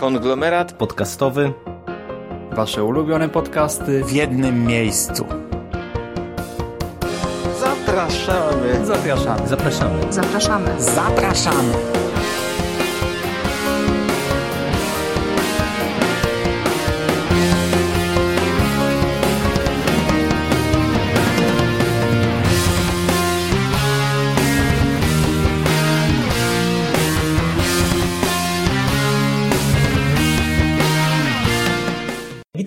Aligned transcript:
Konglomerat 0.00 0.72
podcastowy. 0.72 1.52
Wasze 2.52 2.84
ulubione 2.84 3.28
podcasty 3.28 4.04
w 4.04 4.12
jednym 4.12 4.66
miejscu. 4.66 5.26
Zapraszamy. 7.60 8.86
Zapraszamy. 8.86 9.48
Zapraszamy. 9.48 10.12
Zapraszamy. 10.12 10.82
Zapraszamy. 10.82 11.72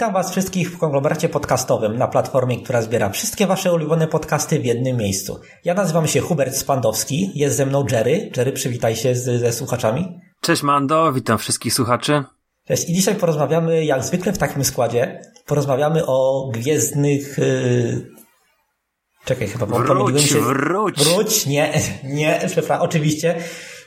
Witam 0.03 0.13
Was 0.13 0.31
wszystkich 0.31 0.71
w 0.71 0.77
konglomeracie 0.77 1.29
podcastowym 1.29 1.97
na 1.97 2.07
platformie, 2.07 2.63
która 2.63 2.81
zbiera 2.81 3.09
wszystkie 3.09 3.47
Wasze 3.47 3.73
ulubione 3.73 4.07
podcasty 4.07 4.59
w 4.59 4.65
jednym 4.65 4.97
miejscu. 4.97 5.39
Ja 5.65 5.73
nazywam 5.73 6.07
się 6.07 6.19
Hubert 6.19 6.55
Spandowski, 6.55 7.31
jest 7.35 7.57
ze 7.57 7.65
mną 7.65 7.85
Jerry. 7.91 8.31
Jerry, 8.37 8.51
przywitaj 8.51 8.95
się 8.95 9.15
z, 9.15 9.41
ze 9.41 9.53
słuchaczami. 9.53 10.19
Cześć 10.41 10.63
Mando, 10.63 11.13
witam 11.13 11.37
wszystkich 11.37 11.73
słuchaczy. 11.73 12.23
Cześć. 12.67 12.89
I 12.89 12.93
dzisiaj 12.93 13.15
porozmawiamy, 13.15 13.85
jak 13.85 14.03
zwykle 14.03 14.33
w 14.33 14.37
takim 14.37 14.63
składzie, 14.63 15.21
porozmawiamy 15.45 16.05
o 16.05 16.49
gwiezdnych... 16.53 17.37
Yy... 17.37 18.07
Czekaj, 19.25 19.47
chyba 19.47 19.65
wróć, 19.65 19.87
pomyliłem 19.87 20.23
się. 20.23 20.39
Wróć, 20.39 21.03
wróć. 21.03 21.45
Nie, 21.45 21.73
nie, 22.03 22.39
przepraszam, 22.47 22.81
oczywiście. 22.81 23.35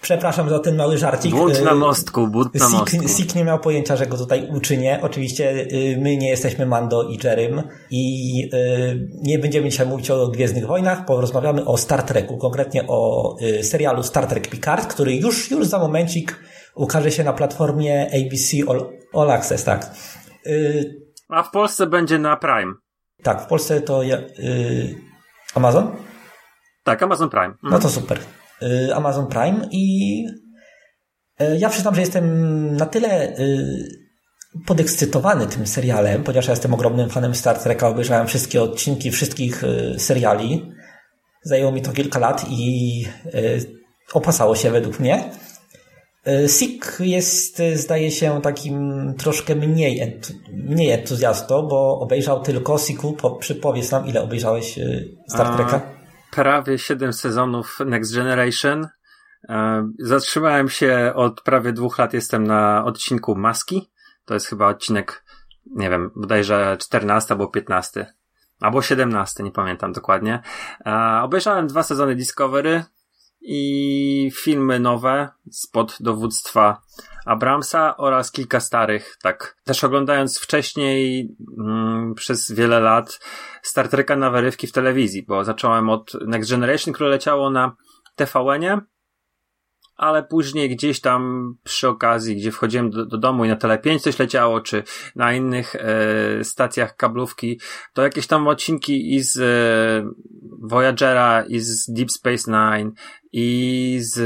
Przepraszam 0.07 0.49
za 0.49 0.59
ten 0.59 0.77
mały 0.77 0.99
żarcik. 0.99 1.35
Bunt 1.35 1.65
na 1.65 1.75
mostku, 1.75 2.29
bunt 2.29 2.55
na 2.55 2.67
Sik, 2.67 2.79
mostku. 2.79 3.09
Sik 3.09 3.35
nie 3.35 3.45
miał 3.45 3.59
pojęcia, 3.59 3.97
że 3.97 4.07
go 4.07 4.19
tutaj 4.19 4.49
uczynię. 4.51 4.99
Oczywiście 5.03 5.51
y, 5.53 5.99
my 6.01 6.17
nie 6.17 6.29
jesteśmy 6.29 6.67
Mando 6.67 7.03
i 7.03 7.19
Jerem 7.25 7.63
i 7.91 8.51
y, 8.55 9.09
nie 9.23 9.39
będziemy 9.39 9.69
dzisiaj 9.69 9.87
mówić 9.87 10.11
o 10.11 10.29
Gwiezdnych 10.29 10.67
Wojnach, 10.67 11.05
porozmawiamy 11.05 11.65
o 11.65 11.77
Star 11.77 12.03
Treku, 12.03 12.39
konkretnie 12.39 12.87
o 12.89 13.37
serialu 13.63 14.03
Star 14.03 14.27
Trek 14.27 14.49
Picard, 14.49 14.87
który 14.95 15.17
już, 15.17 15.51
już 15.51 15.67
za 15.67 15.79
momencik 15.79 16.41
ukaże 16.75 17.11
się 17.11 17.25
na 17.25 17.33
platformie 17.33 18.07
ABC 18.07 18.71
All, 18.71 18.91
All 19.15 19.31
Access, 19.31 19.65
tak. 19.65 19.91
A 21.29 21.43
w 21.43 21.51
Polsce 21.51 21.87
będzie 21.87 22.19
na 22.19 22.37
Prime. 22.37 22.75
Tak, 23.23 23.43
w 23.43 23.47
Polsce 23.47 23.81
to 23.81 24.03
ja, 24.03 24.19
Amazon? 25.55 25.97
Tak, 26.85 27.03
Amazon 27.03 27.31
Prime. 27.31 27.47
Mhm. 27.47 27.73
No 27.73 27.79
to 27.79 27.89
super. 27.89 28.19
Amazon 28.95 29.27
Prime 29.27 29.69
i 29.71 30.25
ja 31.59 31.69
przyznam, 31.69 31.95
że 31.95 32.01
jestem 32.01 32.77
na 32.77 32.87
tyle 32.87 33.37
podekscytowany 34.67 35.47
tym 35.47 35.67
serialem, 35.67 36.25
ponieważ 36.25 36.47
ja 36.47 36.53
jestem 36.53 36.75
ogromnym 36.75 37.11
fanem 37.11 37.35
Star 37.35 37.59
Treka, 37.59 37.89
obejrzałem 37.89 38.27
wszystkie 38.27 38.63
odcinki 38.63 39.11
wszystkich 39.11 39.63
seriali. 39.99 40.73
Zajęło 41.45 41.73
mi 41.73 41.83
to 41.83 41.93
kilka 41.93 42.19
lat 42.19 42.47
i 42.51 43.05
opasało 44.13 44.57
się 44.57 44.71
według 44.71 45.01
mnie. 45.01 45.31
Sik 46.47 46.97
jest, 47.01 47.63
zdaje 47.75 48.11
się, 48.11 48.41
takim 48.43 49.15
troszkę 49.19 49.55
mniej, 49.55 50.21
mniej 50.53 50.91
entuzjastą, 50.91 51.69
bo 51.69 51.99
obejrzał 52.01 52.43
tylko 52.43 52.79
Siku. 52.79 53.13
Po, 53.13 53.31
przypowiedz 53.31 53.91
nam, 53.91 54.07
ile 54.07 54.23
obejrzałeś 54.23 54.79
Star 55.29 55.57
Treka? 55.57 55.96
Prawie 56.37 56.79
7 56.79 57.13
sezonów 57.13 57.79
Next 57.87 58.15
Generation. 58.15 58.89
Zatrzymałem 59.99 60.69
się 60.69 61.13
od 61.15 61.41
prawie 61.41 61.73
dwóch 61.73 61.99
lat, 61.99 62.13
jestem 62.13 62.47
na 62.47 62.85
odcinku 62.85 63.37
Maski. 63.37 63.91
To 64.25 64.35
jest 64.35 64.47
chyba 64.47 64.69
odcinek, 64.69 65.25
nie 65.67 65.91
wiem, 65.91 66.11
bodajże 66.17 66.77
14 66.81 67.35
albo 67.35 67.49
15. 67.49 68.15
Albo 68.61 68.83
17, 68.83 69.43
nie 69.43 69.51
pamiętam 69.51 69.93
dokładnie. 69.93 70.43
Obejrzałem 71.23 71.67
dwa 71.67 71.83
sezony 71.83 72.15
Discovery 72.15 72.85
i 73.41 74.31
filmy 74.35 74.81
nowe 74.81 75.29
spod 75.51 75.97
dowództwa 76.01 76.83
Abramsa 77.27 77.97
oraz 77.97 78.33
kilka 78.33 78.61
starych, 78.61 79.17
tak. 79.23 79.57
Też 79.65 79.85
oglądając 79.85 80.39
wcześniej 80.39 81.29
mm, 81.59 82.15
przez 82.15 82.53
wiele 82.53 82.81
lat 82.81 83.21
Star 83.63 83.89
Treka 83.89 84.17
na 84.17 84.31
wyrywki 84.31 84.67
w 84.67 84.73
telewizji, 84.73 85.23
bo 85.29 85.45
zacząłem 85.45 85.91
od 85.91 86.13
Next 86.27 86.51
Generation, 86.51 86.95
które 86.95 87.11
leciało 87.11 87.51
na 87.51 87.77
TVN-ie, 88.17 88.81
ale 89.97 90.23
później 90.23 90.71
gdzieś 90.71 91.01
tam 91.01 91.55
przy 91.65 91.89
okazji, 91.89 92.37
gdzie 92.37 92.53
wchodziłem 92.53 92.91
do, 92.91 93.07
do 93.07 93.19
domu 93.19 93.45
i 93.45 93.49
na 93.49 93.57
Tele5 93.57 94.01
coś 94.01 94.19
leciało, 94.19 94.61
czy 94.61 94.83
na 95.17 95.33
innych 95.33 95.77
e, 95.77 96.45
stacjach 96.45 96.97
kablówki, 96.97 97.61
to 97.93 98.03
jakieś 98.03 98.27
tam 98.27 98.49
odcinki 98.49 99.15
i 99.15 99.23
z 99.23 99.39
e, 99.39 100.11
Voyagera, 100.63 101.45
i 101.49 101.61
z 101.61 101.93
Deep 101.93 102.11
Space 102.11 102.51
Nine, 102.51 102.93
i 103.33 103.99
z 104.01 104.19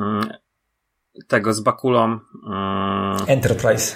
e, 0.00 0.43
tego, 1.28 1.54
z 1.54 1.60
Bakulą. 1.60 2.18
Mm. 2.46 3.16
Enterprise. 3.26 3.94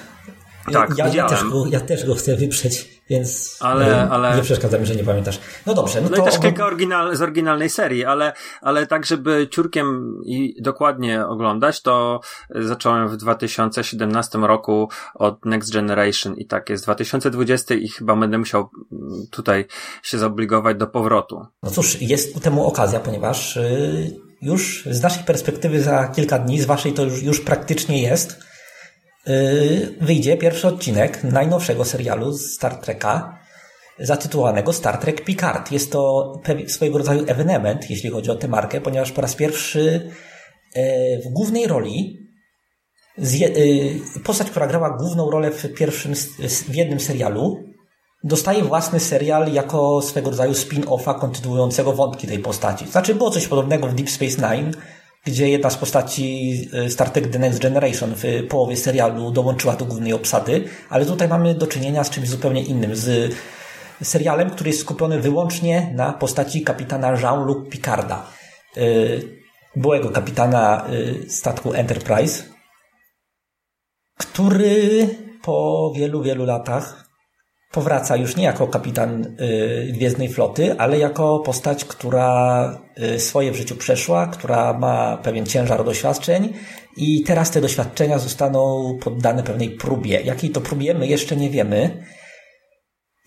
Tak, 0.72 0.98
ja, 0.98 1.08
ja, 1.08 1.28
też 1.28 1.44
go, 1.44 1.66
ja 1.66 1.80
też 1.80 2.06
go 2.06 2.14
chcę 2.14 2.36
wyprzeć, 2.36 3.00
więc 3.10 3.56
ale, 3.60 4.10
ale... 4.10 4.36
nie 4.36 4.42
przeszkadza 4.42 4.78
mi, 4.78 4.86
że 4.86 4.96
nie 4.96 5.04
pamiętasz. 5.04 5.40
No 5.66 5.74
dobrze. 5.74 6.00
No, 6.00 6.08
no 6.10 6.16
to... 6.16 6.22
i 6.22 6.24
też 6.24 6.38
kilka 6.38 6.66
oryginal, 6.66 7.16
z 7.16 7.22
oryginalnej 7.22 7.70
serii, 7.70 8.04
ale, 8.04 8.32
ale 8.60 8.86
tak, 8.86 9.06
żeby 9.06 9.48
ciurkiem 9.50 10.16
i 10.24 10.62
dokładnie 10.62 11.26
oglądać, 11.26 11.82
to 11.82 12.20
zacząłem 12.50 13.08
w 13.08 13.16
2017 13.16 14.38
roku 14.38 14.88
od 15.14 15.44
Next 15.44 15.72
Generation 15.72 16.36
i 16.36 16.46
tak 16.46 16.70
jest 16.70 16.84
2020 16.84 17.74
i 17.74 17.88
chyba 17.88 18.16
będę 18.16 18.38
musiał 18.38 18.70
tutaj 19.30 19.64
się 20.02 20.18
zobligować 20.18 20.76
do 20.76 20.86
powrotu. 20.86 21.46
No 21.62 21.70
cóż, 21.70 22.02
jest 22.02 22.34
ku 22.34 22.40
temu 22.40 22.66
okazja, 22.66 23.00
ponieważ 23.00 23.56
yy, 23.56 24.27
już 24.42 24.88
z 24.90 25.02
naszej 25.02 25.24
perspektywy 25.24 25.82
za 25.82 26.08
kilka 26.08 26.38
dni, 26.38 26.60
z 26.60 26.64
waszej 26.64 26.92
to 26.92 27.04
już, 27.04 27.22
już 27.22 27.40
praktycznie 27.40 28.02
jest, 28.02 28.36
wyjdzie 30.00 30.36
pierwszy 30.36 30.68
odcinek 30.68 31.24
najnowszego 31.24 31.84
serialu 31.84 32.38
Star 32.38 32.76
Treka 32.76 33.38
zatytułowanego 33.98 34.72
Star 34.72 34.98
Trek 34.98 35.24
Picard. 35.24 35.72
Jest 35.72 35.92
to 35.92 36.32
swojego 36.66 36.98
rodzaju 36.98 37.24
ewenement, 37.26 37.90
jeśli 37.90 38.10
chodzi 38.10 38.30
o 38.30 38.36
tę 38.36 38.48
markę, 38.48 38.80
ponieważ 38.80 39.12
po 39.12 39.20
raz 39.20 39.34
pierwszy 39.34 40.10
w 41.24 41.28
głównej 41.32 41.66
roli 41.66 42.18
postać, 44.24 44.50
która 44.50 44.66
grała 44.66 44.96
główną 44.96 45.30
rolę 45.30 45.50
w 45.50 45.74
pierwszym, 45.74 46.14
w 46.68 46.74
jednym 46.74 47.00
serialu, 47.00 47.64
dostaje 48.24 48.62
własny 48.62 49.00
serial 49.00 49.52
jako 49.52 50.02
swego 50.02 50.30
rodzaju 50.30 50.52
spin-offa 50.52 51.18
kontynuującego 51.18 51.92
wątki 51.92 52.26
tej 52.26 52.38
postaci. 52.38 52.86
Znaczy 52.86 53.14
było 53.14 53.30
coś 53.30 53.46
podobnego 53.46 53.86
w 53.86 53.94
Deep 53.94 54.10
Space 54.10 54.56
Nine, 54.56 54.72
gdzie 55.24 55.48
jedna 55.48 55.70
z 55.70 55.76
postaci 55.76 56.54
Star 56.88 57.10
Trek 57.10 57.30
The 57.30 57.38
Next 57.38 57.58
Generation 57.62 58.14
w 58.16 58.46
połowie 58.48 58.76
serialu 58.76 59.30
dołączyła 59.30 59.76
do 59.76 59.84
głównej 59.84 60.12
obsady, 60.12 60.64
ale 60.90 61.06
tutaj 61.06 61.28
mamy 61.28 61.54
do 61.54 61.66
czynienia 61.66 62.04
z 62.04 62.10
czymś 62.10 62.28
zupełnie 62.28 62.62
innym, 62.62 62.96
z 62.96 63.34
serialem, 64.02 64.50
który 64.50 64.70
jest 64.70 64.80
skupiony 64.80 65.20
wyłącznie 65.20 65.92
na 65.94 66.12
postaci 66.12 66.62
kapitana 66.62 67.12
Jean-Luc 67.12 67.68
Picarda, 67.70 68.26
byłego 69.76 70.10
kapitana 70.10 70.86
statku 71.28 71.72
Enterprise, 71.72 72.44
który 74.18 75.08
po 75.42 75.92
wielu, 75.96 76.22
wielu 76.22 76.44
latach 76.44 77.07
powraca 77.70 78.16
już 78.16 78.36
nie 78.36 78.44
jako 78.44 78.66
kapitan 78.66 79.24
y, 79.40 79.92
Gwiezdnej 79.92 80.28
Floty, 80.28 80.78
ale 80.78 80.98
jako 80.98 81.38
postać, 81.38 81.84
która 81.84 82.80
y, 83.14 83.20
swoje 83.20 83.52
w 83.52 83.56
życiu 83.56 83.76
przeszła, 83.76 84.26
która 84.26 84.72
ma 84.72 85.16
pewien 85.16 85.46
ciężar 85.46 85.84
doświadczeń 85.84 86.52
i 86.96 87.22
teraz 87.22 87.50
te 87.50 87.60
doświadczenia 87.60 88.18
zostaną 88.18 88.92
poddane 89.02 89.42
pewnej 89.42 89.70
próbie. 89.70 90.20
Jakiej 90.20 90.50
to 90.50 90.60
próbie 90.60 90.94
my 90.94 91.06
jeszcze 91.06 91.36
nie 91.36 91.50
wiemy. 91.50 92.04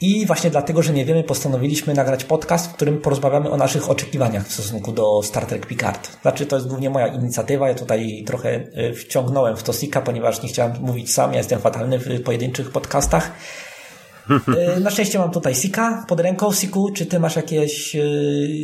I 0.04 0.26
właśnie 0.26 0.50
dlatego, 0.50 0.82
że 0.82 0.94
nie 0.94 1.06
wiemy, 1.06 1.24
postanowiliśmy 1.24 1.94
nagrać 1.94 2.24
podcast, 2.24 2.68
w 2.68 2.74
którym 2.74 3.02
porozmawiamy 3.02 3.52
o 3.52 3.58
naszych 3.58 3.90
oczekiwaniach 3.90 4.48
w 4.48 4.54
stosunku 4.54 4.92
do 4.92 5.24
Star 5.24 5.46
Trek 5.46 5.66
Picard. 5.66 6.22
Znaczy, 6.22 6.46
to 6.46 6.56
jest 6.56 6.68
głównie 6.68 6.90
moja 6.90 7.08
inicjatywa. 7.08 7.68
Ja 7.68 7.76
tutaj 7.76 8.24
trochę 8.28 8.68
wciągnąłem 8.96 9.58
w 9.58 9.64
to 9.64 9.74
Sika, 9.74 10.02
ponieważ 10.02 10.44
nie 10.44 10.50
chciałem 10.50 10.74
mówić 10.82 11.14
sam. 11.14 11.32
Ja 11.32 11.38
jestem 11.38 11.60
fatalny 11.60 12.00
w 12.00 12.24
pojedynczych 12.24 12.72
podcastach. 12.72 13.32
Na 14.82 14.90
szczęście 14.90 15.20
mam 15.20 15.32
tutaj 15.32 15.56
Sika 15.56 16.06
pod 16.08 16.20
ręką. 16.20 16.54
Siku, 16.54 16.92
czy 16.96 17.06
ty 17.06 17.20
masz 17.20 17.36
jakieś 17.36 17.96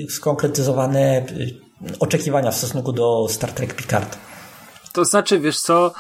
skonkretyzowane 0.10 1.26
oczekiwania 2.00 2.52
w 2.52 2.56
stosunku 2.56 2.94
do 2.94 3.28
Star 3.30 3.52
Trek 3.52 3.74
Picard? 3.74 4.18
To 4.94 5.06
znaczy, 5.06 5.40
wiesz 5.40 5.60
co, 5.60 5.94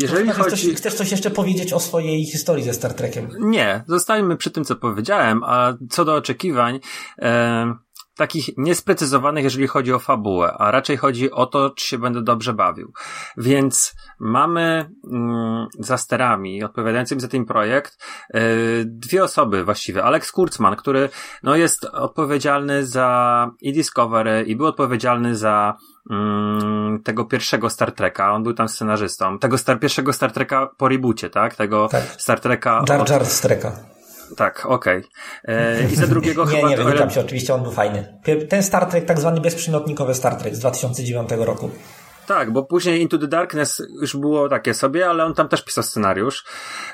jeżeli 0.00 0.30
chcesz 0.30 0.36
chodzi... 0.36 0.66
Coś, 0.66 0.76
chcesz 0.76 0.94
coś 0.94 1.10
jeszcze 1.10 1.30
powiedzieć 1.30 1.72
o 1.72 1.80
swojej 1.80 2.24
historii 2.24 2.64
ze 2.64 2.74
Star 2.74 2.94
Trekiem? 2.94 3.28
Nie, 3.40 3.84
zostańmy 3.88 4.36
przy 4.36 4.50
tym, 4.50 4.64
co 4.64 4.76
powiedziałem, 4.76 5.44
a 5.44 5.76
co 5.90 6.04
do 6.04 6.14
oczekiwań, 6.14 6.80
e, 7.18 7.74
takich 8.16 8.50
niesprecyzowanych, 8.56 9.44
jeżeli 9.44 9.66
chodzi 9.66 9.92
o 9.92 9.98
fabułę, 9.98 10.54
a 10.58 10.70
raczej 10.70 10.96
chodzi 10.96 11.30
o 11.30 11.46
to, 11.46 11.70
czy 11.70 11.86
się 11.86 11.98
będę 11.98 12.22
dobrze 12.22 12.52
bawił. 12.52 12.92
Więc 13.36 13.94
mamy 14.20 14.90
mm, 15.12 15.66
za 15.78 15.96
sterami, 15.96 16.64
odpowiadającym 16.64 17.20
za 17.20 17.28
ten 17.28 17.44
projekt, 17.44 18.04
yy, 18.34 18.40
dwie 18.84 19.24
osoby 19.24 19.64
właściwie. 19.64 20.04
Alex 20.04 20.32
Kurtzman, 20.32 20.76
który 20.76 21.08
no, 21.42 21.56
jest 21.56 21.84
odpowiedzialny 21.84 22.86
za 22.86 23.50
i 23.60 23.72
Discovery 23.72 24.44
i 24.46 24.56
był 24.56 24.66
odpowiedzialny 24.66 25.36
za 25.36 25.76
mm, 26.10 27.02
tego 27.02 27.24
pierwszego 27.24 27.70
Star 27.70 27.92
Treka. 27.92 28.32
On 28.32 28.42
był 28.42 28.54
tam 28.54 28.68
scenarzystą. 28.68 29.38
Tego 29.38 29.58
star, 29.58 29.80
pierwszego 29.80 30.12
Star 30.12 30.32
Treka 30.32 30.70
po 30.76 30.88
reboocie, 30.88 31.30
tak? 31.30 31.54
Tego 31.54 31.88
Tak. 31.88 32.02
Star 32.18 32.40
Treka. 32.40 32.84
Jar 32.88 33.00
od- 33.00 33.10
Jar 33.10 33.26
Streka. 33.26 33.72
Tak, 34.36 34.66
okej. 34.66 35.02
E, 35.44 35.84
I 35.92 35.96
za 35.96 36.06
drugiego 36.06 36.44
Nie, 36.46 36.50
chyba 36.56 36.68
nie, 36.68 36.76
ele- 36.76 37.10
się, 37.10 37.20
oczywiście 37.20 37.54
on 37.54 37.62
był 37.62 37.72
fajny. 37.72 38.20
Ten 38.48 38.62
Star 38.62 38.86
Trek, 38.86 39.04
tak 39.04 39.20
zwany 39.20 39.40
bezprzymiotnikowy 39.40 40.14
Star 40.14 40.36
Trek 40.36 40.56
z 40.56 40.58
2009 40.58 41.30
roku. 41.38 41.70
Tak, 42.26 42.52
bo 42.52 42.62
później 42.62 43.02
Into 43.02 43.18
the 43.18 43.28
Darkness 43.28 43.82
już 44.00 44.16
było 44.16 44.48
takie 44.48 44.74
sobie, 44.74 45.08
ale 45.08 45.24
on 45.24 45.34
tam 45.34 45.48
też 45.48 45.64
pisał 45.64 45.84
scenariusz. 45.84 46.44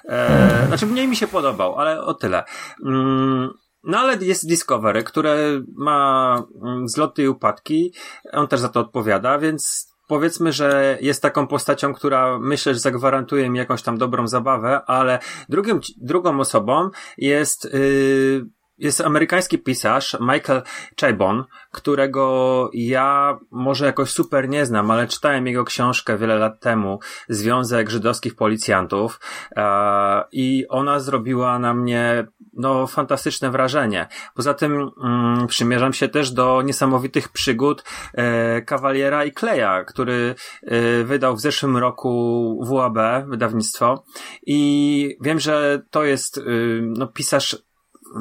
E, 0.09 0.65
znaczy 0.67 0.87
mniej 0.87 1.09
mi 1.09 1.17
się 1.17 1.27
podobał, 1.27 1.79
ale 1.79 2.03
o 2.03 2.15
tyle. 2.15 2.45
Mm, 2.85 3.51
no 3.85 3.99
ale 3.99 4.17
jest 4.17 4.49
Discovery, 4.49 5.05
które 5.05 5.37
ma 5.77 6.43
mm, 6.65 6.85
wzloty 6.87 7.23
i 7.23 7.29
upadki. 7.29 7.95
On 8.33 8.49
też 8.49 8.61
za 8.61 8.69
to 8.69 8.81
odpowiada, 8.81 9.39
więc 9.39 9.88
powiedzmy, 10.09 10.53
że 10.53 10.99
jest 11.01 11.23
taką 11.23 11.47
postacią, 11.47 11.95
która 11.95 12.39
myślę, 12.39 12.75
że 12.75 12.81
zagwarantuje 12.81 13.51
mi 13.51 13.59
jakąś 13.59 13.83
tam 13.83 13.99
dobrą 13.99 14.29
zabawę, 14.29 14.81
ale 14.87 15.19
drugim, 15.49 15.81
drugą 15.97 16.41
osobą 16.41 16.91
jest, 17.19 17.65
yy, 17.65 18.58
jest 18.79 19.01
amerykański 19.01 19.59
pisarz 19.59 20.17
Michael 20.21 20.63
Chabon, 21.01 21.45
którego 21.73 22.71
ja 22.73 23.39
może 23.51 23.87
jakoś 23.87 24.11
super 24.11 24.49
nie 24.49 24.67
znam, 24.67 24.91
ale 24.91 25.07
czytałem 25.07 25.47
jego 25.47 25.65
książkę 25.65 26.19
wiele 26.19 26.39
lat 26.39 26.61
temu, 26.61 26.99
Związek 27.29 27.91
Żydowskich 27.91 28.37
Policjantów 28.37 29.21
e, 29.57 30.25
i 30.33 30.67
ona 30.69 31.01
zrobiła 31.01 31.59
na 31.59 31.75
mnie 31.75 32.27
no 32.53 32.87
fantastyczne 32.87 33.51
wrażenie. 33.51 34.09
Poza 34.35 34.55
tym 34.55 34.91
mm, 35.05 35.47
przymierzam 35.47 35.93
się 35.93 36.09
też 36.09 36.31
do 36.31 36.63
niesamowitych 36.63 37.29
przygód 37.29 37.85
e, 38.15 38.63
Kawaliera 38.63 39.25
i 39.25 39.33
Kleja, 39.33 39.85
który 39.85 40.35
e, 40.63 41.05
wydał 41.05 41.37
w 41.37 41.41
zeszłym 41.41 41.77
roku 41.77 42.65
WAB, 42.65 43.29
wydawnictwo 43.29 44.05
i 44.47 45.17
wiem, 45.21 45.41
że 45.41 45.83
to 45.91 46.05
jest 46.05 46.39
y, 46.39 46.43
no, 46.83 47.07
pisarz 47.07 47.68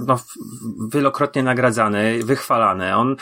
no, 0.07 0.19
wielokrotnie 0.94 1.44
nagradzany, 1.44 2.19
wychwalany. 2.24 2.95
On 2.95 3.16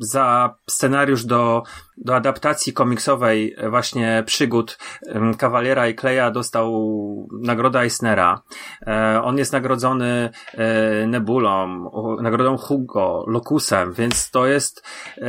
za 0.00 0.54
scenariusz 0.70 1.24
do, 1.24 1.62
do 1.96 2.16
adaptacji 2.16 2.72
komiksowej 2.72 3.56
właśnie 3.70 4.22
przygód 4.26 4.78
Kawaliera 5.38 5.88
i 5.88 5.94
Kleja 5.94 6.30
dostał 6.30 6.70
nagrodę 7.42 7.80
Eisnera. 7.80 8.42
E, 8.86 9.20
on 9.22 9.38
jest 9.38 9.52
nagrodzony 9.52 10.30
e, 10.54 11.06
Nebulą, 11.06 11.90
nagrodą 12.22 12.56
Hugo, 12.56 13.24
Locusem, 13.26 13.92
więc 13.92 14.30
to 14.30 14.46
jest 14.46 14.84
e, 15.16 15.22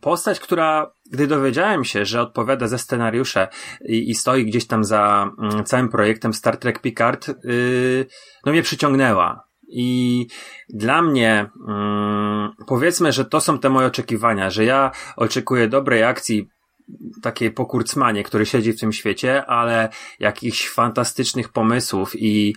postać, 0.00 0.40
która 0.40 0.90
gdy 1.12 1.26
dowiedziałem 1.26 1.84
się, 1.84 2.04
że 2.04 2.20
odpowiada 2.20 2.68
za 2.68 2.78
scenariusze 2.78 3.48
i, 3.84 4.10
i 4.10 4.14
stoi 4.14 4.44
gdzieś 4.44 4.66
tam 4.66 4.84
za 4.84 5.30
mm, 5.38 5.64
całym 5.64 5.88
projektem 5.88 6.34
Star 6.34 6.56
Trek 6.56 6.78
Picard, 6.78 7.28
yy, 7.28 8.06
no 8.46 8.52
mnie 8.52 8.62
przyciągnęła. 8.62 9.44
I 9.68 10.26
dla 10.68 11.02
mnie, 11.02 11.50
mm, 11.68 12.50
powiedzmy, 12.66 13.12
że 13.12 13.24
to 13.24 13.40
są 13.40 13.58
te 13.58 13.68
moje 13.68 13.86
oczekiwania, 13.86 14.50
że 14.50 14.64
ja 14.64 14.90
oczekuję 15.16 15.68
dobrej 15.68 16.04
akcji, 16.04 16.48
takiej 17.22 17.50
po 17.50 17.66
Kurcmanie, 17.66 18.24
który 18.24 18.46
siedzi 18.46 18.72
w 18.72 18.80
tym 18.80 18.92
świecie, 18.92 19.46
ale 19.46 19.88
jakichś 20.20 20.68
fantastycznych 20.68 21.48
pomysłów 21.48 22.12
i 22.14 22.54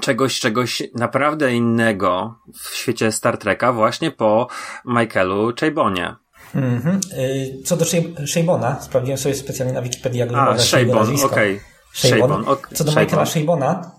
czegoś, 0.00 0.40
czegoś 0.40 0.82
naprawdę 0.94 1.54
innego 1.54 2.38
w 2.54 2.74
świecie 2.74 3.12
Star 3.12 3.38
Treka 3.38 3.72
właśnie 3.72 4.10
po 4.10 4.48
Michaelu 4.84 5.52
Chabonie. 5.60 6.16
Mhm. 6.54 7.00
Y, 7.18 7.62
Co 7.64 7.76
do 7.76 7.84
Shab- 7.84 8.26
Shabona, 8.26 8.80
sprawdziłem 8.80 9.18
sobie 9.18 9.34
specjalnie 9.34 9.74
na 9.74 9.82
Wikipedii, 9.82 10.18
jak 10.20 10.28
A, 10.28 10.32
wymawiać 10.32 10.72
jego 10.72 11.04
Shabon, 11.04 11.24
okej. 11.24 11.60
Shabon. 11.94 12.18
Shabon, 12.20 12.44
ok- 12.48 12.68
Co 12.74 12.84
do. 12.84 12.90
Michaela 13.00 13.26
Shabona, 13.26 13.90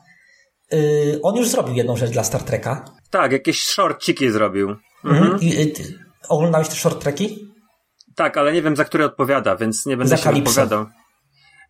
y, 0.73 1.19
on 1.23 1.35
już 1.35 1.47
zrobił 1.47 1.75
jedną 1.75 1.97
rzecz 1.97 2.11
dla 2.11 2.23
Star 2.23 2.43
Treka. 2.43 2.85
Tak, 3.09 3.31
jakieś 3.31 3.63
shortciki 3.63 4.31
zrobił. 4.31 4.75
Mhm. 5.05 5.39
I, 5.41 5.61
y, 5.61 5.73
oglądałeś 6.29 6.67
te 6.67 6.75
short 6.75 7.03
treki? 7.03 7.47
Tak, 8.15 8.37
ale 8.37 8.53
nie 8.53 8.61
wiem 8.61 8.75
za 8.75 8.85
który 8.85 9.05
odpowiada, 9.05 9.55
więc 9.55 9.85
nie 9.85 9.97
będę 9.97 10.09
Za 10.09 10.17
się 10.17 10.23
Kalipso. 10.23 10.51
wypowiadał. 10.51 10.85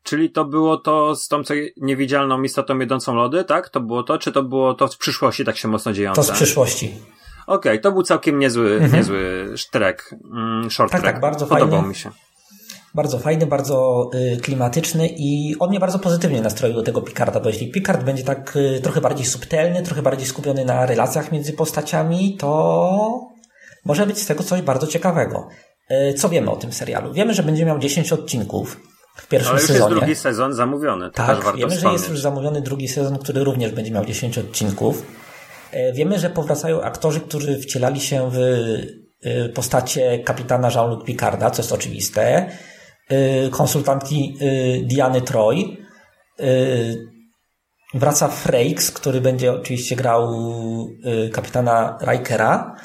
Czyli 0.04 0.32
to 0.32 0.46
było 0.46 0.78
to 0.78 1.16
z 1.16 1.28
tą 1.28 1.44
co 1.44 1.54
niewidzialną 1.78 2.44
istotą 2.44 2.80
jedzącą 2.80 3.16
lody, 3.16 3.44
tak? 3.44 3.70
To 3.70 3.80
było 3.80 4.04
to, 4.04 4.18
czy 4.18 4.32
to 4.32 4.44
było 4.44 4.74
to 4.74 4.88
w 4.88 4.98
przyszłości 4.98 5.46
tak 5.46 5.58
się 5.58 5.68
mocno 5.68 5.94
dziejące? 5.94 6.22
To 6.22 6.28
z 6.28 6.32
przyszłości. 6.32 6.94
Okej, 7.48 7.82
to 7.82 7.92
był 7.92 8.04
całkiem 8.04 8.40
niezły, 8.40 8.90
niezły 8.94 9.46
trek, 9.72 10.16
mm, 10.34 10.72
short 10.72 10.92
Tak, 10.92 11.02
track. 11.02 11.14
tak, 11.16 11.22
bardzo 11.22 11.46
Podobał 11.48 11.70
fajny. 11.70 11.88
mi 11.88 11.96
się. 11.96 12.10
Bardzo 12.96 13.20
fajny, 13.20 13.46
bardzo 13.48 14.10
y, 14.36 14.38
klimatyczny 14.42 15.08
i 15.08 15.56
on 15.60 15.70
mnie 15.70 15.80
bardzo 15.80 16.00
pozytywnie 16.00 16.42
nastroił 16.42 16.76
do 16.76 16.84
tego 16.84 17.02
Picarda, 17.02 17.40
bo 17.40 17.50
jeśli 17.50 17.72
Picard 17.72 18.04
będzie 18.04 18.24
tak 18.24 18.56
y, 18.56 18.80
trochę 18.84 19.02
bardziej 19.02 19.26
subtelny, 19.26 19.84
trochę 19.84 20.02
bardziej 20.02 20.28
skupiony 20.28 20.66
na 20.66 20.86
relacjach 20.86 21.32
między 21.32 21.54
postaciami, 21.54 22.38
to 22.40 23.22
może 23.86 24.06
być 24.08 24.20
z 24.20 24.26
tego 24.26 24.44
coś 24.44 24.62
bardzo 24.62 24.88
ciekawego. 24.88 25.48
Y, 25.92 26.14
co 26.14 26.30
wiemy 26.30 26.52
o 26.52 26.56
tym 26.56 26.74
serialu? 26.74 27.14
Wiemy, 27.14 27.34
że 27.34 27.44
będzie 27.44 27.66
miał 27.66 27.80
10 27.80 28.14
odcinków 28.14 28.78
w 29.18 29.28
pierwszym 29.28 29.52
Ale 29.52 29.62
już 29.62 29.68
sezonie. 29.68 29.86
jest 29.96 30.00
drugi 30.00 30.16
sezon 30.16 30.54
zamówiony, 30.54 31.06
to 31.12 31.16
też 31.18 31.26
Tak, 31.28 31.44
warto 31.44 31.58
wiemy, 31.58 31.70
że 31.72 31.78
wspomnieć. 31.78 32.00
jest 32.02 32.12
już 32.12 32.20
zamówiony 32.22 32.62
drugi 32.62 32.88
sezon, 32.88 33.18
który 33.20 33.44
również 33.44 33.72
będzie 33.72 33.92
miał 33.92 34.06
10 34.06 34.38
odcinków. 34.38 35.04
E, 35.72 35.94
Wiemy, 35.94 36.20
że 36.20 36.30
powracają 36.30 36.82
aktorzy, 36.82 37.20
którzy 37.22 37.60
wcielali 37.60 38.00
się 38.02 38.30
w 38.32 38.38
e, 39.24 39.50
postacie 39.50 40.20
kapitana 40.20 40.70
Jean-Luc 40.70 41.06
Picarda, 41.06 41.52
co 41.52 41.62
jest 41.62 41.72
oczywiste. 41.74 42.50
E, 43.10 43.50
Konsultantki 43.50 44.38
Diany 44.84 45.22
Troy. 45.22 45.56
Wraca 47.94 48.28
Frakes, 48.28 48.92
który 48.92 49.22
będzie 49.22 49.54
oczywiście 49.54 49.96
grał 49.96 50.30
kapitana 51.34 51.98
Rikera. 52.12 52.76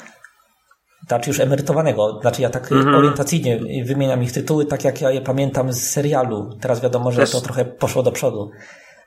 Znaczy 1.07 1.29
już 1.29 1.39
emerytowanego. 1.39 2.19
Znaczy 2.21 2.41
ja 2.41 2.49
tak 2.49 2.71
Mhm. 2.71 2.95
orientacyjnie 2.95 3.59
wymieniam 3.85 4.23
ich 4.23 4.31
tytuły, 4.31 4.65
tak 4.65 4.83
jak 4.83 5.01
ja 5.01 5.11
je 5.11 5.21
pamiętam 5.21 5.73
z 5.73 5.89
serialu. 5.89 6.57
Teraz 6.61 6.81
wiadomo, 6.81 7.11
że 7.11 7.21
Też- 7.21 7.31
to 7.31 7.41
trochę 7.41 7.65
poszło 7.65 8.03
do 8.03 8.11
przodu. 8.11 8.51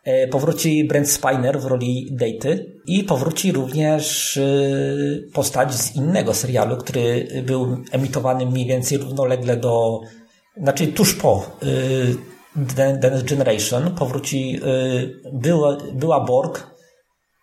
E, 0.07 0.29
Powróci 0.29 0.85
Brent 0.85 1.11
Spiner 1.11 1.61
w 1.61 1.65
roli 1.65 2.09
Dejty 2.11 2.81
i 2.87 3.05
powróci 3.05 3.53
również 3.53 4.37
e, 4.37 4.43
postać 5.33 5.75
z 5.75 5.97
innego 5.97 6.35
serialu, 6.35 6.77
który 6.77 7.29
był 7.47 7.77
emitowany 7.93 8.47
mniej 8.47 8.67
więcej 8.67 8.99
równolegle 8.99 9.57
do, 9.57 10.01
znaczy 10.57 10.87
tuż 10.87 11.15
po 11.15 11.51
e, 11.63 11.67
The, 12.77 12.99
The 12.99 13.11
Next 13.11 13.29
Generation. 13.29 13.95
Powróci, 13.95 14.61
e, 14.63 15.31
była, 15.33 15.77
była 15.95 16.21
Borg 16.21 16.77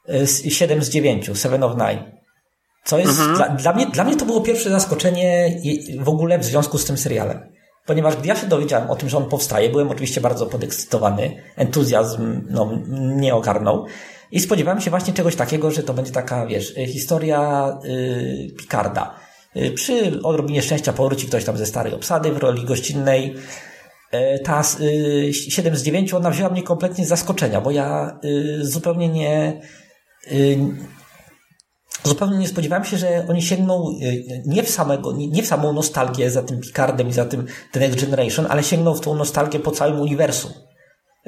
z 0.07 0.53
7 0.53 0.83
z 0.83 0.89
9, 0.89 1.37
Seven 1.37 1.63
of 1.63 1.71
Nine. 1.71 2.11
Co 2.85 2.99
jest, 2.99 3.21
dla, 3.35 3.49
dla, 3.49 3.73
mnie, 3.73 3.85
dla 3.85 4.03
mnie 4.03 4.15
to 4.15 4.25
było 4.25 4.41
pierwsze 4.41 4.69
zaskoczenie 4.69 5.61
w 5.99 6.09
ogóle 6.09 6.39
w 6.39 6.45
związku 6.45 6.77
z 6.77 6.85
tym 6.85 6.97
serialem. 6.97 7.52
Ponieważ 7.85 8.15
gdy 8.15 8.27
ja 8.27 8.35
się 8.35 8.47
dowiedziałem 8.47 8.89
o 8.89 8.95
tym, 8.95 9.09
że 9.09 9.17
on 9.17 9.29
powstaje, 9.29 9.69
byłem 9.69 9.91
oczywiście 9.91 10.21
bardzo 10.21 10.45
podekscytowany, 10.45 11.43
entuzjazm 11.55 12.41
no, 12.49 12.65
mnie 12.91 13.35
ogarnął 13.35 13.85
i 14.31 14.39
spodziewałem 14.39 14.81
się 14.81 14.89
właśnie 14.89 15.13
czegoś 15.13 15.35
takiego, 15.35 15.71
że 15.71 15.83
to 15.83 15.93
będzie 15.93 16.11
taka, 16.11 16.45
wiesz, 16.45 16.77
y, 16.77 16.87
historia 16.87 17.67
y, 17.85 18.51
Picarda. 18.57 19.15
Y, 19.55 19.71
przy 19.71 20.21
odrobinie 20.23 20.61
szczęścia 20.61 20.93
powróci 20.93 21.27
ktoś 21.27 21.45
tam 21.45 21.57
ze 21.57 21.65
starej 21.65 21.93
obsady 21.93 22.31
w 22.31 22.37
roli 22.37 22.65
gościnnej. 22.65 23.35
E, 24.11 24.39
Ta 24.39 24.61
y, 24.79 25.33
7 25.33 25.75
z 25.75 25.83
9 25.83 26.13
ona 26.13 26.29
wzięła 26.29 26.49
mnie 26.49 26.63
kompletnie 26.63 27.05
z 27.05 27.07
zaskoczenia, 27.07 27.61
bo 27.61 27.71
ja 27.71 28.19
zupełnie 28.61 29.09
nie, 29.09 29.61
zupełnie 32.03 32.37
nie 32.37 32.47
spodziewałem 32.47 32.85
się, 32.85 32.97
że 32.97 33.25
oni 33.29 33.41
sięgną 33.41 33.89
y, 34.01 34.43
nie 34.45 34.63
w, 34.63 34.69
samego, 34.69 35.11
nie 35.11 35.43
w 35.43 35.47
samą 35.47 35.73
nostalgię 35.73 36.31
za 36.31 36.43
tym 36.43 36.61
Picardem 36.61 37.07
i 37.07 37.13
za 37.13 37.25
tym 37.25 37.45
The 37.71 37.79
Next 37.79 38.01
Generation, 38.01 38.45
ale 38.49 38.63
sięgną 38.63 38.95
w 38.95 39.01
tą 39.01 39.15
nostalgię 39.15 39.59
po 39.59 39.71
całym 39.71 39.99
uniwersum 39.99 40.51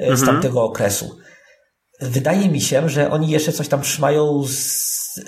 y, 0.00 0.16
z 0.16 0.24
tamtego 0.24 0.62
okresu. 0.62 1.18
Wydaje 2.00 2.48
mi 2.48 2.60
się, 2.60 2.88
że 2.88 3.10
oni 3.10 3.30
jeszcze 3.30 3.52
coś 3.52 3.68
tam 3.68 3.82
trzymają 3.82 4.44
z, 4.46 5.18
y, 5.18 5.22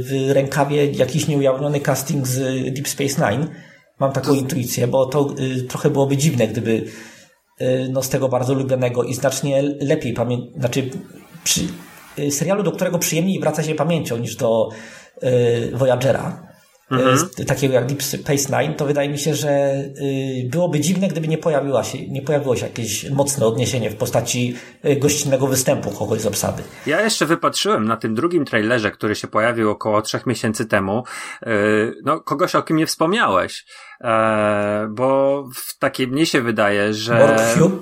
w 0.00 0.30
rękawie 0.30 0.92
jakiś 0.92 1.28
nieujawniony 1.28 1.80
casting 1.80 2.26
z 2.26 2.38
Deep 2.74 2.88
Space 2.88 3.30
Nine. 3.30 3.48
Mam 3.98 4.12
taką 4.12 4.34
intuicję, 4.34 4.86
bo 4.86 5.06
to 5.06 5.34
trochę 5.68 5.90
byłoby 5.90 6.16
dziwne, 6.16 6.48
gdyby 6.48 6.84
no, 7.90 8.02
z 8.02 8.08
tego 8.08 8.28
bardzo 8.28 8.54
lubianego 8.54 9.02
i 9.04 9.14
znacznie 9.14 9.62
lepiej 9.62 10.12
pamięć, 10.12 10.54
znaczy 10.56 10.90
przy, 11.44 11.60
serialu, 12.30 12.62
do 12.62 12.72
którego 12.72 12.98
przyjemniej 12.98 13.40
wraca 13.40 13.62
się 13.62 13.74
pamięcią 13.74 14.16
niż 14.18 14.36
do 14.36 14.68
y, 15.22 15.70
Voyagera. 15.74 16.52
mhm. 16.90 17.46
takiego 17.46 17.74
jak 17.74 17.86
Deep 17.86 18.02
Space 18.02 18.62
Nine, 18.62 18.74
to 18.74 18.86
wydaje 18.86 19.08
mi 19.08 19.18
się, 19.18 19.34
że 19.34 19.74
y, 20.02 20.48
byłoby 20.50 20.80
dziwne, 20.80 21.08
gdyby 21.08 21.28
nie, 21.28 21.38
pojawiła 21.38 21.84
się, 21.84 22.08
nie 22.08 22.22
pojawiło 22.22 22.56
się 22.56 22.66
jakieś 22.66 23.10
mocne 23.10 23.46
odniesienie 23.46 23.90
w 23.90 23.96
postaci 23.96 24.56
y, 24.84 24.96
gościnnego 24.96 25.46
występu 25.46 25.90
kogoś 25.90 26.20
z 26.20 26.26
obsady. 26.26 26.62
Ja 26.86 27.00
jeszcze 27.00 27.26
wypatrzyłem 27.26 27.84
na 27.84 27.96
tym 27.96 28.14
drugim 28.14 28.44
trailerze, 28.44 28.90
który 28.90 29.14
się 29.14 29.28
pojawił 29.28 29.70
około 29.70 30.02
trzech 30.02 30.26
miesięcy 30.26 30.66
temu, 30.66 31.04
no 32.04 32.20
kogoś 32.20 32.54
o 32.54 32.62
kim 32.62 32.76
nie 32.76 32.86
wspomniałeś, 32.86 33.64
e, 34.00 34.88
bo 34.90 35.44
w 35.56 35.78
takiej 35.78 36.08
mnie 36.08 36.26
się 36.26 36.42
wydaje, 36.42 36.94
że... 36.94 37.18
Borg 37.18 37.58
Hugh? 37.58 37.72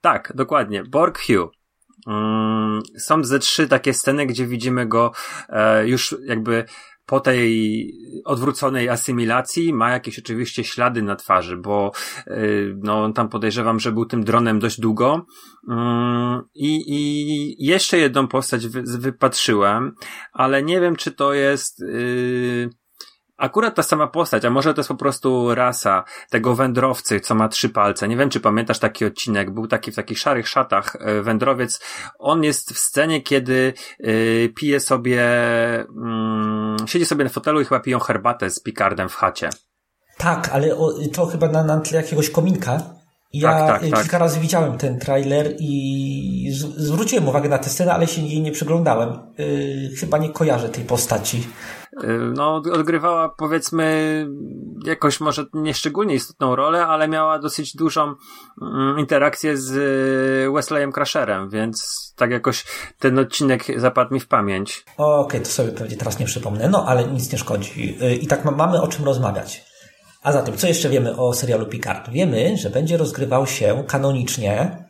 Tak, 0.00 0.32
dokładnie. 0.34 0.82
Borg 0.84 1.18
Hugh. 1.26 1.61
Mm, 2.06 2.82
są 2.98 3.24
ze 3.24 3.38
trzy 3.38 3.68
takie 3.68 3.94
sceny, 3.94 4.26
gdzie 4.26 4.46
widzimy 4.46 4.86
go 4.86 5.12
e, 5.48 5.88
już 5.88 6.16
jakby 6.24 6.64
po 7.06 7.20
tej 7.20 7.92
odwróconej 8.24 8.88
asymilacji 8.88 9.72
ma 9.72 9.90
jakieś 9.90 10.18
oczywiście 10.18 10.64
ślady 10.64 11.02
na 11.02 11.16
twarzy, 11.16 11.56
bo 11.56 11.92
e, 12.26 12.36
no 12.76 13.12
tam 13.12 13.28
podejrzewam, 13.28 13.80
że 13.80 13.92
był 13.92 14.06
tym 14.06 14.24
dronem 14.24 14.58
dość 14.58 14.80
długo. 14.80 15.26
Mm, 15.68 16.42
I, 16.54 16.84
i 16.86 17.54
jeszcze 17.66 17.98
jedną 17.98 18.28
postać 18.28 18.66
wypatrzyłem, 18.98 19.94
ale 20.32 20.62
nie 20.62 20.80
wiem, 20.80 20.96
czy 20.96 21.12
to 21.12 21.34
jest 21.34 21.80
yy, 21.80 22.70
akurat 23.42 23.74
ta 23.74 23.82
sama 23.82 24.06
postać, 24.06 24.44
a 24.44 24.50
może 24.50 24.74
to 24.74 24.80
jest 24.80 24.88
po 24.88 24.94
prostu 24.94 25.54
rasa 25.54 26.04
tego 26.30 26.54
wędrowcy, 26.54 27.20
co 27.20 27.34
ma 27.34 27.48
trzy 27.48 27.68
palce. 27.68 28.08
Nie 28.08 28.16
wiem, 28.16 28.30
czy 28.30 28.40
pamiętasz 28.40 28.78
taki 28.78 29.04
odcinek, 29.04 29.50
był 29.50 29.66
taki 29.66 29.92
w 29.92 29.96
takich 29.96 30.18
szarych 30.18 30.48
szatach 30.48 30.96
e, 31.00 31.22
wędrowiec. 31.22 31.80
On 32.18 32.44
jest 32.44 32.72
w 32.72 32.78
scenie, 32.78 33.22
kiedy 33.22 33.72
yy, 34.00 34.48
pije 34.56 34.80
sobie, 34.80 35.20
yy, 36.80 36.88
siedzi 36.88 37.06
sobie 37.06 37.24
na 37.24 37.30
fotelu 37.30 37.60
i 37.60 37.64
chyba 37.64 37.80
piją 37.80 37.98
herbatę 37.98 38.50
z 38.50 38.60
Picardem 38.60 39.08
w 39.08 39.14
chacie. 39.14 39.50
Tak, 40.18 40.48
ale 40.52 40.76
o, 40.76 40.92
to 41.12 41.26
chyba 41.26 41.48
na, 41.48 41.64
na 41.64 41.80
tle 41.80 42.02
jakiegoś 42.02 42.30
kominka. 42.30 42.82
Ja 43.32 43.52
tak, 43.52 43.68
tak, 43.68 43.80
tak. 43.80 43.82
kilka 43.82 44.02
tak. 44.02 44.20
razy 44.20 44.40
widziałem 44.40 44.78
ten 44.78 44.98
trailer 44.98 45.54
i 45.58 46.52
zwróciłem 46.76 47.28
uwagę 47.28 47.48
na 47.48 47.58
tę 47.58 47.70
scenę, 47.70 47.94
ale 47.94 48.06
się 48.06 48.22
jej 48.22 48.40
nie 48.40 48.52
przyglądałem. 48.52 49.18
Yy, 49.38 49.96
chyba 50.00 50.18
nie 50.18 50.30
kojarzę 50.30 50.68
tej 50.68 50.84
postaci. 50.84 51.42
Y, 51.92 52.06
no, 52.34 52.54
odgrywała 52.54 53.28
powiedzmy 53.28 54.26
jakoś 54.84 55.20
może 55.20 55.44
nieszczególnie 55.52 56.14
istotną 56.14 56.56
rolę, 56.56 56.86
ale 56.86 57.08
miała 57.08 57.38
dosyć 57.38 57.76
dużą 57.76 58.14
mm, 58.62 58.98
interakcję 58.98 59.56
z 59.56 59.70
y, 59.70 60.52
Wesleyem 60.52 60.92
Crusherem, 60.92 61.50
więc 61.50 62.12
tak 62.16 62.30
jakoś 62.30 62.64
ten 62.98 63.18
odcinek 63.18 63.80
zapadł 63.80 64.14
mi 64.14 64.20
w 64.20 64.28
pamięć. 64.28 64.84
Okej, 64.96 65.20
okay, 65.20 65.40
to 65.40 65.46
sobie 65.46 65.72
pewnie 65.72 65.96
teraz 65.96 66.18
nie 66.18 66.26
przypomnę, 66.26 66.68
no 66.68 66.84
ale 66.86 67.04
nic 67.04 67.32
nie 67.32 67.38
szkodzi. 67.38 67.98
Y, 68.02 68.14
I 68.14 68.26
tak 68.26 68.44
mamy 68.44 68.82
o 68.82 68.88
czym 68.88 69.04
rozmawiać. 69.04 69.64
A 70.22 70.32
zatem, 70.32 70.56
co 70.56 70.66
jeszcze 70.66 70.88
wiemy 70.88 71.16
o 71.16 71.34
serialu 71.34 71.66
Picard? 71.66 72.10
Wiemy, 72.10 72.56
że 72.56 72.70
będzie 72.70 72.96
rozgrywał 72.96 73.46
się 73.46 73.84
kanonicznie 73.86 74.84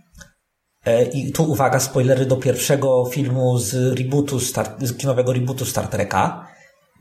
i 1.13 1.33
tu 1.33 1.51
uwaga, 1.51 1.81
spoilery 1.81 2.27
do 2.27 2.37
pierwszego 2.37 3.05
filmu 3.05 3.59
z 3.59 3.99
rebootu, 3.99 4.39
z 4.81 4.97
kinowego 4.97 5.33
rebootu 5.33 5.65
Star 5.65 5.89
Treka 5.89 6.52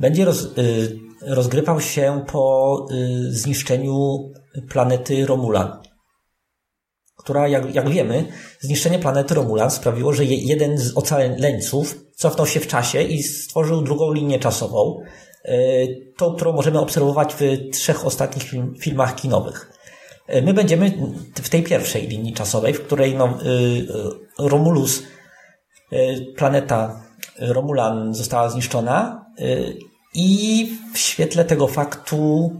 będzie 0.02 0.26
roz, 0.26 0.44
y, 0.44 1.00
rozgrywał 1.22 1.82
się 1.82 2.24
po 2.32 2.86
y, 2.92 3.34
zniszczeniu 3.34 4.20
planety 4.70 5.26
Romulan. 5.26 5.82
Która, 7.18 7.48
jak, 7.48 7.76
jak 7.76 7.90
wiemy, 7.90 8.28
zniszczenie 8.60 9.00
planety 9.00 9.34
Romulan 9.34 9.72
sprawiło, 9.72 10.14
że 10.14 10.26
jeden 10.26 10.78
z 10.78 10.98
ocaleńców 10.98 11.96
cofnął 12.16 12.48
się 12.48 12.60
w 12.60 12.68
czasie 12.68 13.02
i 13.02 13.24
stworzył 13.24 13.82
drugą 13.82 14.14
linię 14.14 14.40
czasową, 14.40 15.00
y, 15.46 16.14
tą, 16.18 16.36
którą 16.36 16.54
możemy 16.54 16.80
obserwować 16.80 17.34
w 17.34 17.70
trzech 17.72 18.06
ostatnich 18.06 18.44
film, 18.44 18.76
filmach 18.80 19.16
kinowych. 19.16 19.72
My 20.44 20.54
będziemy 20.54 20.94
w 21.36 21.50
tej 21.50 21.64
pierwszej 21.64 22.08
linii 22.08 22.34
czasowej, 22.34 22.74
w 22.74 22.82
której 22.82 23.16
no, 23.16 23.38
Romulus, 24.40 25.04
planeta 26.36 27.04
Romulan 27.40 28.14
została 28.14 28.50
zniszczona 28.50 29.26
i 30.14 30.70
w 30.94 30.98
świetle 30.98 31.46
tego 31.46 31.68
faktu 31.68 32.52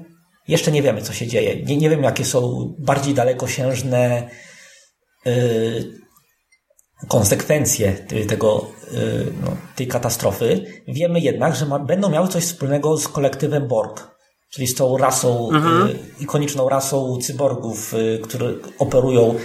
jeszcze 0.48 0.72
nie 0.72 0.82
wiemy, 0.82 1.02
co 1.02 1.14
się 1.14 1.28
dzieje. 1.28 1.64
Nie, 1.64 1.78
nie 1.78 1.90
wiem, 1.90 2.04
jakie 2.04 2.26
są 2.26 2.74
bardziej 2.80 3.14
dalekosiężne 3.14 4.30
yy, 5.26 6.02
konsekwencje 7.08 7.94
tego, 8.28 8.68
yy, 8.92 9.34
no, 9.44 9.58
tej 9.76 9.88
katastrofy. 9.88 10.66
Wiemy 10.88 11.20
jednak, 11.20 11.56
że 11.56 11.66
ma, 11.66 11.80
będą 11.80 12.10
miały 12.10 12.28
coś 12.28 12.44
wspólnego 12.44 12.98
z 12.98 13.08
kolektywem 13.08 13.68
Borg, 13.68 14.08
czyli 14.50 14.68
z 14.68 14.76
tą 14.76 14.98
rasą, 14.98 15.50
mhm. 15.54 15.88
yy, 15.88 15.96
ikoniczną 16.20 16.70
rasą 16.70 17.18
cyborgów, 17.22 17.94
y, 17.94 18.20
które 18.24 18.54
operują 18.80 19.36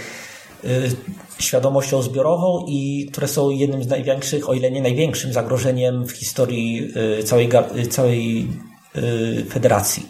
świadomością 1.39 2.01
zbiorową 2.01 2.65
i 2.67 3.09
które 3.11 3.27
są 3.27 3.49
jednym 3.49 3.83
z 3.83 3.87
największych, 3.87 4.49
o 4.49 4.53
ile 4.53 4.71
nie 4.71 4.81
największym 4.81 5.33
zagrożeniem 5.33 6.05
w 6.07 6.11
historii 6.11 6.93
y, 7.19 7.23
całej, 7.23 7.49
y, 7.75 7.87
całej 7.87 8.47
y, 8.95 9.45
federacji 9.49 10.05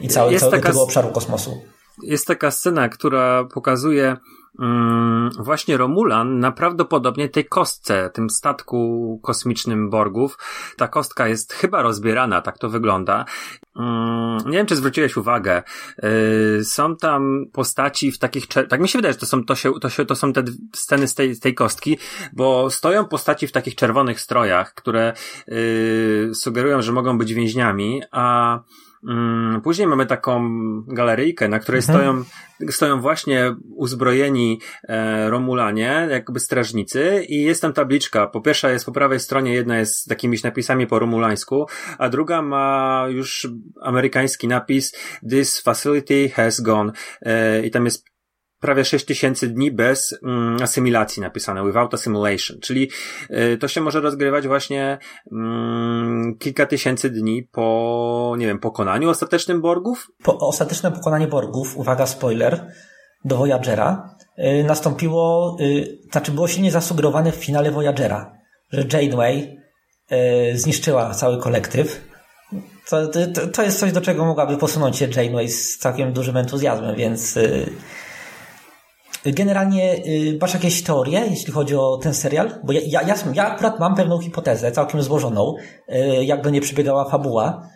i 0.00 0.08
całej, 0.08 0.38
całego 0.38 0.62
taka, 0.62 0.80
obszaru 0.80 1.08
kosmosu. 1.08 1.62
Jest 2.02 2.26
taka 2.26 2.50
scena, 2.50 2.88
która 2.88 3.44
pokazuje 3.44 4.16
Mm, 4.58 5.30
właśnie 5.38 5.76
Romulan 5.76 6.38
na 6.38 6.52
prawdopodobnie 6.52 7.28
tej 7.28 7.44
kostce, 7.44 8.10
tym 8.14 8.30
statku 8.30 9.20
kosmicznym 9.22 9.90
Borgów. 9.90 10.38
Ta 10.76 10.88
kostka 10.88 11.28
jest 11.28 11.52
chyba 11.52 11.82
rozbierana, 11.82 12.40
tak 12.40 12.58
to 12.58 12.68
wygląda. 12.68 13.24
Mm, 13.76 14.38
nie 14.46 14.58
wiem, 14.58 14.66
czy 14.66 14.76
zwróciłeś 14.76 15.16
uwagę. 15.16 15.62
Y, 16.58 16.64
są 16.64 16.96
tam 16.96 17.44
postaci 17.52 18.12
w 18.12 18.18
takich, 18.18 18.46
tak 18.46 18.80
mi 18.80 18.88
się 18.88 18.98
wydaje, 18.98 19.12
że 19.12 19.18
to 19.18 19.26
są, 19.26 19.44
to 19.44 19.54
się, 19.54 19.72
to 19.80 19.88
się, 19.88 20.04
to 20.04 20.14
są 20.14 20.32
te 20.32 20.44
sceny 20.74 21.08
z 21.08 21.14
tej, 21.14 21.34
z 21.34 21.40
tej 21.40 21.54
kostki, 21.54 21.98
bo 22.32 22.70
stoją 22.70 23.04
postaci 23.04 23.46
w 23.46 23.52
takich 23.52 23.74
czerwonych 23.74 24.20
strojach, 24.20 24.74
które 24.74 25.12
yy, 25.48 26.30
sugerują, 26.34 26.82
że 26.82 26.92
mogą 26.92 27.18
być 27.18 27.34
więźniami, 27.34 28.02
a 28.10 28.58
później 29.62 29.88
mamy 29.88 30.06
taką 30.06 30.50
galeryjkę, 30.86 31.48
na 31.48 31.58
której 31.58 31.80
mhm. 31.80 31.98
stoją, 31.98 32.24
stoją 32.72 33.00
właśnie 33.00 33.56
uzbrojeni 33.76 34.60
e, 34.88 35.30
Romulanie, 35.30 36.08
jakby 36.10 36.40
strażnicy 36.40 37.24
i 37.28 37.42
jest 37.42 37.62
tam 37.62 37.72
tabliczka. 37.72 38.26
Po 38.26 38.40
pierwsza 38.40 38.70
jest 38.70 38.86
po 38.86 38.92
prawej 38.92 39.20
stronie, 39.20 39.54
jedna 39.54 39.78
jest 39.78 39.96
z 39.96 40.04
takimiś 40.04 40.42
napisami 40.42 40.86
po 40.86 40.98
romulańsku, 40.98 41.66
a 41.98 42.08
druga 42.08 42.42
ma 42.42 43.06
już 43.08 43.48
amerykański 43.80 44.48
napis 44.48 44.96
This 45.30 45.60
facility 45.60 46.28
has 46.28 46.60
gone 46.60 46.92
e, 47.22 47.66
i 47.66 47.70
tam 47.70 47.84
jest 47.84 48.09
prawie 48.60 48.84
6000 48.84 49.48
dni 49.48 49.70
bez 49.72 50.18
mm, 50.22 50.62
asymilacji 50.62 51.22
napisane, 51.22 51.66
without 51.66 51.94
assimilation, 51.94 52.60
czyli 52.60 52.90
y, 53.30 53.58
to 53.58 53.68
się 53.68 53.80
może 53.80 54.00
rozgrywać 54.00 54.46
właśnie 54.46 54.98
mm, 55.32 56.36
kilka 56.38 56.66
tysięcy 56.66 57.10
dni 57.10 57.42
po, 57.42 58.34
nie 58.38 58.46
wiem, 58.46 58.58
pokonaniu 58.58 59.10
ostatecznym 59.10 59.60
Borgów? 59.60 60.10
Po 60.22 60.38
ostateczne 60.38 60.92
pokonanie 60.92 61.26
Borgów, 61.26 61.76
uwaga, 61.76 62.06
spoiler, 62.06 62.72
do 63.24 63.36
Voyagera, 63.36 64.16
y, 64.38 64.64
nastąpiło, 64.64 65.56
y, 65.60 65.98
znaczy 66.12 66.32
było 66.32 66.48
silnie 66.48 66.70
zasugerowane 66.70 67.32
w 67.32 67.36
finale 67.36 67.70
Voyagera, 67.70 68.32
że 68.72 68.84
Janeway 68.92 69.56
y, 70.12 70.58
zniszczyła 70.58 71.14
cały 71.14 71.38
kolektyw, 71.38 72.10
to, 72.88 73.06
to, 73.06 73.46
to 73.52 73.62
jest 73.62 73.78
coś, 73.78 73.92
do 73.92 74.00
czego 74.00 74.24
mogłaby 74.24 74.56
posunąć 74.56 74.96
się 74.96 75.08
Janeway 75.16 75.48
z 75.48 75.78
całkiem 75.78 76.12
dużym 76.12 76.36
entuzjazmem, 76.36 76.96
więc 76.96 77.36
y, 77.36 77.72
Generalnie 79.24 79.94
y, 80.06 80.38
masz 80.40 80.54
jakieś 80.54 80.82
teorie, 80.82 81.26
jeśli 81.30 81.52
chodzi 81.52 81.76
o 81.76 81.98
ten 82.02 82.14
serial? 82.14 82.50
Bo 82.64 82.72
ja, 82.72 82.80
ja, 83.02 83.14
ja 83.34 83.46
akurat 83.46 83.80
mam 83.80 83.94
pewną 83.94 84.18
hipotezę, 84.18 84.72
całkiem 84.72 85.02
złożoną, 85.02 85.54
y, 85.88 86.24
jak 86.24 86.42
do 86.42 86.50
niej 86.50 86.60
przebiegała 86.60 87.10
fabuła. 87.10 87.68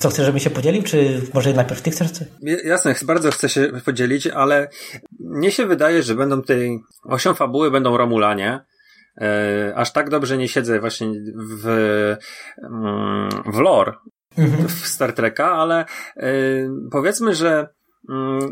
Co, 0.00 0.08
chcesz, 0.08 0.26
żebym 0.26 0.40
się 0.40 0.50
podzielił, 0.50 0.82
czy 0.82 1.20
może 1.34 1.52
najpierw 1.52 1.82
ty 1.82 1.90
chcesz? 1.90 2.08
Jasne, 2.64 2.94
bardzo 3.06 3.30
chcę 3.30 3.48
się 3.48 3.70
podzielić, 3.84 4.26
ale 4.26 4.68
mnie 5.20 5.50
się 5.50 5.66
wydaje, 5.66 6.02
że 6.02 6.14
będą 6.14 6.42
tej 6.42 6.80
osią 7.04 7.34
fabuły 7.34 7.70
będą 7.70 7.96
Romulanie. 7.96 8.60
E, 9.20 9.72
aż 9.76 9.92
tak 9.92 10.10
dobrze 10.10 10.38
nie 10.38 10.48
siedzę 10.48 10.80
właśnie 10.80 11.08
w, 11.36 11.66
mm, 12.62 13.28
w 13.46 13.58
lore 13.58 13.92
mhm. 14.38 14.68
w 14.68 14.86
Star 14.86 15.12
Treka, 15.12 15.52
ale 15.52 15.84
e, 16.16 16.32
powiedzmy, 16.90 17.34
że 17.34 17.68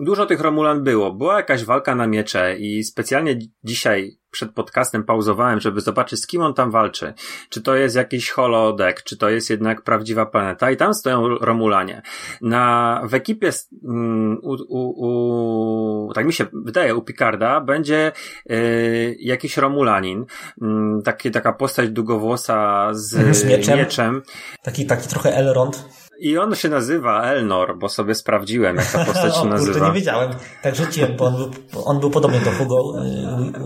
dużo 0.01 0.27
tych 0.27 0.41
Romulan 0.41 0.85
było. 0.85 1.13
Była 1.13 1.37
jakaś 1.37 1.65
walka 1.65 1.95
na 1.95 2.07
miecze 2.07 2.57
i 2.59 2.85
specjalnie 2.85 3.39
dzisiaj 3.65 4.19
przed 4.31 4.53
podcastem 4.53 5.05
pauzowałem, 5.05 5.61
żeby 5.61 5.81
zobaczyć 5.81 6.21
z 6.21 6.27
kim 6.27 6.43
on 6.43 6.55
tam 6.55 6.71
walczy. 6.71 7.15
Czy 7.51 7.63
to 7.63 7.77
jest 7.77 7.97
jakiś 7.97 8.31
holodeck, 8.31 9.03
czy 9.03 9.17
to 9.17 9.29
jest 9.29 9.51
jednak 9.51 9.83
prawdziwa 9.83 10.27
planeta 10.27 10.71
i 10.71 10.77
tam 10.77 10.95
stoją 10.95 11.29
Romulanie. 11.29 12.03
Na, 12.43 13.03
w 13.05 13.15
ekipie 13.15 13.51
mm, 13.85 14.39
u, 14.43 14.57
u, 14.69 15.07
u, 15.07 16.13
tak 16.13 16.27
mi 16.27 16.33
się 16.33 16.47
wydaje, 16.53 16.95
u 16.95 17.03
Picarda 17.03 17.61
będzie 17.61 18.13
y, 18.51 19.17
jakiś 19.21 19.57
Romulanin, 19.57 20.25
y, 20.63 20.65
taki, 21.05 21.31
taka 21.31 21.53
postać 21.53 21.91
długowłosa 21.91 22.89
z, 22.95 23.37
z 23.37 23.45
mieczem. 23.45 23.79
mieczem. 23.79 24.23
Taki, 24.63 24.87
taki 24.87 25.09
trochę 25.09 25.37
Elrond. 25.37 26.08
I 26.19 26.39
on 26.39 26.55
się 26.55 26.69
nazywa 26.69 27.23
Elnor, 27.23 27.79
bo 27.79 27.89
sobie 27.89 28.15
sprawdziłem, 28.15 28.77
jak 28.77 28.93
ta 28.93 29.05
postać 29.05 29.35
się 29.35 29.41
o, 29.43 29.45
nazywa. 29.45 29.73
Kurde, 29.73 29.89
nie 29.89 29.95
wiedziałem. 29.95 30.31
Tak 30.63 30.77
rzuciłem, 30.77 31.17
bo 31.17 31.25
on 31.25 31.35
był, 31.35 31.51
on 31.85 32.01
był 32.01 32.11
podobny 32.11 32.41
do 32.41 32.51
Hugo 32.51 32.95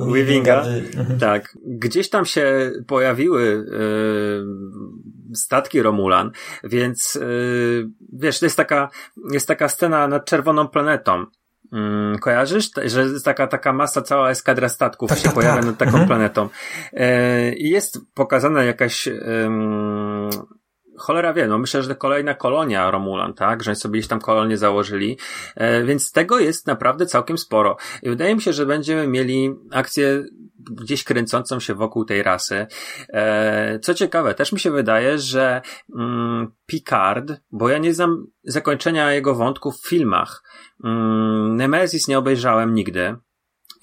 y, 0.08 0.12
Weavinga. 0.12 0.64
Mhm. 0.98 1.18
Tak. 1.18 1.58
Gdzieś 1.66 2.10
tam 2.10 2.24
się 2.24 2.70
pojawiły 2.86 3.42
y, 3.42 5.36
statki 5.36 5.82
Romulan, 5.82 6.30
więc 6.64 7.16
y, 7.16 7.88
wiesz, 8.12 8.38
to 8.38 8.46
jest 8.46 8.56
taka, 8.56 8.90
jest 9.32 9.48
taka 9.48 9.68
scena 9.68 10.08
nad 10.08 10.24
czerwoną 10.24 10.68
planetą. 10.68 11.26
Mm, 11.72 12.18
kojarzysz? 12.18 12.70
Że 12.84 13.02
jest 13.02 13.24
taka, 13.24 13.46
taka 13.46 13.72
masa, 13.72 14.02
cała 14.02 14.30
eskadra 14.30 14.68
statków 14.68 15.08
tak, 15.08 15.18
się 15.18 15.24
tak, 15.24 15.34
pojawia 15.34 15.56
tak. 15.56 15.64
nad 15.64 15.78
taką 15.78 15.90
mhm. 15.90 16.08
planetą. 16.08 16.48
I 17.56 17.70
jest 17.70 17.98
pokazana 18.14 18.64
jakaś 18.64 19.08
cholera 21.02 21.32
wie, 21.32 21.46
no 21.46 21.58
myślę, 21.58 21.82
że 21.82 21.94
kolejna 21.94 22.34
kolonia 22.34 22.90
Romulan, 22.90 23.34
tak, 23.34 23.62
że 23.62 23.70
oni 23.70 23.76
sobie 23.76 23.98
gdzieś 23.98 24.08
tam 24.08 24.20
kolonię 24.20 24.56
założyli, 24.56 25.18
e, 25.56 25.84
więc 25.84 26.12
tego 26.12 26.38
jest 26.38 26.66
naprawdę 26.66 27.06
całkiem 27.06 27.38
sporo. 27.38 27.76
I 28.02 28.08
wydaje 28.08 28.34
mi 28.34 28.42
się, 28.42 28.52
że 28.52 28.66
będziemy 28.66 29.08
mieli 29.08 29.54
akcję 29.70 30.24
gdzieś 30.70 31.04
kręcącą 31.04 31.60
się 31.60 31.74
wokół 31.74 32.04
tej 32.04 32.22
rasy. 32.22 32.66
E, 33.08 33.78
co 33.78 33.94
ciekawe, 33.94 34.34
też 34.34 34.52
mi 34.52 34.60
się 34.60 34.70
wydaje, 34.70 35.18
że 35.18 35.62
mm, 35.98 36.52
Picard, 36.66 37.32
bo 37.50 37.68
ja 37.68 37.78
nie 37.78 37.94
znam 37.94 38.26
zakończenia 38.44 39.12
jego 39.12 39.34
wątków 39.34 39.76
w 39.76 39.88
filmach. 39.88 40.42
Mm, 40.84 41.56
Nemesis 41.56 42.08
nie 42.08 42.18
obejrzałem 42.18 42.74
nigdy. 42.74 43.16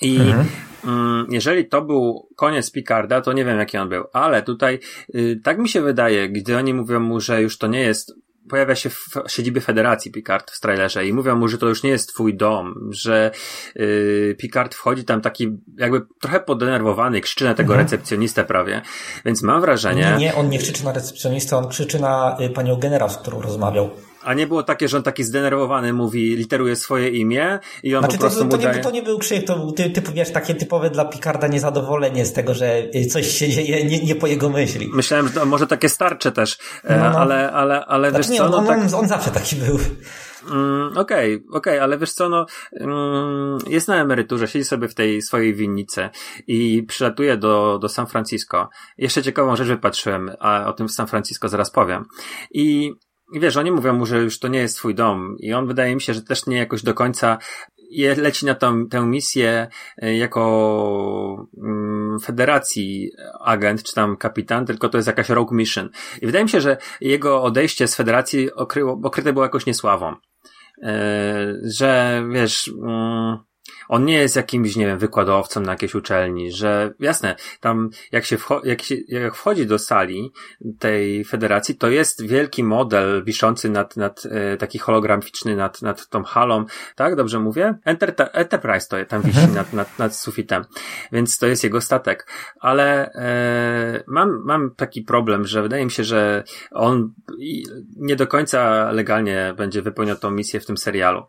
I 0.02 0.18
mhm. 0.18 0.46
Mm, 0.86 1.28
jeżeli 1.30 1.66
to 1.68 1.82
był 1.82 2.28
koniec 2.36 2.72
Picarda, 2.72 3.22
to 3.22 3.34
nie 3.34 3.46
wiem 3.46 3.60
jaki 3.60 3.78
on 3.78 3.90
był, 3.90 4.04
ale 4.14 4.44
tutaj 4.44 4.80
y, 5.16 5.42
tak 5.44 5.58
mi 5.58 5.70
się 5.70 5.82
wydaje, 5.82 6.30
gdy 6.30 6.58
oni 6.58 6.74
mówią 6.74 7.00
mu, 7.00 7.20
że 7.20 7.42
już 7.42 7.58
to 7.58 7.68
nie 7.68 7.82
jest 7.82 8.14
pojawia 8.50 8.76
się 8.76 8.90
w 8.90 9.14
siedzibie 9.28 9.62
Federacji 9.62 10.12
Picard 10.12 10.52
w 10.52 10.60
trailerze 10.60 11.08
i 11.08 11.14
mówią 11.14 11.36
mu, 11.36 11.48
że 11.48 11.58
to 11.58 11.68
już 11.68 11.84
nie 11.84 11.90
jest 11.90 12.10
twój 12.10 12.38
dom, 12.38 12.90
że 12.90 13.32
yy, 13.76 14.36
Picard 14.40 14.76
wchodzi 14.76 15.04
tam 15.04 15.22
taki 15.22 15.58
jakby 15.78 16.02
trochę 16.22 16.40
podenerwowany, 16.40 17.22
krzyczy 17.22 17.46
na 17.46 17.54
tego 17.54 17.74
mhm. 17.74 17.86
recepcjonistę 17.86 18.46
prawie, 18.46 18.82
więc 19.26 19.42
mam 19.44 19.62
wrażenie... 19.62 20.14
Nie, 20.18 20.26
nie, 20.26 20.36
on 20.36 20.50
nie 20.50 20.60
krzyczy 20.60 20.86
na 20.86 20.94
recepcjonistę, 20.94 21.58
on 21.58 21.68
krzyczy 21.68 22.00
na 22.00 22.38
y, 22.42 22.50
panią 22.50 22.76
generał, 22.76 23.10
z 23.10 23.18
którą 23.18 23.42
rozmawiał. 23.42 23.90
A 24.24 24.34
nie 24.34 24.48
było 24.48 24.64
takie, 24.64 24.88
że 24.88 24.98
on 24.98 25.04
taki 25.04 25.24
zdenerwowany 25.24 25.94
mówi, 25.94 26.36
literuje 26.36 26.76
swoje 26.76 27.10
imię 27.10 27.60
i 27.84 27.96
on 27.96 28.02
znaczy, 28.02 28.18
po 28.18 28.22
prostu 28.22 28.46
to, 28.46 28.50
to, 28.50 28.58
daje... 28.58 28.78
nie, 28.78 28.84
to 28.84 28.92
nie 28.92 29.04
był 29.04 29.20
krzyk, 29.20 29.46
to 29.46 29.56
był 29.56 29.72
typ, 29.72 30.10
wiesz, 30.10 30.32
takie 30.32 30.56
typowe 30.56 30.90
dla 30.90 31.06
Picarda 31.06 31.48
niezadowolenie 31.48 32.26
z 32.26 32.34
tego, 32.34 32.54
że 32.54 32.84
coś 33.10 33.28
się 33.28 33.50
dzieje 33.50 33.86
nie, 33.86 34.04
nie 34.04 34.16
po 34.16 34.28
jego 34.28 34.50
myśli. 34.50 34.90
Myślałem, 34.94 35.28
że 35.28 35.34
to 35.34 35.46
może 35.46 35.68
takie 35.68 35.90
starcze 35.90 36.32
też, 36.32 36.58
e, 36.84 36.98
no, 36.98 37.10
no. 37.10 37.20
ale, 37.20 37.52
ale, 37.52 37.86
ale 37.86 38.10
znaczy, 38.10 38.24
wiesz 38.24 38.32
nie, 38.32 38.38
co, 38.38 38.50
no 38.50 38.58
on, 38.58 38.68
tak... 38.68 38.94
on, 38.94 39.08
zawsze 39.08 39.32
taki 39.32 39.56
był. 39.56 39.80
Mm, 40.52 40.98
okej, 40.98 40.98
okej, 40.98 41.36
okay, 41.36 41.58
okay, 41.58 41.82
ale 41.82 41.98
wiesz 41.98 42.14
co, 42.14 42.30
no, 42.30 42.46
mm, 42.72 43.58
jest 43.68 43.88
na 43.88 43.96
emeryturze, 44.02 44.48
siedzi 44.48 44.66
sobie 44.66 44.88
w 44.88 44.96
tej 44.96 45.22
swojej 45.22 45.54
winnicy 45.54 46.10
i 46.48 46.84
przylatuje 46.84 47.38
do, 47.38 47.80
do 47.82 47.90
San 47.90 48.08
Francisco. 48.08 48.70
Jeszcze 48.98 49.24
ciekawą 49.24 49.56
rzecz 49.56 49.68
wypatrzyłem, 49.68 50.32
a 50.40 50.66
o 50.66 50.74
tym 50.74 50.88
w 50.88 50.92
San 50.92 51.08
Francisco 51.08 51.50
zaraz 51.50 51.72
powiem. 51.72 52.06
I 52.52 52.94
wiesz, 53.34 53.58
oni 53.58 53.72
mówią 53.72 53.94
mu, 53.94 54.06
że 54.06 54.20
już 54.20 54.40
to 54.40 54.48
nie 54.48 54.60
jest 54.60 54.78
twój 54.78 54.96
dom 54.96 55.36
i 55.40 55.54
on 55.54 55.68
wydaje 55.68 55.96
mi 55.96 56.02
się, 56.02 56.14
że 56.14 56.22
też 56.22 56.46
nie 56.46 56.58
jakoś 56.58 56.84
do 56.84 56.94
końca 56.94 57.38
leci 58.18 58.46
na 58.46 58.56
tą, 58.56 58.88
tę 58.88 59.06
misję 59.06 59.68
e, 59.98 60.18
jako 60.18 61.48
mm, 61.58 62.20
federacji 62.20 63.12
agent, 63.40 63.84
czy 63.84 63.94
tam 63.94 64.18
kapitan, 64.18 64.66
tylko 64.66 64.90
to 64.90 64.98
jest 64.98 65.08
jakaś 65.08 65.30
rogue 65.30 65.56
mission. 65.56 65.90
I 66.22 66.26
wydaje 66.26 66.44
mi 66.44 66.50
się, 66.50 66.62
że 66.62 66.78
jego 67.02 67.44
odejście 67.44 67.88
z 67.88 67.96
federacji 67.96 68.54
okryło, 68.54 69.00
okryte 69.04 69.34
było 69.34 69.46
jakoś 69.46 69.66
niesławą. 69.66 70.16
E, 70.84 71.54
że 71.64 72.24
wiesz, 72.32 72.72
mm, 72.84 73.38
on 73.90 74.06
nie 74.06 74.18
jest 74.18 74.36
jakimś, 74.36 74.76
nie 74.76 74.86
wiem, 74.86 75.00
wykładowcą 75.00 75.62
na 75.62 75.72
jakiejś 75.72 75.96
uczelni, 75.96 76.52
że 76.52 76.94
jasne, 77.00 77.36
tam 77.60 77.90
jak 78.12 78.26
się, 78.26 78.38
wcho- 78.38 78.66
jak 78.66 78.82
się 78.82 78.96
jak 79.08 79.36
wchodzi 79.36 79.66
do 79.66 79.80
sali 79.80 80.32
tej 80.80 81.26
federacji, 81.26 81.76
to 81.76 81.90
jest 81.90 82.26
wielki 82.26 82.64
model 82.64 83.24
wiszący 83.24 83.70
nad, 83.70 83.98
nad 83.98 84.24
e, 84.26 84.58
taki 84.58 84.80
holograficzny 84.80 85.56
nad, 85.56 85.82
nad 85.82 86.08
tą 86.08 86.24
halą, 86.24 86.66
tak? 86.96 87.16
Dobrze 87.16 87.40
mówię? 87.40 87.78
Enter, 87.86 88.16
Enterprise 88.34 88.88
to 88.88 89.06
tam 89.06 89.22
wisi 89.22 89.40
mhm. 89.40 89.56
nad, 89.56 89.74
nad, 89.74 90.00
nad 90.00 90.16
sufitem, 90.16 90.66
więc 91.12 91.38
to 91.38 91.48
jest 91.48 91.64
jego 91.64 91.82
statek. 91.82 92.28
Ale 92.60 93.12
e, 93.14 94.04
mam, 94.08 94.44
mam 94.46 94.76
taki 94.76 95.02
problem, 95.02 95.46
że 95.46 95.62
wydaje 95.62 95.86
mi 95.86 95.92
się, 95.92 96.04
że 96.04 96.44
on 96.72 97.14
nie 97.98 98.16
do 98.16 98.28
końca 98.28 98.92
legalnie 98.92 99.54
będzie 99.58 99.82
wypełniał 99.82 100.16
tą 100.16 100.32
misję 100.32 100.60
w 100.60 100.66
tym 100.66 100.78
serialu. 100.78 101.24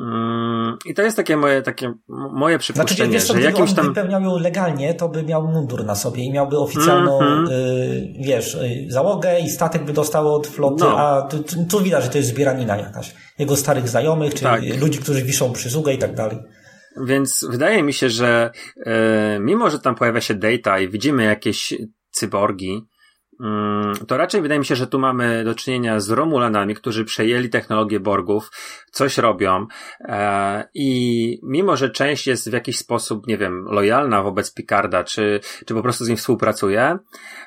Mm, 0.00 0.76
I 0.84 0.94
to 0.94 1.02
jest 1.02 1.16
takie 1.16 1.36
moje, 1.36 1.62
takie 1.62 1.93
moje 2.32 2.58
przypuszczenie, 2.58 2.96
znaczy, 2.96 3.12
wiesz, 3.12 3.28
że 3.28 3.40
jakimś 3.40 3.72
tam... 3.72 3.86
wypełniał 3.86 4.22
ją 4.22 4.38
legalnie, 4.38 4.94
to 4.94 5.08
by 5.08 5.22
miał 5.22 5.48
mundur 5.48 5.84
na 5.84 5.94
sobie 5.94 6.22
i 6.22 6.32
miałby 6.32 6.58
oficjalną, 6.58 7.20
mm 7.20 7.46
-hmm. 7.46 7.52
y, 7.52 8.12
wiesz, 8.20 8.54
y, 8.54 8.86
załogę 8.88 9.40
i 9.40 9.50
statek 9.50 9.84
by 9.84 9.92
dostało 9.92 10.36
od 10.36 10.46
floty, 10.46 10.84
no. 10.84 10.98
a 10.98 11.22
tu, 11.22 11.44
tu, 11.70 11.80
widać, 11.82 12.04
że 12.04 12.10
to 12.10 12.18
jest 12.18 12.30
zbieranina 12.30 12.76
jakaś. 12.76 13.14
Jego 13.38 13.56
starych 13.56 13.88
znajomych, 13.88 14.34
czy 14.34 14.42
tak. 14.42 14.62
ludzi, 14.80 14.98
którzy 14.98 15.22
wiszą 15.22 15.52
przysługę 15.52 15.92
i 15.92 15.98
tak 15.98 16.14
dalej. 16.14 16.38
Więc 17.06 17.46
wydaje 17.50 17.82
mi 17.82 17.92
się, 17.92 18.10
że 18.10 18.50
e, 18.86 19.38
mimo, 19.40 19.70
że 19.70 19.78
tam 19.78 19.94
pojawia 19.94 20.20
się 20.20 20.34
data 20.34 20.78
i 20.80 20.88
widzimy 20.88 21.24
jakieś 21.24 21.74
cyborgi, 22.10 22.86
to 24.08 24.16
raczej 24.16 24.42
wydaje 24.42 24.58
mi 24.58 24.66
się, 24.66 24.76
że 24.76 24.86
tu 24.86 24.98
mamy 24.98 25.44
do 25.44 25.54
czynienia 25.54 26.00
z 26.00 26.10
Romulanami, 26.10 26.74
którzy 26.74 27.04
przejęli 27.04 27.48
technologię 27.48 28.00
Borgów, 28.00 28.50
coś 28.90 29.18
robią 29.18 29.66
e, 30.00 30.68
i 30.74 31.40
mimo, 31.42 31.76
że 31.76 31.90
część 31.90 32.26
jest 32.26 32.50
w 32.50 32.52
jakiś 32.52 32.78
sposób, 32.78 33.26
nie 33.26 33.38
wiem, 33.38 33.64
lojalna 33.68 34.22
wobec 34.22 34.54
Picarda, 34.54 35.04
czy, 35.04 35.40
czy 35.66 35.74
po 35.74 35.82
prostu 35.82 36.04
z 36.04 36.08
nim 36.08 36.16
współpracuje, 36.16 36.98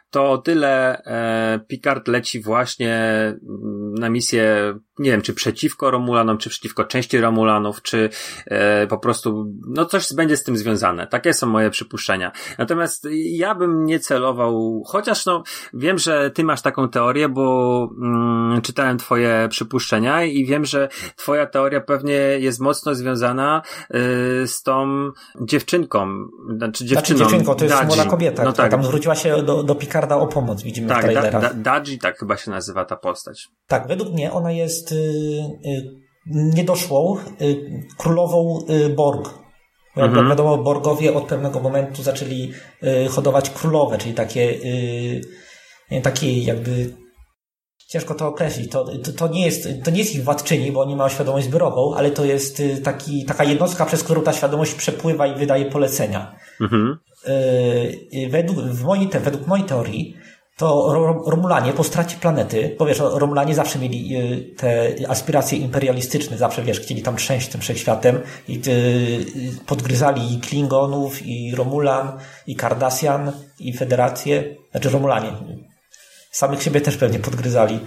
to 0.09 0.31
o 0.31 0.37
tyle 0.37 1.03
e, 1.03 1.59
Picard 1.67 2.07
leci 2.07 2.41
właśnie 2.41 2.93
mm, 2.93 3.86
na 3.99 4.09
misję, 4.09 4.73
nie 4.99 5.11
wiem, 5.11 5.21
czy 5.21 5.33
przeciwko 5.33 5.91
Romulanom, 5.91 6.37
czy 6.37 6.49
przeciwko 6.49 6.83
części 6.83 7.21
Romulanów, 7.21 7.81
czy 7.81 8.09
e, 8.45 8.87
po 8.87 8.97
prostu, 8.97 9.45
no 9.67 9.85
coś 9.85 10.13
będzie 10.13 10.37
z 10.37 10.43
tym 10.43 10.57
związane. 10.57 11.07
Takie 11.07 11.33
są 11.33 11.47
moje 11.47 11.69
przypuszczenia. 11.69 12.31
Natomiast 12.57 13.07
ja 13.11 13.55
bym 13.55 13.85
nie 13.85 13.99
celował, 13.99 14.83
chociaż 14.87 15.25
no, 15.25 15.43
wiem, 15.73 15.97
że 15.97 16.31
ty 16.31 16.43
masz 16.43 16.61
taką 16.61 16.89
teorię, 16.89 17.29
bo 17.29 17.89
mm, 18.01 18.61
czytałem 18.61 18.97
twoje 18.97 19.47
przypuszczenia 19.49 20.23
i 20.23 20.45
wiem, 20.45 20.65
że 20.65 20.89
twoja 21.15 21.45
teoria 21.45 21.81
pewnie 21.81 22.13
jest 22.39 22.59
mocno 22.59 22.95
związana 22.95 23.61
y, 23.63 24.47
z 24.47 24.61
tą 24.63 24.87
dziewczynką, 25.41 26.27
znaczy 26.57 26.85
dziewczyną. 26.85 27.17
Znaczy 27.17 27.31
dziewczynką, 27.31 27.55
to 27.55 27.63
jest 27.65 27.75
Dadzi. 27.75 27.87
młoda 27.87 28.05
kobieta, 28.05 28.43
no 28.43 28.53
tak. 28.53 28.71
tam 28.71 28.83
zwróciła 28.83 29.15
się 29.15 29.43
do, 29.43 29.63
do 29.63 29.75
Picarda 29.75 30.15
o 30.15 30.27
pomoc, 30.27 30.63
widzimy 30.63 30.87
tak, 30.87 30.97
w 30.97 31.01
trailerach. 31.01 31.31
Tak, 31.31 31.41
da, 31.41 31.53
Daji 31.53 31.99
tak 31.99 32.19
chyba 32.19 32.37
się 32.37 32.51
nazywa 32.51 32.85
ta 32.85 32.95
postać. 32.95 33.49
Tak, 33.67 33.86
według 33.87 34.13
mnie 34.13 34.31
ona 34.31 34.51
jest 34.51 34.91
y, 34.91 34.95
y, 34.95 35.97
niedoszłą 36.27 37.17
y, 37.41 37.85
królową 37.97 38.59
Borg. 38.95 39.47
Mhm. 39.95 40.29
wiadomo, 40.29 40.57
Borgowie 40.57 41.13
od 41.13 41.23
pewnego 41.23 41.59
momentu 41.59 42.03
zaczęli 42.03 42.51
hodować 43.09 43.49
królowe, 43.49 43.97
czyli 43.97 44.13
takie, 44.13 44.59
takie 46.03 46.41
jakby 46.41 46.93
ciężko 47.87 48.15
to 48.15 48.27
określić. 48.27 48.71
To, 48.71 48.85
to, 48.97 49.11
to, 49.11 49.27
nie 49.27 49.45
jest, 49.45 49.67
to 49.83 49.91
nie 49.91 49.97
jest 49.97 50.15
ich 50.15 50.23
władczyni, 50.23 50.71
bo 50.71 50.81
oni 50.81 50.95
mają 50.95 51.09
świadomość 51.09 51.45
zbiorową, 51.45 51.95
ale 51.95 52.11
to 52.11 52.25
jest 52.25 52.61
taki, 52.83 53.25
taka 53.25 53.43
jednostka, 53.43 53.85
przez 53.85 54.03
którą 54.03 54.21
ta 54.21 54.33
świadomość 54.33 54.73
przepływa 54.73 55.27
i 55.27 55.39
wydaje 55.39 55.65
polecenia. 55.65 56.35
Mhm. 56.61 56.97
Według, 58.29 58.57
w 58.59 58.83
mojej, 58.83 59.09
według 59.23 59.47
mojej 59.47 59.65
teorii 59.65 60.17
to 60.57 60.93
Romulanie 61.25 61.73
po 61.73 61.83
stracie 61.83 62.17
planety, 62.17 62.75
bo 62.79 62.85
wiesz, 62.85 62.99
Romulanie 62.99 63.55
zawsze 63.55 63.79
mieli 63.79 64.09
yy, 64.09 64.37
te 64.57 64.95
aspiracje 65.07 65.57
imperialistyczne, 65.57 66.37
zawsze 66.37 66.63
wiesz, 66.63 66.79
chcieli 66.79 67.01
tam 67.01 67.15
trzęść 67.15 67.47
tym 67.47 67.61
wszechświatem 67.61 68.19
i 68.47 68.53
yy, 68.53 69.65
podgryzali 69.65 70.33
i 70.33 70.39
Klingonów, 70.39 71.25
i 71.25 71.55
Romulan, 71.55 72.11
i 72.47 72.55
Cardassian, 72.55 73.31
i 73.59 73.73
Federację, 73.73 74.55
znaczy 74.71 74.89
Romulanie. 74.89 75.33
Samych 76.31 76.63
siebie 76.63 76.81
też 76.81 76.97
pewnie 76.97 77.19
podgryzali. 77.19 77.79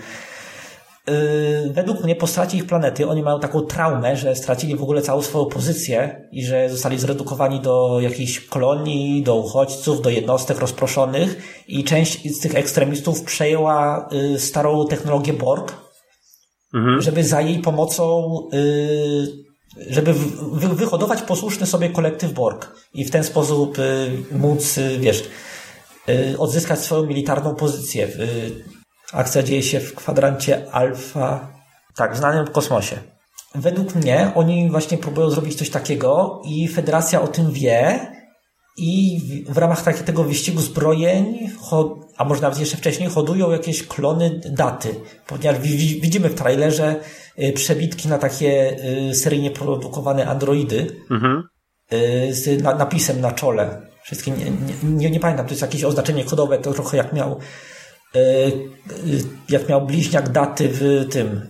Yy, 1.10 1.72
według 1.72 2.04
mnie 2.04 2.16
po 2.16 2.26
stracie 2.26 2.56
ich 2.56 2.66
planety 2.66 3.08
oni 3.08 3.22
mają 3.22 3.40
taką 3.40 3.60
traumę, 3.60 4.16
że 4.16 4.36
stracili 4.36 4.76
w 4.76 4.82
ogóle 4.82 5.02
całą 5.02 5.22
swoją 5.22 5.46
pozycję 5.46 6.28
i 6.32 6.44
że 6.44 6.70
zostali 6.70 6.98
zredukowani 6.98 7.60
do 7.60 7.98
jakiejś 8.00 8.40
kolonii, 8.40 9.22
do 9.22 9.36
uchodźców, 9.36 10.02
do 10.02 10.10
jednostek 10.10 10.58
rozproszonych 10.58 11.42
i 11.68 11.84
część 11.84 12.36
z 12.36 12.40
tych 12.40 12.54
ekstremistów 12.54 13.22
przejęła 13.22 14.08
yy, 14.12 14.38
starą 14.38 14.86
technologię 14.86 15.32
Borg, 15.32 15.74
mhm. 16.74 17.02
żeby 17.02 17.24
za 17.24 17.40
jej 17.40 17.58
pomocą 17.58 18.32
yy, 18.52 19.50
żeby 19.90 20.14
wyhodować 20.74 21.22
posłuszny 21.22 21.66
sobie 21.66 21.88
kolektyw 21.88 22.32
Borg 22.32 22.74
i 22.94 23.04
w 23.04 23.10
ten 23.10 23.24
sposób 23.24 23.78
móc, 24.32 24.78
wiesz, 24.98 25.24
odzyskać 26.38 26.78
swoją 26.78 27.06
militarną 27.06 27.54
pozycję 27.54 28.08
Akcja 29.12 29.42
dzieje 29.42 29.62
się 29.62 29.80
w 29.80 29.94
kwadrancie 29.94 30.72
alfa, 30.72 31.48
tak, 31.96 32.14
w 32.14 32.16
znanym 32.16 32.46
w 32.46 32.50
kosmosie. 32.50 32.96
Według 33.54 33.94
mnie 33.94 34.32
oni 34.34 34.70
właśnie 34.70 34.98
próbują 34.98 35.30
zrobić 35.30 35.58
coś 35.58 35.70
takiego 35.70 36.42
i 36.44 36.68
Federacja 36.68 37.22
o 37.22 37.28
tym 37.28 37.52
wie 37.52 38.00
i 38.76 39.20
w, 39.48 39.58
ramach 39.58 39.82
takiego 39.82 40.24
wyścigu 40.24 40.60
zbrojeń, 40.60 41.50
a 42.16 42.24
może 42.24 42.42
nawet 42.42 42.58
jeszcze 42.58 42.76
wcześniej, 42.76 43.08
hodują 43.08 43.50
jakieś 43.50 43.86
klony 43.86 44.40
daty. 44.50 44.94
Ponieważ 45.26 45.60
widzimy 46.00 46.28
w 46.28 46.34
trailerze 46.34 46.96
y, 47.38 47.52
przebitki 47.52 48.08
na 48.08 48.18
takie 48.18 48.76
y, 49.10 49.14
seryjnie 49.14 49.50
produkowane 49.50 50.26
androidy 50.26 50.86
mhm. 51.10 51.42
Y, 51.92 52.34
z 52.34 52.62
napisem 52.62 53.20
na 53.20 53.32
czole. 53.32 53.80
Wszystkie, 54.02 54.30
nie, 54.30 54.52
nie, 54.82 55.10
nie 55.10 55.20
pamiętam, 55.20 55.46
to 55.46 55.52
jest 55.52 55.62
jakieś 55.62 55.84
oznaczenie 55.84 56.24
kodowe, 56.24 56.58
to 56.58 56.72
trochę 56.72 56.96
jak 56.96 57.12
miał 57.12 57.40
jak 59.48 59.68
miał 59.68 59.86
bliźniak 59.86 60.28
daty 60.28 60.68
w 60.72 61.06
tym, 61.10 61.40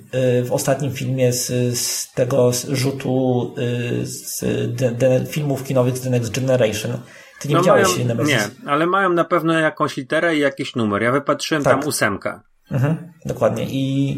w 0.45 0.49
ostatnim 0.51 0.93
filmie 0.93 1.33
z, 1.33 1.79
z 1.79 2.13
tego 2.13 2.51
rzutu 2.69 3.55
z 4.03 4.41
de, 4.77 4.91
de, 4.91 5.27
filmów 5.27 5.65
kinowych 5.65 5.99
z 5.99 6.01
The 6.01 6.11
Next 6.11 6.35
Generation. 6.35 6.99
Ty 7.41 7.49
nie 7.49 7.55
no 7.55 7.61
widziałeś 7.61 7.89
mają, 8.05 8.25
Nie, 8.25 8.41
ale 8.67 8.87
mają 8.87 9.13
na 9.13 9.25
pewno 9.25 9.53
jakąś 9.53 9.97
literę 9.97 10.37
i 10.37 10.41
jakiś 10.41 10.75
numer. 10.75 11.03
Ja 11.03 11.13
wypatrzyłem 11.13 11.63
tak. 11.65 11.81
tam 11.81 11.89
ósemkę. 11.89 12.41
Mhm, 12.71 13.13
dokładnie. 13.27 13.67
I 13.69 14.15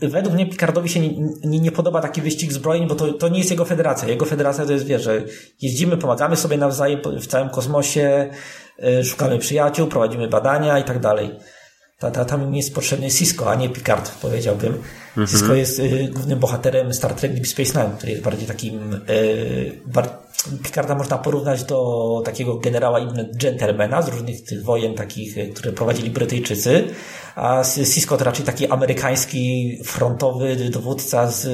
yy, 0.00 0.08
według 0.08 0.34
mnie 0.34 0.46
Picardowi 0.46 0.88
się 0.88 1.00
nie, 1.00 1.14
nie, 1.44 1.60
nie, 1.60 1.72
podoba 1.72 2.00
taki 2.00 2.22
wyścig 2.22 2.52
zbrojeń, 2.52 2.88
bo 2.88 2.94
to, 2.94 3.12
to 3.12 3.28
nie 3.28 3.38
jest 3.38 3.50
jego 3.50 3.64
federacja. 3.64 4.08
Jego 4.08 4.24
federacja 4.24 4.66
to 4.66 4.72
jest, 4.72 4.86
wie, 4.86 4.98
że 4.98 5.22
jeździmy, 5.62 5.96
pomagamy 5.96 6.36
sobie 6.36 6.56
nawzajem 6.56 7.00
w 7.20 7.26
całym 7.26 7.48
kosmosie, 7.48 8.30
szukamy 9.04 9.38
przyjaciół, 9.38 9.86
prowadzimy 9.86 10.28
badania 10.28 10.78
i 10.78 10.84
tak 10.84 10.98
dalej. 10.98 11.30
Ta, 11.98 12.10
ta, 12.10 12.24
tam 12.24 12.54
jest 12.54 12.74
potrzebny 12.74 13.10
Cisco, 13.10 13.50
a 13.50 13.54
nie 13.54 13.68
Picard, 13.68 14.10
powiedziałbym. 14.22 14.82
Cisco 15.30 15.54
jest 15.54 15.78
y, 15.78 16.08
głównym 16.12 16.38
bohaterem 16.38 16.94
Star 16.94 17.14
Trek 17.14 17.34
Deep 17.34 17.46
Space 17.46 17.82
Nine, 17.82 17.96
który 17.96 18.12
jest 18.12 18.24
bardziej 18.24 18.48
takim 18.48 18.94
y, 19.10 19.80
bar 19.86 20.08
Picarda 20.62 20.94
można 20.94 21.18
porównać 21.18 21.64
do 21.64 22.22
takiego 22.24 22.56
generała 22.56 23.00
gentlemana 23.34 24.02
z 24.02 24.08
różnych 24.08 24.44
tych 24.44 24.64
wojen 24.64 24.94
takich, 24.94 25.38
e, 25.38 25.46
które 25.46 25.72
prowadzili 25.72 26.10
Brytyjczycy, 26.10 26.84
a 27.36 27.62
Cisco 27.94 28.16
to 28.16 28.24
raczej 28.24 28.46
taki 28.46 28.66
amerykański 28.66 29.78
frontowy 29.84 30.56
dowódca 30.70 31.30
z, 31.30 31.48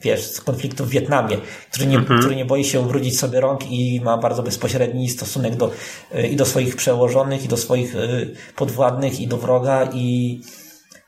wiesz, 0.00 0.20
z 0.20 0.40
konfliktu 0.40 0.84
w 0.84 0.88
Wietnamie, 0.88 1.36
który 1.72 1.86
nie, 1.86 1.98
mhm. 1.98 2.20
który 2.20 2.36
nie 2.36 2.44
boi 2.44 2.64
się 2.64 2.88
wrócić 2.88 3.18
sobie 3.18 3.40
rąk 3.40 3.70
i 3.70 4.00
ma 4.04 4.18
bardzo 4.18 4.42
bezpośredni 4.42 5.08
stosunek 5.08 5.56
do, 5.56 5.70
e, 6.14 6.28
i 6.28 6.36
do 6.36 6.46
swoich 6.46 6.76
przełożonych, 6.76 7.44
i 7.44 7.48
do 7.48 7.56
swoich 7.56 7.96
e, 7.96 8.08
podwładnych, 8.56 9.20
i 9.20 9.28
do 9.28 9.36
wroga, 9.36 9.88
i 9.92 10.40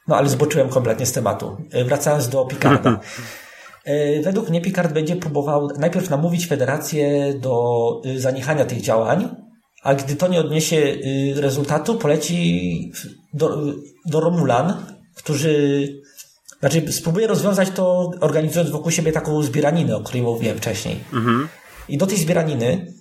no 0.09 0.17
ale 0.17 0.29
zboczyłem 0.29 0.69
kompletnie 0.69 1.07
z 1.07 1.13
tematu. 1.13 1.57
Wracając 1.85 2.29
do 2.29 2.45
Picarda. 2.45 3.01
E, 3.87 4.23
według 4.23 4.51
mnie 4.51 4.61
Picard 4.61 4.93
będzie 4.93 5.17
próbował 5.17 5.69
najpierw 5.79 6.11
namówić 6.11 6.47
Federację 6.47 7.35
do 7.35 8.03
y, 8.07 8.21
zaniechania 8.21 8.65
tych 8.65 8.81
działań, 8.81 9.29
a 9.83 9.95
gdy 9.95 10.17
to 10.17 10.29
nie 10.29 10.41
odniesie 10.41 10.97
rezultatu, 11.37 11.95
poleci 11.95 12.93
do, 13.35 13.59
do 14.07 14.21
Romulan, 14.21 14.87
którzy 15.15 15.89
znaczy 16.61 16.93
spróbuje 16.93 17.27
rozwiązać 17.27 17.71
to 17.71 18.11
organizując 18.21 18.71
wokół 18.71 18.91
siebie 18.91 19.13
taką 19.13 19.43
zbieraninę, 19.43 19.97
o 19.97 20.01
której 20.01 20.23
mówiłem 20.23 20.57
wcześniej. 20.57 20.97
Mhm. 21.13 21.49
I 21.89 21.99
do 21.99 22.07
tej 22.07 22.19
zbieraniny 22.19 22.95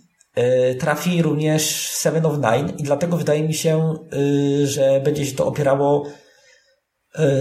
y, 0.71 0.75
trafi 0.75 1.21
również 1.21 1.91
Seven 1.91 2.25
of 2.25 2.37
Nine 2.37 2.73
i 2.77 2.83
dlatego 2.83 3.17
wydaje 3.17 3.43
mi 3.43 3.53
się, 3.53 3.93
że 4.63 5.01
będzie 5.03 5.25
się 5.25 5.35
to 5.35 5.47
opierało 5.47 6.05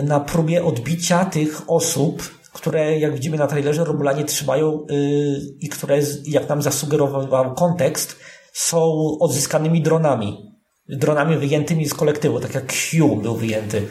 na 0.02 0.20
próbie 0.20 0.64
odbicia 0.64 1.24
tych 1.24 1.70
osób, 1.70 2.22
które, 2.52 2.98
jak 2.98 3.14
widzimy 3.14 3.36
na 3.36 3.46
trailerze, 3.46 3.84
Romulanie 3.84 4.24
trzymają 4.24 4.86
yy, 4.90 5.38
i 5.60 5.68
które, 5.68 5.98
jak 6.26 6.48
nam 6.48 6.62
zasugerował 6.62 7.54
kontekst, 7.54 8.16
są 8.52 8.78
odzyskanymi 9.20 9.82
dronami. 9.82 10.54
Dronami 10.88 11.36
wyjętymi 11.36 11.88
z 11.88 11.94
kolektywu, 11.94 12.40
tak 12.40 12.54
jak 12.54 12.66
Q 12.66 13.16
był 13.16 13.34
wyjęty. 13.36 13.86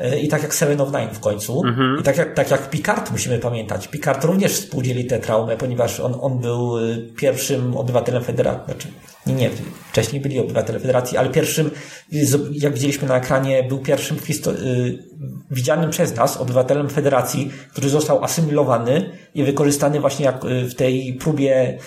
Y, 0.00 0.20
I 0.20 0.28
tak 0.28 0.42
jak 0.42 0.54
Seven 0.54 0.80
of 0.80 0.88
Nine 0.92 1.14
w 1.14 1.20
końcu. 1.20 1.64
Mhm. 1.64 2.00
I 2.00 2.02
tak 2.02 2.16
jak, 2.16 2.34
tak 2.34 2.50
jak 2.50 2.70
Picard 2.70 3.10
musimy 3.10 3.38
pamiętać. 3.38 3.88
Picard 3.88 4.24
również 4.24 4.52
współdzieli 4.52 5.04
tę 5.04 5.18
traumę, 5.18 5.56
ponieważ 5.56 6.00
on, 6.00 6.14
on 6.20 6.38
był 6.38 6.78
y, 6.78 7.12
pierwszym 7.16 7.76
obywatelem 7.76 8.24
federacji. 8.24 8.64
Znaczy, 8.64 8.88
nie, 9.26 9.34
nie, 9.34 9.50
wcześniej 9.90 10.22
byli 10.22 10.38
obywatele 10.38 10.80
federacji, 10.80 11.16
ale 11.18 11.28
pierwszym, 11.28 11.70
jak 12.52 12.74
widzieliśmy 12.74 13.08
na 13.08 13.16
ekranie, 13.16 13.62
był 13.62 13.78
pierwszym 13.78 14.16
y, 14.16 14.98
widzianym 15.50 15.90
przez 15.90 16.16
nas 16.16 16.36
obywatelem 16.36 16.90
federacji, 16.90 17.50
który 17.70 17.88
został 17.88 18.24
asymilowany 18.24 19.10
i 19.34 19.44
wykorzystany 19.44 20.00
właśnie 20.00 20.24
jak 20.24 20.44
w 20.44 20.74
tej 20.74 21.14
próbie 21.20 21.78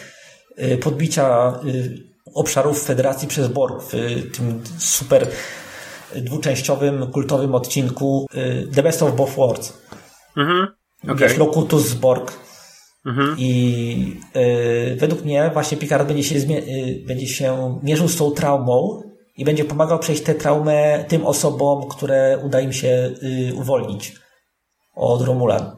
podbicia 0.82 1.54
obszarów 2.34 2.84
federacji 2.84 3.28
przez 3.28 3.48
Borg 3.48 3.84
w 3.84 3.92
tym 4.38 4.64
super 4.78 5.28
dwuczęściowym, 6.16 7.12
kultowym 7.12 7.56
odcinku 7.56 8.28
y, 8.36 8.68
The 8.76 8.84
Best 8.84 9.04
of 9.04 9.16
Both 9.16 9.36
Worlds. 9.36 9.74
Mhm. 10.38 10.68
Okay. 11.04 11.16
Wiesz, 11.16 11.38
Locutus 11.38 11.94
Borg. 11.94 12.34
Mhm. 13.06 13.36
I 13.38 14.20
y, 14.36 14.98
według 15.00 15.24
mnie 15.24 15.50
właśnie 15.54 15.78
Picard 15.78 16.08
będzie 16.08 16.24
się, 16.24 16.36
y, 16.36 17.04
będzie 17.08 17.28
się 17.28 17.80
mierzył 17.84 18.08
z 18.08 18.18
tą 18.18 18.32
traumą 18.32 19.02
i 19.38 19.46
będzie 19.46 19.66
pomagał 19.66 20.00
przejść 20.00 20.24
tę 20.24 20.36
traumę 20.36 21.06
tym 21.08 21.26
osobom, 21.26 21.88
które 21.90 22.40
uda 22.44 22.62
im 22.62 22.74
się 22.74 23.14
y, 23.24 23.56
uwolnić 23.56 24.16
od 24.96 25.22
Romulan. 25.22 25.78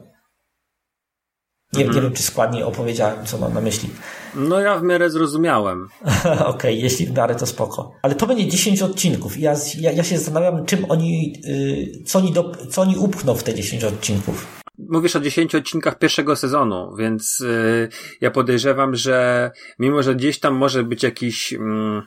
Nie, 1.72 1.84
mhm. 1.84 1.96
nie 1.96 2.02
wiem, 2.02 2.12
czy 2.12 2.22
składnie 2.22 2.66
opowiedziałem, 2.66 3.26
co 3.26 3.38
mam 3.38 3.54
na 3.54 3.60
myśli. 3.60 3.90
No 4.34 4.60
ja 4.60 4.78
w 4.78 4.82
miarę 4.82 5.10
zrozumiałem. 5.10 5.88
Okej, 6.24 6.46
okay, 6.46 6.72
jeśli 6.72 7.06
w 7.06 7.16
miarę 7.16 7.34
to 7.34 7.46
spoko. 7.46 7.94
Ale 8.02 8.14
to 8.14 8.26
będzie 8.26 8.48
10 8.48 8.82
odcinków 8.82 9.38
i 9.38 9.40
ja, 9.40 9.54
ja, 9.78 9.92
ja 9.92 10.04
się 10.04 10.18
zastanawiam, 10.18 10.66
czym 10.66 10.90
oni, 10.90 11.32
yy, 11.44 12.04
co, 12.04 12.18
oni 12.18 12.32
do, 12.32 12.52
co 12.70 12.82
oni 12.82 12.96
upchną 12.96 13.34
w 13.34 13.42
te 13.42 13.54
10 13.54 13.84
odcinków. 13.84 14.60
Mówisz 14.88 15.16
o 15.16 15.20
10 15.20 15.54
odcinkach 15.54 15.98
pierwszego 15.98 16.36
sezonu, 16.36 16.96
więc 16.96 17.40
yy, 17.40 17.88
ja 18.20 18.30
podejrzewam, 18.30 18.96
że 18.96 19.50
mimo, 19.78 20.02
że 20.02 20.14
gdzieś 20.14 20.40
tam 20.40 20.54
może 20.54 20.84
być 20.84 21.02
jakiś... 21.02 21.52
Yy, 21.52 22.02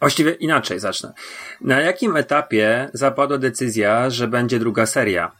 Właściwie 0.00 0.32
inaczej 0.32 0.80
zacznę. 0.80 1.12
Na 1.60 1.80
jakim 1.80 2.16
etapie 2.16 2.90
zapadła 2.92 3.38
decyzja, 3.38 4.10
że 4.10 4.28
będzie 4.28 4.58
druga 4.58 4.86
seria? 4.86 5.32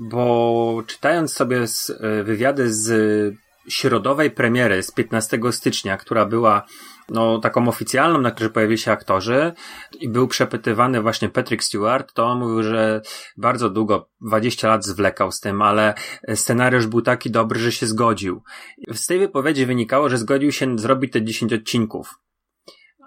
Bo 0.00 0.82
czytając 0.86 1.32
sobie 1.32 1.66
z, 1.66 1.90
y, 1.90 2.24
wywiady 2.24 2.74
z 2.74 2.88
środowej 3.68 4.30
premiery 4.30 4.82
z 4.82 4.90
15 4.90 5.38
stycznia, 5.50 5.96
która 5.96 6.26
była 6.26 6.62
no, 7.08 7.38
taką 7.38 7.68
oficjalną, 7.68 8.20
na 8.20 8.30
której 8.30 8.52
pojawili 8.52 8.78
się 8.78 8.92
aktorzy 8.92 9.52
i 10.00 10.08
był 10.08 10.28
przepytywany 10.28 11.02
właśnie 11.02 11.28
Patrick 11.28 11.62
Stewart, 11.62 12.12
to 12.12 12.26
on 12.26 12.38
mówił, 12.38 12.62
że 12.62 13.02
bardzo 13.36 13.70
długo, 13.70 14.10
20 14.20 14.68
lat 14.68 14.84
zwlekał 14.84 15.32
z 15.32 15.40
tym, 15.40 15.62
ale 15.62 15.94
scenariusz 16.34 16.86
był 16.86 17.02
taki 17.02 17.30
dobry, 17.30 17.60
że 17.60 17.72
się 17.72 17.86
zgodził. 17.86 18.42
Z 18.92 19.06
tej 19.06 19.18
wypowiedzi 19.18 19.66
wynikało, 19.66 20.08
że 20.08 20.18
zgodził 20.18 20.52
się 20.52 20.78
zrobić 20.78 21.12
te 21.12 21.22
10 21.22 21.52
odcinków. 21.52 22.14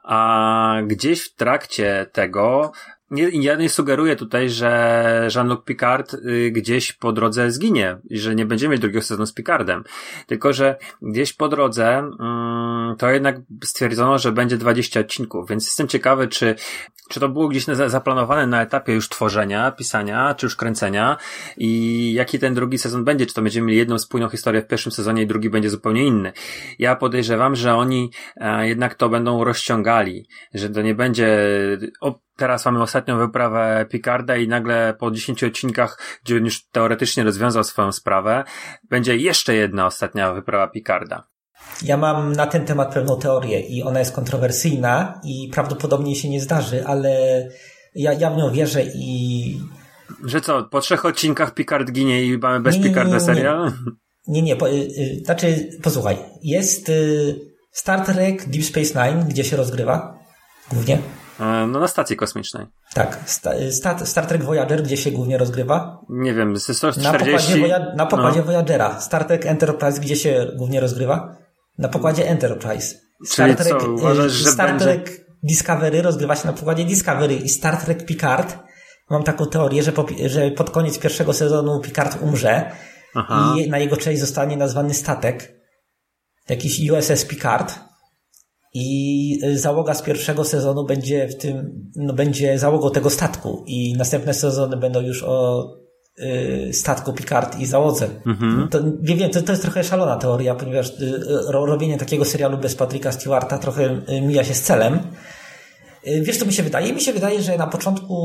A 0.04 0.78
gdzieś 0.86 1.22
w 1.22 1.36
trakcie 1.36 2.10
tego 2.14 2.72
nie, 3.12 3.30
ja 3.30 3.56
nie 3.56 3.70
sugeruję 3.70 4.16
tutaj, 4.16 4.50
że 4.50 5.30
Jean-Luc 5.36 5.64
Picard 5.66 6.14
y, 6.14 6.52
gdzieś 6.52 6.94
po 6.94 7.12
drodze 7.12 7.52
zginie 7.52 7.98
że 8.12 8.36
nie 8.36 8.46
będziemy 8.46 8.72
mieć 8.72 8.82
drugiego 8.82 9.02
sezonu 9.02 9.26
z 9.26 9.34
Picardem. 9.34 9.84
Tylko, 10.28 10.54
że 10.54 10.76
gdzieś 11.02 11.34
po 11.34 11.50
drodze 11.50 11.98
mm, 11.98 12.96
to 12.98 13.10
jednak 13.10 13.36
stwierdzono, 13.64 14.18
że 14.18 14.32
będzie 14.32 14.58
20 14.58 15.00
odcinków, 15.00 15.50
więc 15.50 15.66
jestem 15.66 15.88
ciekawy, 15.88 16.28
czy, 16.28 16.56
czy 17.10 17.20
to 17.20 17.30
było 17.30 17.48
gdzieś 17.48 17.66
zaplanowane 17.88 18.48
na 18.48 18.62
etapie 18.62 18.94
już 18.94 19.10
tworzenia, 19.10 19.72
pisania, 19.72 20.36
czy 20.36 20.46
już 20.46 20.56
kręcenia 20.56 21.18
i 21.58 22.14
jaki 22.14 22.40
ten 22.40 22.54
drugi 22.54 22.78
sezon 22.78 23.04
będzie, 23.04 23.26
czy 23.26 23.34
to 23.34 23.42
będziemy 23.42 23.68
mieli 23.68 23.80
jedną 23.80 24.00
spójną 24.00 24.30
historię 24.30 24.62
w 24.62 24.68
pierwszym 24.68 24.92
sezonie 24.92 25.22
i 25.24 25.28
drugi 25.28 25.50
będzie 25.50 25.70
zupełnie 25.70 26.06
inny. 26.06 26.34
Ja 26.80 26.96
podejrzewam, 26.96 27.56
że 27.56 27.76
oni 27.76 28.12
e, 28.36 28.68
jednak 28.68 28.96
to 28.96 29.10
będą 29.10 29.44
rozciągali, 29.44 30.28
że 30.54 30.70
to 30.70 30.82
nie 30.82 30.96
będzie 30.96 31.28
o, 32.02 32.20
teraz 32.42 32.66
mamy 32.66 32.82
ostatnią 32.82 33.18
wyprawę 33.18 33.86
Picarda 33.90 34.38
i 34.38 34.48
nagle 34.48 34.94
po 35.00 35.12
10 35.12 35.44
odcinkach, 35.44 36.20
gdzie 36.24 36.36
już 36.36 36.68
teoretycznie 36.68 37.24
rozwiązał 37.24 37.64
swoją 37.64 37.92
sprawę, 37.92 38.44
będzie 38.90 39.18
jeszcze 39.18 39.56
jedna 39.56 39.86
ostatnia 39.86 40.34
wyprawa 40.34 40.68
Picarda. 40.68 41.28
Ja 41.82 41.98
mam 41.98 42.32
na 42.32 42.48
ten 42.48 42.66
temat 42.66 42.94
pewną 42.94 43.20
teorię 43.20 43.60
i 43.60 43.84
ona 43.84 44.00
jest 44.00 44.16
kontrowersyjna 44.16 45.22
i 45.24 45.50
prawdopodobnie 45.54 46.16
się 46.16 46.30
nie 46.30 46.42
zdarzy, 46.42 46.86
ale 46.88 47.12
ja, 47.96 48.14
ja 48.14 48.30
w 48.30 48.38
nią 48.38 48.52
wierzę 48.52 48.84
i... 48.96 49.60
Że 50.26 50.42
co, 50.42 50.64
po 50.64 50.82
trzech 50.82 51.06
odcinkach 51.06 51.54
Picard 51.54 51.92
ginie 51.92 52.24
i 52.24 52.38
mamy 52.38 52.60
bez 52.60 52.78
nie, 52.78 52.84
Picarda 52.84 53.20
serial? 53.20 53.72
Nie, 54.28 54.42
nie, 54.42 54.56
po, 54.56 54.70
y, 54.70 54.74
y, 54.74 55.22
znaczy, 55.26 55.70
posłuchaj, 55.84 56.18
jest 56.44 56.90
y, 56.90 57.40
Star 57.72 58.06
Trek 58.06 58.50
Deep 58.50 58.66
Space 58.66 59.12
Nine, 59.12 59.26
gdzie 59.30 59.44
się 59.44 59.58
rozgrywa 59.58 60.20
głównie 60.72 60.98
no 61.40 61.80
na 61.80 61.88
stacji 61.88 62.16
kosmicznej. 62.16 62.66
Tak, 62.94 63.20
Star, 63.72 64.08
Star 64.08 64.26
Trek 64.26 64.44
Voyager, 64.44 64.84
gdzie 64.84 64.98
się 64.98 65.12
głównie 65.12 65.38
rozgrywa? 65.38 66.00
Nie 66.10 66.34
wiem, 66.34 66.58
z 66.58 66.78
140... 66.78 67.02
Na 67.02 67.20
pokładzie, 67.20 67.58
Voya 67.60 67.96
na 67.96 68.06
pokładzie 68.06 68.40
no. 68.40 68.46
Voyagera. 68.46 69.00
Star 69.02 69.26
Trek 69.26 69.46
Enterprise, 69.46 70.02
gdzie 70.02 70.16
się 70.16 70.48
głównie 70.56 70.80
rozgrywa? 70.80 71.36
Na 71.78 71.90
pokładzie 71.90 72.28
Enterprise. 72.30 72.96
Star 73.26 73.46
Czyli 73.46 73.58
Trek, 73.58 73.82
co, 73.82 73.92
uważasz, 73.92 74.32
że 74.32 74.52
Star 74.52 74.70
będzie... 74.70 74.86
Trek 74.86 75.26
Discovery 75.44 76.02
rozgrywa 76.02 76.36
się 76.36 76.48
na 76.48 76.54
pokładzie 76.54 76.86
Discovery 76.86 77.36
i 77.36 77.50
Star 77.50 77.78
Trek 77.78 78.06
Picard. 78.06 78.58
Mam 79.10 79.24
taką 79.24 79.46
teorię, 79.46 79.84
że, 79.84 79.92
po, 79.92 80.06
że 80.26 80.52
pod 80.52 80.70
koniec 80.70 81.00
pierwszego 81.00 81.34
sezonu 81.34 81.80
Picard 81.80 82.22
umrze 82.22 82.72
Aha. 83.16 83.56
i 83.58 83.70
na 83.70 83.78
jego 83.78 83.98
cześć 83.98 84.20
zostanie 84.20 84.58
nazwany 84.58 84.94
statek. 84.94 85.54
Jakiś 86.50 86.90
USS 86.90 87.26
Picard 87.26 87.80
i 88.74 89.40
y, 89.44 89.60
załoga 89.60 89.94
z 89.94 90.02
pierwszego 90.02 90.44
sezonu 90.44 90.86
będzie 90.86 91.28
w 91.28 91.36
tym, 91.36 91.86
no 91.96 92.14
będzie 92.14 92.60
załogą 92.60 92.92
tego 92.92 93.10
statku 93.10 93.64
i 93.68 93.94
następne 93.98 94.34
sezony 94.34 94.78
będą 94.78 95.02
już 95.02 95.24
o 95.24 95.68
y, 96.20 96.70
statku 96.74 97.14
Picard 97.14 97.60
i 97.60 97.66
załodze. 97.66 98.08
Mhm. 98.26 98.68
To, 98.68 98.80
nie 99.02 99.16
wiem, 99.16 99.30
to, 99.30 99.42
to 99.42 99.52
jest 99.52 99.62
trochę 99.62 99.84
szalona 99.84 100.18
teoria, 100.18 100.56
ponieważ 100.56 100.90
y, 100.90 101.24
robienie 101.52 101.98
takiego 101.98 102.26
serialu 102.26 102.58
bez 102.58 102.76
Patricka 102.76 103.12
Stewarta 103.12 103.58
trochę 103.58 104.02
mija 104.22 104.44
się 104.44 104.54
z 104.54 104.62
celem. 104.62 105.00
Wiesz, 106.22 106.38
co 106.38 106.46
mi 106.46 106.54
się 106.54 106.64
wydaje? 106.64 106.94
Mi 106.94 107.02
się 107.02 107.14
wydaje, 107.14 107.42
że 107.42 107.58
na 107.58 107.68
początku 107.68 108.16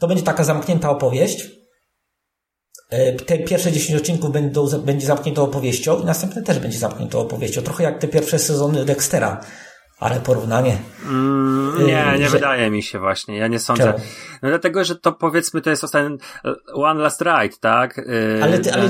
to 0.00 0.08
będzie 0.08 0.22
taka 0.22 0.44
zamknięta 0.44 0.90
opowieść. 0.90 1.50
Te 3.26 3.38
pierwsze 3.38 3.72
10 3.72 4.00
odcinków 4.00 4.32
będą, 4.32 4.68
będzie 4.68 5.06
zamkniętą 5.06 5.42
opowieścią 5.42 6.00
i 6.00 6.04
następne 6.04 6.42
też 6.42 6.58
będzie 6.58 6.78
zamkniętą 6.78 7.18
opowieścią. 7.18 7.62
Trochę 7.62 7.84
jak 7.84 7.98
te 7.98 8.08
pierwsze 8.08 8.38
sezony 8.38 8.84
Dextera 8.84 9.40
ale 10.02 10.20
porównanie. 10.20 10.78
Mm, 11.04 11.86
nie, 11.86 12.18
nie 12.18 12.28
że... 12.28 12.36
wydaje 12.36 12.70
mi 12.70 12.82
się 12.82 12.98
właśnie. 12.98 13.36
Ja 13.36 13.46
nie 13.46 13.58
sądzę. 13.58 13.84
Czemu? 13.84 13.98
No 14.42 14.48
dlatego, 14.48 14.84
że 14.84 14.96
to 14.96 15.12
powiedzmy 15.12 15.60
to 15.60 15.70
jest 15.70 15.84
ostatni 15.84 16.18
One 16.74 17.00
Last 17.02 17.20
Ride, 17.20 17.56
tak? 17.60 17.96
Yy, 17.96 18.40
ale 18.42 18.58
ty, 18.58 18.72
ale 18.74 18.88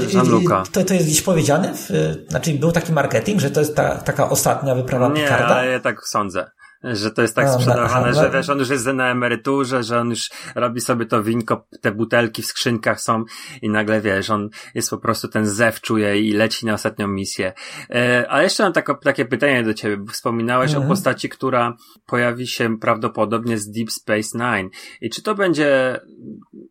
to, 0.72 0.84
to 0.84 0.94
jest 0.94 1.06
gdzieś 1.06 1.22
powiedziane? 1.22 1.74
W, 1.74 2.16
znaczy 2.28 2.54
był 2.54 2.72
taki 2.72 2.92
marketing, 2.92 3.40
że 3.40 3.50
to 3.50 3.60
jest 3.60 3.76
ta, 3.76 3.94
taka 3.94 4.30
ostatnia 4.30 4.74
wyprawa 4.74 5.08
nie, 5.08 5.22
Picarda? 5.22 5.48
Nie, 5.48 5.54
ale 5.54 5.70
ja 5.70 5.80
tak 5.80 6.06
sądzę 6.06 6.50
że 6.84 7.10
to 7.10 7.22
jest 7.22 7.36
tak 7.36 7.46
no, 7.46 7.52
sprzedawane, 7.52 8.06
no, 8.06 8.14
że 8.22 8.30
wiesz, 8.30 8.50
on 8.50 8.58
już 8.58 8.68
jest 8.68 8.86
na 8.86 9.10
emeryturze, 9.10 9.82
że 9.82 10.00
on 10.00 10.10
już 10.10 10.30
robi 10.54 10.80
sobie 10.80 11.06
to 11.06 11.22
winko, 11.22 11.66
te 11.80 11.92
butelki 11.92 12.42
w 12.42 12.46
skrzynkach 12.46 13.00
są 13.00 13.24
i 13.62 13.70
nagle 13.70 14.00
wiesz, 14.00 14.30
on 14.30 14.48
jest 14.74 14.90
po 14.90 14.98
prostu 14.98 15.28
ten 15.28 15.46
zew 15.46 15.80
czuje 15.80 16.20
i 16.20 16.32
leci 16.32 16.66
na 16.66 16.74
ostatnią 16.74 17.08
misję. 17.08 17.52
E, 17.90 18.26
a 18.28 18.42
jeszcze 18.42 18.62
mam 18.62 18.72
tako, 18.72 18.94
takie 18.94 19.24
pytanie 19.24 19.62
do 19.62 19.74
ciebie, 19.74 20.04
wspominałeś 20.12 20.70
mhm. 20.70 20.86
o 20.86 20.88
postaci, 20.88 21.28
która 21.28 21.76
pojawi 22.06 22.46
się 22.46 22.78
prawdopodobnie 22.78 23.58
z 23.58 23.70
Deep 23.70 23.90
Space 23.90 24.38
Nine. 24.38 24.70
I 25.00 25.10
czy 25.10 25.22
to 25.22 25.34
będzie 25.34 26.00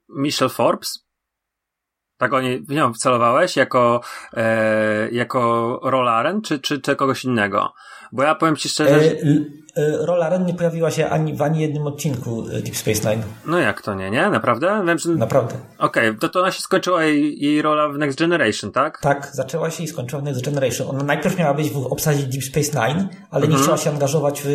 Michelle 0.09 0.49
Forbes? 0.49 1.11
Tak 2.17 2.33
oni 2.33 2.59
w 2.59 2.69
nią 2.69 2.93
wcelowałeś 2.93 3.55
jako, 3.55 4.01
e, 4.33 5.09
jako 5.11 5.79
Rolaren, 5.83 6.41
czy, 6.41 6.59
czy, 6.59 6.81
czy 6.81 6.95
kogoś 6.95 7.25
innego? 7.25 7.73
Bo 8.11 8.23
ja 8.23 8.35
powiem 8.35 8.55
ci 8.55 8.69
szczerze. 8.69 8.95
E, 8.95 9.11
e, 9.75 10.05
rola 10.05 10.29
Ren 10.29 10.45
nie 10.45 10.53
pojawiła 10.53 10.91
się 10.91 11.09
ani 11.09 11.33
w 11.33 11.41
ani 11.41 11.61
jednym 11.61 11.87
odcinku 11.87 12.45
e, 12.47 12.61
Deep 12.61 12.75
Space 12.75 13.09
Nine. 13.09 13.23
No 13.45 13.59
jak 13.59 13.81
to 13.81 13.93
nie, 13.93 14.11
nie? 14.11 14.29
Naprawdę? 14.29 14.83
Wiem, 14.87 14.99
że... 14.99 15.09
Naprawdę. 15.09 15.55
Okej, 15.77 16.09
okay, 16.09 16.19
to, 16.19 16.29
to 16.29 16.39
ona 16.39 16.51
się 16.51 16.61
skończyła 16.61 17.03
jej, 17.03 17.41
jej 17.41 17.61
rola 17.61 17.89
w 17.89 17.97
Next 17.97 18.19
Generation, 18.19 18.71
tak? 18.71 18.99
Tak, 19.01 19.29
zaczęła 19.33 19.69
się 19.71 19.83
i 19.83 19.87
skończyła 19.87 20.21
w 20.21 20.25
Next 20.25 20.45
Generation. 20.45 20.89
Ona 20.89 21.03
najpierw 21.03 21.37
miała 21.37 21.53
być 21.53 21.69
w 21.69 21.77
obsadzie 21.85 22.23
Deep 22.23 22.43
Space 22.43 22.71
Nine, 22.71 23.09
ale 23.31 23.43
mhm. 23.43 23.51
nie 23.51 23.57
chciała 23.57 23.77
się 23.77 23.89
angażować 23.89 24.41
w, 24.45 24.49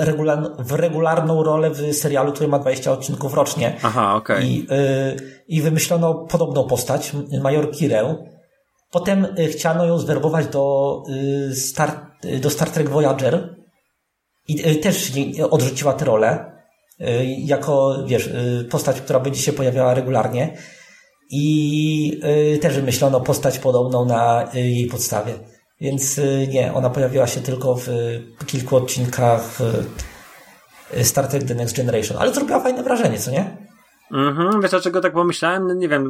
regular, 0.00 0.38
w 0.58 0.72
regularną 0.72 1.42
rolę 1.42 1.70
w 1.70 1.94
serialu, 1.94 2.32
który 2.32 2.48
ma 2.48 2.58
20 2.58 2.92
odcinków 2.92 3.34
rocznie. 3.34 3.76
Aha, 3.82 4.14
okej. 4.14 4.36
Okay. 4.36 4.46
I, 4.46 4.60
y, 4.60 5.42
I 5.48 5.62
wymyślono 5.62 6.14
podobną 6.14 6.64
postać, 6.64 7.12
Major 7.42 7.70
Kirę, 7.70 8.16
Potem 8.96 9.24
y, 9.24 9.48
chciano 9.48 9.86
ją 9.86 9.98
zwerbować 9.98 10.46
do 10.46 11.02
y, 11.50 11.54
Star, 11.54 12.06
y, 12.24 12.38
do 12.38 12.50
Star 12.50 12.70
Trek 12.70 12.88
Voyager 12.88 13.56
i 14.48 14.76
też 14.76 15.12
odrzuciła 15.50 15.92
tę 15.92 16.04
rolę 16.04 16.52
jako, 17.38 17.96
wiesz, 18.06 18.30
postać, 18.70 19.00
która 19.00 19.20
będzie 19.20 19.42
się 19.42 19.52
pojawiała 19.52 19.94
regularnie 19.94 20.56
i 21.30 22.20
też 22.60 22.74
wymyślono 22.74 23.20
postać 23.20 23.58
podobną 23.58 24.04
na 24.04 24.48
jej 24.54 24.86
podstawie. 24.86 25.32
Więc 25.80 26.20
nie, 26.48 26.74
ona 26.74 26.90
pojawiła 26.90 27.26
się 27.26 27.40
tylko 27.40 27.74
w 27.76 27.88
kilku 28.46 28.76
odcinkach 28.76 29.58
Star 31.02 31.28
Trek 31.28 31.44
The 31.44 31.54
Next 31.54 31.76
Generation, 31.76 32.18
ale 32.18 32.34
zrobiła 32.34 32.60
fajne 32.60 32.82
wrażenie, 32.82 33.18
co 33.18 33.30
nie? 33.30 33.56
Mhm, 34.12 34.60
wiesz 34.60 34.70
dlaczego 34.70 35.00
tak 35.00 35.12
pomyślałem? 35.12 35.66
No 35.66 35.74
nie 35.74 35.88
wiem, 35.88 36.02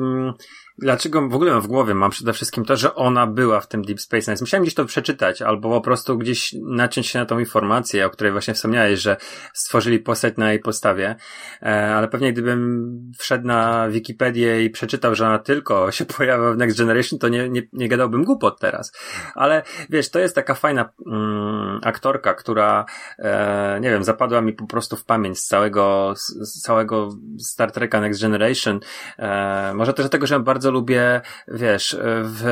mm, 0.00 0.32
dlaczego 0.78 1.28
w 1.28 1.34
ogóle 1.34 1.52
mam 1.52 1.60
w 1.60 1.66
głowie 1.66 1.94
mam 1.94 2.10
przede 2.10 2.32
wszystkim 2.32 2.64
to, 2.64 2.76
że 2.76 2.94
ona 2.94 3.26
była 3.26 3.60
w 3.60 3.68
tym 3.68 3.82
Deep 3.82 4.00
Space 4.00 4.30
Nine. 4.30 4.38
Musiałem 4.40 4.62
gdzieś 4.62 4.74
to 4.74 4.84
przeczytać, 4.84 5.42
albo 5.42 5.70
po 5.70 5.80
prostu 5.80 6.18
gdzieś 6.18 6.54
naciąć 6.62 7.06
się 7.06 7.18
na 7.18 7.26
tą 7.26 7.38
informację, 7.38 8.06
o 8.06 8.10
której 8.10 8.32
właśnie 8.32 8.54
wspomniałeś, 8.54 9.00
że 9.00 9.16
stworzyli 9.54 9.98
postać 9.98 10.36
na 10.36 10.50
jej 10.50 10.60
podstawie, 10.60 11.16
e, 11.62 11.94
ale 11.94 12.08
pewnie 12.08 12.32
gdybym 12.32 12.92
wszedł 13.18 13.46
na 13.46 13.88
Wikipedię 13.88 14.64
i 14.64 14.70
przeczytał, 14.70 15.14
że 15.14 15.26
ona 15.26 15.38
tylko 15.38 15.90
się 15.92 16.04
pojawia 16.04 16.52
w 16.52 16.56
Next 16.56 16.78
Generation, 16.78 17.18
to 17.18 17.28
nie, 17.28 17.48
nie, 17.48 17.62
nie 17.72 17.88
gadałbym 17.88 18.24
głupot 18.24 18.60
teraz. 18.60 18.92
Ale 19.34 19.62
wiesz, 19.90 20.10
to 20.10 20.18
jest 20.18 20.34
taka 20.34 20.54
fajna 20.54 20.88
mm, 21.06 21.80
aktorka, 21.82 22.34
która, 22.34 22.84
e, 23.18 23.78
nie 23.80 23.90
wiem, 23.90 24.04
zapadła 24.04 24.40
mi 24.40 24.52
po 24.52 24.66
prostu 24.66 24.96
w 24.96 25.04
pamięć 25.04 25.38
z 25.38 25.46
całego, 25.46 26.12
z 26.16 26.60
całego 26.62 27.08
Star 27.38 27.72
Treka 27.72 28.00
Next 28.00 28.22
Generation. 28.22 28.80
E, 29.18 29.74
może 29.74 29.92
też 29.92 30.04
dlatego, 30.04 30.26
że 30.26 30.40
bardzo 30.40 30.71
lubię, 30.72 31.20
wiesz, 31.48 31.96
w 32.24 32.44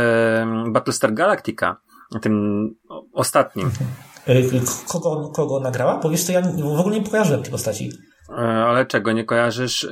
Battlestar 0.69 1.15
Galactica, 1.15 1.77
tym 2.23 2.67
ostatnim. 3.13 3.71
E, 4.27 4.35
kogo, 4.89 5.31
kogo 5.35 5.61
nagrała? 5.61 5.99
Powiesz, 5.99 6.27
to 6.27 6.33
ja 6.33 6.43
w 6.43 6.81
ogóle 6.81 7.01
nie 7.01 7.11
kojarzę 7.11 7.39
tej 7.39 7.51
postaci. 7.51 7.91
E, 8.29 8.33
ale 8.43 8.87
czego 8.87 9.13
nie 9.13 9.25
kojarzysz 9.25 9.85
e, 9.85 9.89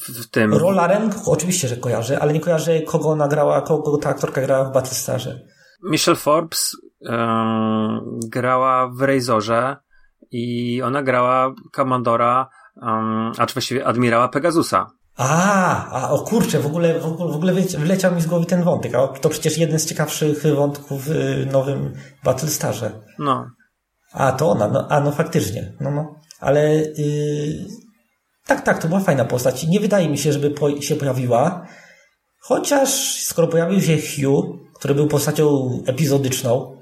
w 0.00 0.26
tym? 0.30 0.54
Rolaren 0.54 1.10
oczywiście, 1.26 1.68
że 1.68 1.76
kojarzę, 1.76 2.18
ale 2.20 2.32
nie 2.32 2.40
kojarzę 2.40 2.82
kogo 2.82 3.16
nagrała, 3.16 3.62
kogo 3.62 3.98
ta 3.98 4.08
aktorka 4.08 4.40
grała 4.40 4.64
w 4.64 4.72
Battlestarze. 4.72 5.40
Michelle 5.82 6.16
Forbes 6.16 6.76
grała 8.28 8.88
w 8.88 9.02
Razorze 9.02 9.76
i 10.30 10.82
ona 10.82 11.02
grała 11.02 11.54
Kamandora 11.72 12.48
um, 12.76 13.32
a 13.38 13.46
właściwie 13.46 13.86
admirała 13.86 14.28
Pegasusa. 14.28 14.90
A, 15.18 15.90
a 15.90 16.10
o 16.10 16.18
kurczę, 16.18 16.60
w 16.60 16.66
ogóle, 16.66 17.00
w 17.00 17.06
ogóle, 17.06 17.32
w 17.32 17.36
ogóle 17.36 17.52
wleciał 17.78 18.14
mi 18.14 18.20
z 18.20 18.26
głowy 18.26 18.46
ten 18.46 18.62
wątek, 18.62 18.94
a 18.94 19.08
to 19.08 19.28
przecież 19.28 19.58
jeden 19.58 19.78
z 19.78 19.86
ciekawszych 19.86 20.42
wątków 20.54 21.04
w 21.04 21.46
nowym 21.52 21.94
Battlestarze. 22.24 23.00
No. 23.18 23.50
A, 24.12 24.32
to 24.32 24.50
ona, 24.50 24.68
no, 24.68 24.86
a 24.90 25.00
no 25.00 25.12
faktycznie, 25.12 25.72
no 25.80 25.90
no. 25.90 26.14
Ale 26.40 26.74
yy, 26.74 27.66
tak, 28.46 28.60
tak, 28.60 28.82
to 28.82 28.88
była 28.88 29.00
fajna 29.00 29.24
postać. 29.24 29.66
Nie 29.66 29.80
wydaje 29.80 30.08
mi 30.08 30.18
się, 30.18 30.32
żeby 30.32 30.50
po, 30.50 30.80
się 30.80 30.96
pojawiła, 30.96 31.66
chociaż 32.40 32.90
skoro 33.24 33.48
pojawił 33.48 33.80
się 33.80 33.96
Hugh, 33.96 34.44
który 34.74 34.94
był 34.94 35.08
postacią 35.08 35.70
epizodyczną, 35.86 36.76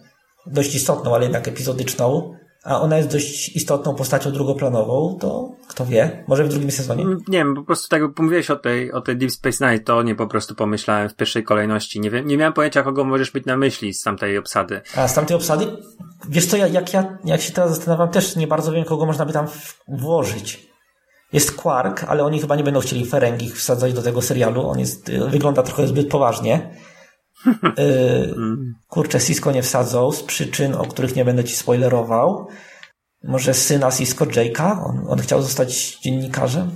dość 0.46 0.74
istotną, 0.74 1.14
ale 1.14 1.24
jednak 1.24 1.48
epizodyczną, 1.48 2.34
a 2.66 2.80
ona 2.80 2.96
jest 2.96 3.12
dość 3.12 3.56
istotną 3.56 3.94
postacią 3.94 4.32
drugoplanową, 4.32 5.18
to 5.20 5.50
kto 5.68 5.86
wie, 5.86 6.24
może 6.28 6.44
w 6.44 6.48
drugim 6.48 6.70
sezonie? 6.70 7.02
Mm, 7.02 7.18
nie 7.28 7.38
wiem, 7.38 7.54
po 7.54 7.62
prostu 7.62 7.88
tak 7.88 8.02
jak 8.02 8.18
mówiłeś 8.18 8.50
o 8.50 8.56
tej, 8.56 8.92
o 8.92 9.00
tej 9.00 9.16
Deep 9.16 9.30
Space 9.30 9.70
Nine, 9.70 9.84
to 9.84 10.02
nie 10.02 10.14
po 10.14 10.26
prostu 10.26 10.54
pomyślałem 10.54 11.08
w 11.08 11.14
pierwszej 11.14 11.44
kolejności. 11.44 12.00
Nie, 12.00 12.10
wiem, 12.10 12.26
nie 12.26 12.36
miałem 12.36 12.52
pojęcia, 12.52 12.82
kogo 12.82 13.04
możesz 13.04 13.34
mieć 13.34 13.46
na 13.46 13.56
myśli 13.56 13.94
z 13.94 14.02
tamtej 14.02 14.38
obsady. 14.38 14.80
A 14.96 15.08
z 15.08 15.14
tamtej 15.14 15.36
obsady? 15.36 15.66
Wiesz 16.28 16.46
co, 16.46 16.56
jak 16.56 16.92
ja, 16.92 17.18
jak 17.24 17.40
się 17.40 17.52
teraz 17.52 17.70
zastanawiam, 17.74 18.08
też 18.08 18.36
nie 18.36 18.46
bardzo 18.46 18.72
wiem, 18.72 18.84
kogo 18.84 19.06
można 19.06 19.26
by 19.26 19.32
tam 19.32 19.46
włożyć. 19.88 20.66
Jest 21.32 21.56
Quark, 21.56 22.04
ale 22.04 22.24
oni 22.24 22.40
chyba 22.40 22.56
nie 22.56 22.64
będą 22.64 22.80
chcieli 22.80 23.06
Ferengi 23.06 23.50
wsadzać 23.50 23.92
do 23.92 24.02
tego 24.02 24.22
serialu. 24.22 24.68
On 24.68 24.78
jest, 24.78 25.12
wygląda 25.12 25.62
trochę 25.62 25.86
zbyt 25.86 26.08
poważnie. 26.08 26.70
Y, 27.78 28.34
kurczę, 28.88 29.20
Cisco 29.20 29.52
nie 29.52 29.62
wsadzą 29.62 30.12
z 30.12 30.22
przyczyn, 30.22 30.74
o 30.74 30.86
których 30.86 31.16
nie 31.16 31.24
będę 31.24 31.44
ci 31.44 31.56
spoilerował. 31.56 32.46
Może 33.24 33.54
syna 33.54 33.92
Cisco 33.92 34.24
Jake'a? 34.24 34.84
On, 34.84 35.04
on 35.08 35.18
chciał 35.18 35.42
zostać 35.42 35.98
dziennikarzem? 35.98 36.70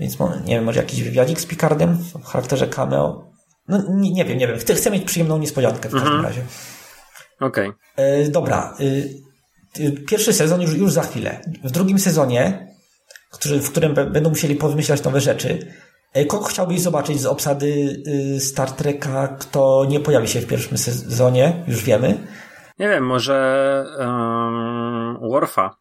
Więc 0.00 0.18
nie 0.44 0.54
wiem, 0.54 0.64
może 0.64 0.80
jakiś 0.80 1.02
wywiadzik 1.02 1.40
z 1.40 1.46
Picardem 1.46 1.98
w 1.98 2.24
charakterze 2.24 2.68
cameo? 2.68 3.24
No 3.68 3.82
nie, 3.88 4.12
nie 4.12 4.24
wiem, 4.24 4.38
nie 4.38 4.48
wiem. 4.48 4.58
Chcę, 4.58 4.74
chcę 4.74 4.90
mieć 4.90 5.04
przyjemną 5.04 5.38
niespodziankę 5.38 5.88
w 5.88 5.92
każdym 5.92 6.12
mhm. 6.12 6.24
razie. 6.24 6.42
Okej. 7.40 7.68
Okay. 7.68 8.28
Dobra. 8.30 8.76
Y, 8.80 9.22
pierwszy 10.08 10.32
sezon 10.32 10.60
już, 10.60 10.74
już 10.74 10.92
za 10.92 11.02
chwilę. 11.02 11.40
W 11.64 11.70
drugim 11.70 11.98
sezonie, 11.98 12.68
który, 13.30 13.60
w 13.60 13.70
którym 13.70 13.94
będą 13.94 14.30
musieli 14.30 14.54
powymyślać 14.54 15.02
nowe 15.02 15.20
rzeczy, 15.20 15.72
kogo 16.28 16.44
chciałbyś 16.44 16.80
zobaczyć 16.80 17.20
z 17.20 17.26
obsady 17.26 18.02
y, 18.36 18.40
Star 18.40 18.72
Treka, 18.72 19.28
kto 19.28 19.84
nie 19.88 20.00
pojawi 20.00 20.28
się 20.28 20.40
w 20.40 20.46
pierwszym 20.46 20.78
sezonie? 20.78 21.64
Już 21.68 21.84
wiemy. 21.84 22.26
Nie 22.78 22.88
wiem, 22.88 23.06
może 23.06 23.84
um, 23.98 25.18
Worfa. 25.30 25.76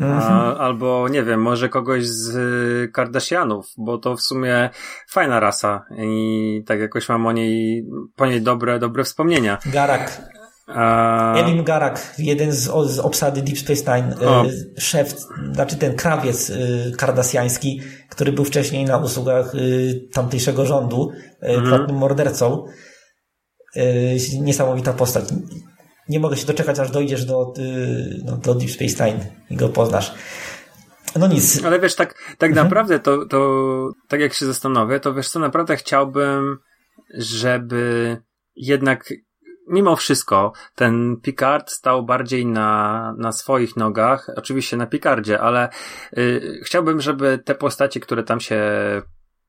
A, 0.00 0.56
albo 0.56 1.08
nie 1.08 1.22
wiem, 1.22 1.42
może 1.42 1.68
kogoś 1.68 2.06
z 2.06 2.36
y, 2.36 2.92
Kardashianów, 2.92 3.66
bo 3.78 3.98
to 3.98 4.16
w 4.16 4.20
sumie 4.20 4.70
fajna 5.08 5.40
rasa 5.40 5.84
i 5.98 6.62
tak 6.66 6.80
jakoś 6.80 7.08
mam 7.08 7.26
o 7.26 7.32
niej, 7.32 7.86
po 8.16 8.26
niej 8.26 8.42
dobre, 8.42 8.78
dobre 8.78 9.04
wspomnienia. 9.04 9.58
Garak. 9.66 10.22
A, 10.66 11.34
Elim 11.36 11.64
Garak, 11.64 12.14
jeden 12.18 12.52
z, 12.52 12.64
z 12.86 12.98
obsady 12.98 13.42
Deep 13.42 13.58
Space 13.58 13.96
Nine, 13.96 14.16
O. 14.28 14.44
y, 14.46 14.74
szef, 14.78 15.14
znaczy 15.52 15.76
ten 15.76 15.96
krawiec 15.96 16.50
y, 16.50 16.92
kardasjański, 16.98 17.80
który 18.10 18.32
był 18.32 18.44
wcześniej 18.44 18.84
na 18.84 18.98
usługach 18.98 19.54
y, 19.54 20.08
tamtejszego 20.12 20.66
rządu, 20.66 21.12
płatnym 21.68 21.96
mordercą. 21.96 22.66
Niesamowita 24.40 24.92
postać. 24.92 25.24
Nie 26.08 26.20
mogę 26.20 26.36
się 26.36 26.46
doczekać, 26.46 26.78
aż 26.78 26.90
dojdziesz 26.90 27.24
do, 27.24 27.52
no, 28.24 28.36
do 28.36 28.54
Deep 28.54 28.70
Space 28.70 29.04
Nine 29.04 29.24
i 29.50 29.56
go 29.56 29.68
poznasz. 29.68 30.14
No 31.18 31.26
nic. 31.26 31.64
Ale 31.64 31.80
wiesz, 31.80 31.94
tak, 31.94 32.34
tak 32.38 32.54
naprawdę 32.54 33.00
to, 33.00 33.26
to, 33.26 33.88
tak 34.08 34.20
jak 34.20 34.34
się 34.34 34.46
zastanowię, 34.46 35.00
to 35.00 35.14
wiesz 35.14 35.28
co, 35.28 35.38
naprawdę 35.38 35.76
chciałbym, 35.76 36.58
żeby 37.18 38.16
jednak 38.56 39.12
mimo 39.68 39.96
wszystko 39.96 40.52
ten 40.74 41.16
Picard 41.22 41.70
stał 41.70 42.04
bardziej 42.04 42.46
na, 42.46 43.14
na 43.18 43.32
swoich 43.32 43.76
nogach, 43.76 44.30
oczywiście 44.36 44.76
na 44.76 44.86
Picardzie, 44.86 45.40
ale 45.40 45.68
y, 46.18 46.60
chciałbym, 46.64 47.00
żeby 47.00 47.38
te 47.44 47.54
postacie, 47.54 48.00
które 48.00 48.22
tam 48.22 48.40
się 48.40 48.62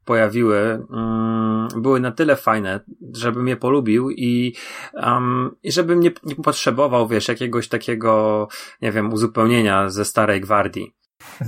pojawiły, 0.06 0.86
mm, 0.94 1.68
były 1.82 2.00
na 2.00 2.12
tyle 2.12 2.36
fajne, 2.36 2.80
żebym 3.16 3.48
je 3.48 3.58
polubił 3.58 4.10
i, 4.12 4.56
um, 4.94 5.56
i 5.64 5.72
żebym 5.72 6.00
nie, 6.00 6.12
nie 6.24 6.36
potrzebował, 6.36 7.08
wiesz, 7.08 7.28
jakiegoś 7.28 7.68
takiego, 7.68 8.48
nie 8.82 8.92
wiem, 8.92 9.14
uzupełnienia 9.14 9.90
ze 9.90 10.06
starej 10.06 10.42
gwardii. 10.42 10.96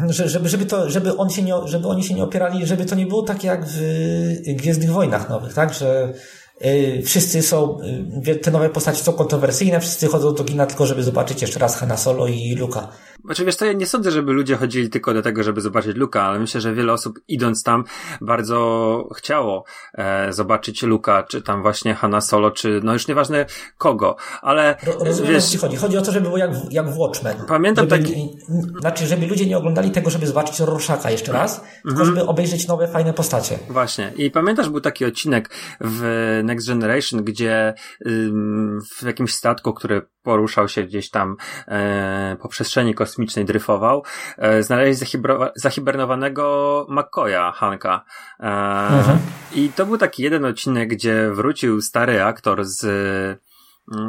Że, 0.10 0.30
żeby, 0.30 0.50
żeby, 0.50 0.66
to, 0.66 0.90
żeby, 0.90 1.18
on 1.18 1.30
się 1.30 1.44
nie, 1.44 1.54
żeby 1.66 1.88
oni 1.88 2.04
się 2.04 2.14
nie 2.14 2.24
opierali, 2.24 2.66
żeby 2.66 2.86
to 2.86 2.96
nie 2.96 3.06
było 3.06 3.24
tak 3.24 3.44
jak 3.44 3.66
w 3.66 3.80
Gwiezdnych 4.58 4.92
Wojnach 4.92 5.30
Nowych, 5.30 5.54
tak? 5.54 5.74
Że 5.74 6.14
y, 6.14 6.37
wszyscy 7.06 7.42
są, 7.42 7.80
y, 8.28 8.36
te 8.36 8.52
nowe 8.52 8.70
postacie 8.70 9.04
są 9.04 9.14
kontrowersyjne, 9.14 9.80
wszyscy 9.80 10.08
chodzą 10.08 10.34
do 10.34 10.44
kina 10.44 10.66
tylko, 10.66 10.86
żeby 10.86 11.04
zobaczyć 11.04 11.42
jeszcze 11.42 11.60
raz 11.60 11.76
Hanna 11.76 11.98
Solo 11.98 12.28
i 12.28 12.56
Luka. 12.56 12.88
Znaczy 13.26 13.46
wiesz 13.46 13.56
co, 13.56 13.66
ja 13.66 13.74
nie 13.74 13.86
sądzę, 13.86 14.12
żeby 14.12 14.34
ludzie 14.34 14.56
chodzili 14.56 14.90
tylko 14.90 15.14
do 15.14 15.22
tego, 15.22 15.44
żeby 15.44 15.62
zobaczyć 15.62 15.98
Luka, 15.98 16.24
ale 16.24 16.40
myślę, 16.40 16.62
że 16.62 16.74
wiele 16.74 16.94
osób 16.94 17.20
idąc 17.28 17.64
tam 17.64 17.84
bardzo 18.22 19.10
chciało 19.16 19.64
e, 19.94 20.34
zobaczyć 20.34 20.84
Luka, 20.84 21.24
czy 21.24 21.42
tam 21.42 21.62
właśnie 21.62 21.94
Hanna 21.94 22.22
Solo, 22.22 22.52
czy 22.52 22.82
no 22.84 22.94
już 22.94 23.08
nieważne 23.08 23.46
kogo, 23.78 24.16
ale 24.42 24.76
Ro, 24.84 24.94
rozumiem, 25.00 25.32
o 25.32 25.34
wiesz, 25.34 25.46
co 25.46 25.52
ci 25.52 25.58
chodzi. 25.58 25.78
Chodzi 25.78 25.98
o 25.98 26.02
to, 26.02 26.12
żeby 26.12 26.26
było 26.26 26.38
jak, 26.38 26.52
jak 26.72 26.90
w 26.90 26.98
Watchmen. 26.98 27.38
Pamiętam 27.48 27.90
żeby, 27.90 28.04
taki- 28.04 28.38
Znaczy, 28.80 29.08
żeby 29.08 29.28
ludzie 29.28 29.46
nie 29.46 29.58
oglądali 29.58 29.92
tego, 29.92 30.10
żeby 30.10 30.28
zobaczyć 30.28 30.60
Rorschaka 30.60 31.12
jeszcze 31.12 31.32
raz, 31.32 31.64
tylko 31.84 32.06
żeby 32.06 32.26
obejrzeć 32.26 32.68
nowe, 32.68 32.88
fajne 32.88 33.14
postacie. 33.14 33.60
Właśnie. 33.70 34.14
I 34.18 34.32
pamiętasz, 34.32 34.70
był 34.70 34.82
taki 34.82 35.06
odcinek 35.06 35.50
w 35.82 36.40
Next 36.48 36.68
Generation, 36.68 37.24
gdzie 37.24 37.74
w 39.00 39.04
jakimś 39.04 39.34
statku, 39.34 39.74
który 39.74 40.02
poruszał 40.24 40.68
się 40.68 40.84
gdzieś 40.84 41.10
tam 41.10 41.36
e, 41.68 42.38
po 42.42 42.48
przestrzeni 42.48 42.96
kosmicznej, 42.96 43.46
dryfował, 43.46 44.04
e, 44.38 44.64
znaleźli 44.64 45.08
zahibernowanego 45.56 46.86
McCoya, 46.90 47.52
Hanka. 47.56 48.06
E, 48.40 49.20
I 49.56 49.70
to 49.70 49.86
był 49.86 49.98
taki 49.98 50.24
jeden 50.24 50.46
odcinek, 50.46 50.90
gdzie 50.90 51.32
wrócił 51.32 51.82
stary 51.82 52.24
aktor 52.24 52.66
z 52.66 52.86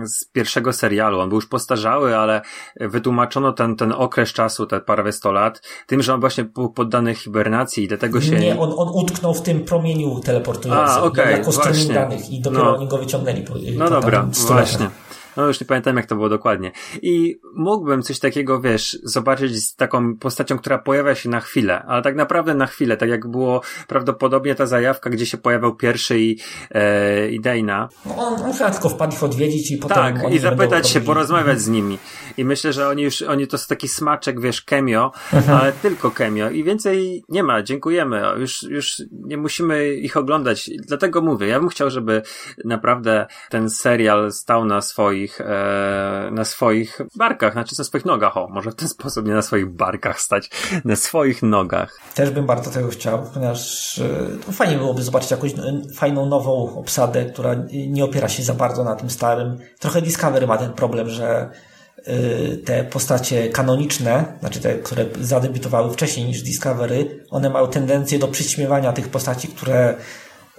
z 0.04 0.24
pierwszego 0.32 0.72
serialu. 0.72 1.20
On 1.20 1.28
był 1.28 1.36
już 1.36 1.46
postarzały, 1.46 2.16
ale 2.16 2.40
wytłumaczono 2.80 3.52
ten, 3.52 3.76
ten 3.76 3.92
okres 3.92 4.32
czasu, 4.32 4.66
te 4.66 4.80
parę 4.80 5.12
sto 5.12 5.32
lat, 5.32 5.62
tym, 5.86 6.02
że 6.02 6.14
on 6.14 6.20
właśnie 6.20 6.44
był 6.44 6.70
poddany 6.70 7.14
hibernacji 7.14 7.84
i 7.84 7.88
dlatego 7.88 8.20
się... 8.20 8.38
Nie, 8.38 8.58
on, 8.58 8.74
on 8.76 8.88
utknął 8.94 9.34
w 9.34 9.42
tym 9.42 9.64
promieniu 9.64 10.20
teleportującym. 10.20 10.96
A, 10.96 11.02
okej, 11.02 11.32
jako 11.32 11.52
strumień 11.52 11.74
właśnie. 11.74 11.94
danych 11.94 12.30
i 12.30 12.40
dopiero 12.40 12.64
No. 12.64 12.76
oni 12.76 12.88
go 12.88 12.98
wyciągnęli 12.98 13.42
po, 13.42 13.54
No 13.76 13.84
po 13.84 13.90
dobra, 13.90 14.18
tam 14.20 14.34
100 14.34 14.54
latach. 14.54 14.68
właśnie. 14.68 14.90
No 15.38 15.46
już 15.46 15.60
nie 15.60 15.66
pamiętam 15.66 15.96
jak 15.96 16.06
to 16.06 16.14
było 16.14 16.28
dokładnie. 16.28 16.72
I 17.02 17.40
mógłbym 17.54 18.02
coś 18.02 18.18
takiego, 18.18 18.60
wiesz, 18.60 18.98
zobaczyć 19.02 19.64
z 19.64 19.76
taką 19.76 20.16
postacią, 20.16 20.58
która 20.58 20.78
pojawia 20.78 21.14
się 21.14 21.28
na 21.28 21.40
chwilę, 21.40 21.82
ale 21.82 22.02
tak 22.02 22.16
naprawdę 22.16 22.54
na 22.54 22.66
chwilę, 22.66 22.96
tak 22.96 23.08
jak 23.08 23.26
było 23.26 23.62
prawdopodobnie 23.86 24.54
ta 24.54 24.66
zajawka, 24.66 25.10
gdzie 25.10 25.26
się 25.26 25.38
pojawiał 25.38 25.76
pierwszy 25.76 26.20
i, 26.20 26.38
e, 26.70 27.30
i 27.30 27.40
Dana. 27.40 27.88
No, 28.06 28.16
on, 28.16 28.34
on 28.42 28.72
tylko 28.72 28.88
wpadł 28.88 29.12
ich 29.12 29.22
odwiedzić 29.22 29.70
i 29.70 29.78
potem 29.78 29.96
Tak, 29.96 30.32
i 30.32 30.38
zapytać 30.38 30.88
się, 30.88 31.00
porozmawiać 31.00 31.60
z 31.60 31.68
nimi. 31.68 31.98
I 32.36 32.44
myślę, 32.44 32.72
że 32.72 32.88
oni 32.88 33.02
już, 33.02 33.22
oni 33.22 33.46
to 33.46 33.56
jest 33.56 33.68
taki 33.68 33.88
smaczek, 33.88 34.40
wiesz, 34.40 34.62
cameo, 34.62 35.12
ale 35.60 35.72
tylko 35.72 36.10
cameo 36.10 36.50
i 36.50 36.64
więcej 36.64 37.24
nie 37.28 37.42
ma, 37.42 37.62
dziękujemy. 37.62 38.22
Już, 38.36 38.62
już 38.62 39.02
nie 39.12 39.36
musimy 39.36 39.94
ich 39.94 40.16
oglądać. 40.16 40.70
Dlatego 40.86 41.20
mówię, 41.20 41.46
ja 41.46 41.60
bym 41.60 41.68
chciał, 41.68 41.90
żeby 41.90 42.22
naprawdę 42.64 43.26
ten 43.50 43.70
serial 43.70 44.32
stał 44.32 44.64
na 44.64 44.80
swoich, 44.80 45.27
e, 45.40 46.30
na 46.32 46.44
swoich 46.44 47.00
barkach, 47.16 47.52
znaczy 47.52 47.74
na 47.78 47.84
swoich 47.84 48.04
nogach, 48.04 48.36
o, 48.36 48.48
może 48.48 48.70
w 48.70 48.74
ten 48.74 48.88
sposób, 48.88 49.26
nie 49.26 49.34
na 49.34 49.42
swoich 49.42 49.70
barkach 49.70 50.20
stać, 50.20 50.50
na 50.84 50.96
swoich 50.96 51.42
nogach. 51.42 52.00
Też 52.14 52.30
bym 52.30 52.46
bardzo 52.46 52.70
tego 52.70 52.88
chciał, 52.88 53.22
ponieważ 53.34 53.98
e, 53.98 54.38
to 54.46 54.52
fajnie 54.52 54.76
byłoby 54.76 55.02
zobaczyć 55.02 55.30
jakąś 55.30 55.52
fajną, 55.94 56.26
nową 56.26 56.78
obsadę, 56.78 57.24
która 57.24 57.54
nie 57.88 58.04
opiera 58.04 58.28
się 58.28 58.42
za 58.42 58.54
bardzo 58.54 58.84
na 58.84 58.96
tym 58.96 59.10
starym. 59.10 59.58
Trochę 59.78 60.02
Discovery 60.02 60.46
ma 60.46 60.58
ten 60.58 60.72
problem, 60.72 61.08
że 61.08 61.50
e, 61.96 62.56
te 62.56 62.84
postacie 62.84 63.48
kanoniczne, 63.48 64.24
znaczy 64.40 64.60
te, 64.60 64.74
które 64.74 65.04
zadebiutowały 65.20 65.92
wcześniej 65.92 66.26
niż 66.26 66.42
Discovery, 66.42 67.24
one 67.30 67.50
mają 67.50 67.66
tendencję 67.66 68.18
do 68.18 68.28
przyćmiewania 68.28 68.92
tych 68.92 69.08
postaci, 69.08 69.48
które 69.48 69.94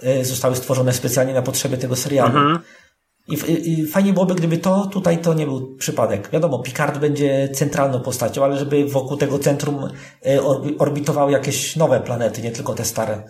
e, 0.02 0.24
zostały 0.24 0.56
stworzone 0.56 0.92
specjalnie 0.92 1.34
na 1.34 1.42
potrzeby 1.42 1.78
tego 1.78 1.96
serialu. 1.96 2.58
I, 3.28 3.34
f- 3.34 3.48
I 3.48 3.86
fajnie 3.86 4.12
byłoby, 4.12 4.34
gdyby 4.34 4.58
to 4.58 4.86
tutaj 4.86 5.20
to 5.22 5.34
nie 5.34 5.46
był 5.46 5.76
przypadek. 5.76 6.30
Wiadomo, 6.32 6.58
Picard 6.58 6.98
będzie 6.98 7.48
centralną 7.54 8.00
postacią, 8.00 8.44
ale 8.44 8.58
żeby 8.58 8.84
wokół 8.84 9.16
tego 9.16 9.38
centrum 9.38 9.84
e, 10.26 10.38
orbi- 10.40 10.74
orbitowały 10.78 11.32
jakieś 11.32 11.76
nowe 11.76 12.00
planety, 12.00 12.42
nie 12.42 12.50
tylko 12.52 12.74
te 12.74 12.84
stare. 12.84 13.22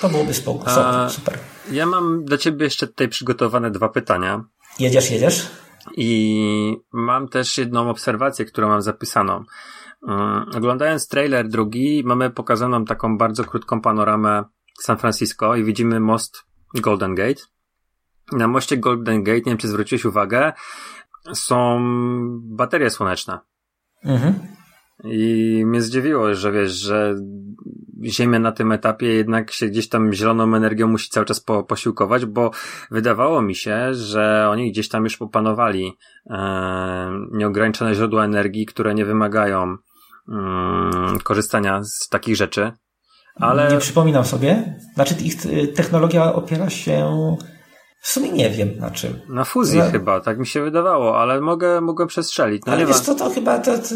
To 0.00 0.08
byłoby 0.08 0.34
spoko, 0.34 0.66
A- 0.66 1.08
super. 1.08 1.38
Ja 1.72 1.86
mam 1.86 2.24
dla 2.24 2.36
ciebie 2.38 2.64
jeszcze 2.64 2.86
tutaj 2.86 3.08
przygotowane 3.08 3.70
dwa 3.70 3.88
pytania. 3.88 4.44
Jedziesz, 4.78 5.10
jedziesz? 5.10 5.46
I 5.96 6.76
mam 6.92 7.28
też 7.28 7.58
jedną 7.58 7.90
obserwację, 7.90 8.44
którą 8.44 8.68
mam 8.68 8.82
zapisaną. 8.82 9.44
Mm, 10.08 10.44
Oglądając 10.56 11.08
trailer 11.08 11.48
drugi, 11.48 12.02
mamy 12.06 12.30
pokazaną 12.30 12.84
taką 12.84 13.18
bardzo 13.18 13.44
krótką 13.44 13.80
panoramę 13.80 14.44
San 14.80 14.98
Francisco 14.98 15.56
i 15.56 15.64
widzimy 15.64 16.00
most 16.00 16.36
Golden 16.74 17.14
Gate. 17.14 17.42
Na 18.32 18.48
moście 18.48 18.76
Golden 18.76 19.22
Gate, 19.22 19.38
nie 19.38 19.44
wiem 19.44 19.58
czy 19.58 19.68
zwróciłeś 19.68 20.04
uwagę, 20.04 20.52
są 21.32 21.80
baterie 22.42 22.90
słoneczne. 22.90 23.38
Mhm. 24.04 24.34
I 25.04 25.62
mnie 25.66 25.82
zdziwiło, 25.82 26.34
że 26.34 26.52
wiesz, 26.52 26.72
że 26.72 27.14
Ziemia 28.04 28.38
na 28.38 28.52
tym 28.52 28.72
etapie 28.72 29.06
jednak 29.06 29.50
się 29.50 29.68
gdzieś 29.68 29.88
tam 29.88 30.12
zieloną 30.12 30.56
energią 30.56 30.88
musi 30.88 31.10
cały 31.10 31.26
czas 31.26 31.40
po, 31.40 31.62
posiłkować, 31.62 32.26
bo 32.26 32.50
wydawało 32.90 33.42
mi 33.42 33.54
się, 33.54 33.94
że 33.94 34.48
oni 34.50 34.72
gdzieś 34.72 34.88
tam 34.88 35.04
już 35.04 35.16
popanowali 35.16 35.92
e, 36.30 37.10
nieograniczone 37.32 37.94
źródła 37.94 38.24
energii, 38.24 38.66
które 38.66 38.94
nie 38.94 39.04
wymagają 39.04 39.76
mm, 40.28 41.18
korzystania 41.22 41.82
z 41.84 42.08
takich 42.08 42.36
rzeczy. 42.36 42.72
Ale 43.34 43.68
Nie 43.68 43.78
przypominam 43.78 44.24
sobie. 44.24 44.80
Znaczy, 44.94 45.14
ich 45.14 45.46
e, 45.46 45.66
technologia 45.66 46.34
opiera 46.34 46.70
się. 46.70 47.36
W 48.04 48.10
sumie 48.10 48.32
nie 48.32 48.50
wiem 48.50 48.78
na 48.78 48.90
czym. 48.90 49.20
na 49.28 49.44
fuzji 49.44 49.80
chyba, 49.92 50.20
tak 50.20 50.38
mi 50.38 50.46
się 50.46 50.62
wydawało, 50.62 51.18
ale 51.18 51.40
mogę, 51.40 51.80
mogłem 51.80 52.08
przestrzelić. 52.08 52.62
No 52.66 52.72
Ale 52.72 52.86
wiesz 52.86 53.00
co, 53.00 53.14
to 53.14 53.30
chyba 53.30 53.58
to, 53.58 53.78
to 53.78 53.94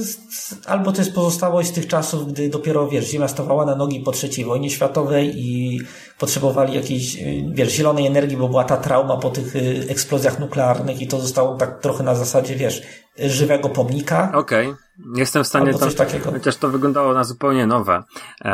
albo 0.67 0.93
to 0.93 1.01
jest 1.01 1.15
pozostałość 1.15 1.69
z 1.69 1.73
tych 1.73 1.87
czasów, 1.87 2.33
gdy 2.33 2.49
dopiero, 2.49 2.89
wiesz, 2.89 3.11
Ziemia 3.11 3.29
stawała 3.29 3.65
na 3.65 3.75
nogi 3.75 4.01
po 4.01 4.13
trzeciej 4.13 4.45
wojnie 4.45 4.71
światowej 4.71 5.33
i 5.37 5.81
potrzebowali 6.19 6.75
jakiejś, 6.75 7.17
y, 7.17 7.45
wiesz, 7.53 7.73
zielonej 7.73 8.07
energii, 8.07 8.37
bo 8.37 8.49
była 8.49 8.65
ta 8.65 8.77
trauma 8.77 9.17
po 9.17 9.31
tych 9.31 9.57
y, 9.57 9.87
eksplozjach 9.89 10.39
nuklearnych 10.39 11.03
i 11.03 11.07
to 11.07 11.21
zostało 11.21 11.57
tak 11.57 11.81
trochę 11.81 12.05
na 12.05 12.15
zasadzie, 12.15 12.57
wiesz, 12.57 12.83
żywego 13.19 13.69
pomnika. 13.69 14.33
Okej, 14.35 14.75
jestem 15.15 15.45
w 15.45 15.47
stanie 15.47 15.73
to, 15.73 15.79
coś 15.79 15.95
takiego. 15.95 16.33
chociaż 16.33 16.57
to 16.57 16.69
wyglądało 16.69 17.15
na 17.15 17.25
zupełnie 17.25 17.67
nowe, 17.67 18.03
e, 18.45 18.49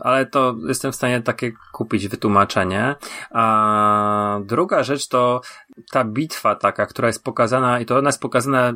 ale 0.00 0.26
to 0.26 0.54
jestem 0.68 0.92
w 0.92 0.96
stanie 0.96 1.22
takie 1.22 1.52
kupić 1.72 2.08
wytłumaczenie. 2.08 2.94
A 3.30 4.40
druga 4.44 4.82
rzecz 4.82 5.08
to 5.08 5.40
ta 5.92 6.04
bitwa 6.04 6.54
taka, 6.54 6.86
która 6.86 7.08
jest 7.08 7.24
pokazana 7.24 7.80
i 7.80 7.86
to 7.86 7.98
ona 7.98 8.08
jest 8.08 8.20
pokazana 8.20 8.74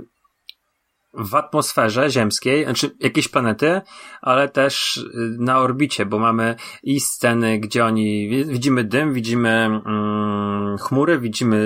w 1.14 1.34
atmosferze 1.34 2.10
ziemskiej, 2.10 2.64
znaczy 2.64 2.90
jakiejś 3.00 3.28
planety, 3.28 3.80
ale 4.20 4.48
też 4.48 4.96
y, 4.96 5.36
na 5.38 5.58
orbicie, 5.58 6.06
bo 6.06 6.18
mamy 6.18 6.54
i 6.82 7.00
sceny, 7.00 7.58
gdzie 7.58 7.84
oni, 7.84 8.28
widzimy 8.48 8.84
dym, 8.84 9.12
widzimy 9.12 9.50
mm, 9.50 10.29
chmury, 10.80 11.20
widzimy 11.20 11.56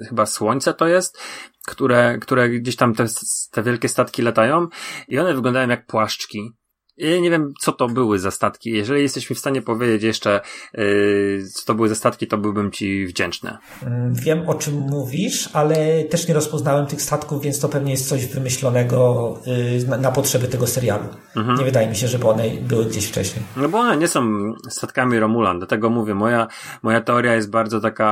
y, 0.00 0.06
chyba 0.08 0.26
słońce 0.26 0.74
to 0.74 0.86
jest, 0.86 1.18
które, 1.66 2.18
które 2.18 2.48
gdzieś 2.48 2.76
tam 2.76 2.94
te, 2.94 3.06
te 3.50 3.62
wielkie 3.62 3.88
statki 3.88 4.22
latają 4.22 4.66
i 5.08 5.18
one 5.18 5.34
wyglądają 5.34 5.68
jak 5.68 5.86
płaszczki. 5.86 6.57
Ja 6.98 7.20
nie 7.20 7.30
wiem, 7.30 7.52
co 7.60 7.72
to 7.72 7.88
były 7.88 8.18
za 8.18 8.30
statki. 8.30 8.70
Jeżeli 8.70 9.02
jesteś 9.02 9.30
mi 9.30 9.36
w 9.36 9.38
stanie 9.38 9.62
powiedzieć 9.62 10.02
jeszcze, 10.02 10.40
yy, 10.74 11.44
co 11.54 11.66
to 11.66 11.74
były 11.74 11.88
za 11.88 11.94
statki, 11.94 12.26
to 12.26 12.38
byłbym 12.38 12.70
ci 12.70 13.06
wdzięczny. 13.06 13.58
Mm, 13.82 14.14
wiem, 14.14 14.48
o 14.48 14.54
czym 14.54 14.74
mówisz, 14.74 15.48
ale 15.52 16.04
też 16.04 16.28
nie 16.28 16.34
rozpoznałem 16.34 16.86
tych 16.86 17.02
statków, 17.02 17.42
więc 17.42 17.60
to 17.60 17.68
pewnie 17.68 17.90
jest 17.90 18.08
coś 18.08 18.26
wymyślonego 18.26 19.34
yy, 19.46 19.86
na, 19.86 19.96
na, 19.96 20.12
potrzeby 20.12 20.48
tego 20.48 20.66
serialu. 20.66 21.04
Mhm. 21.36 21.58
Nie 21.58 21.64
wydaje 21.64 21.88
mi 21.88 21.96
się, 21.96 22.08
żeby 22.08 22.28
one 22.28 22.44
były 22.50 22.84
gdzieś 22.84 23.06
wcześniej. 23.06 23.44
No 23.56 23.68
bo 23.68 23.78
one 23.78 23.96
nie 23.96 24.08
są 24.08 24.52
statkami 24.70 25.18
Romulan, 25.18 25.58
dlatego 25.58 25.90
mówię, 25.90 26.14
moja, 26.14 26.48
moja 26.82 27.00
teoria 27.00 27.34
jest 27.34 27.50
bardzo 27.50 27.80
taka... 27.80 28.08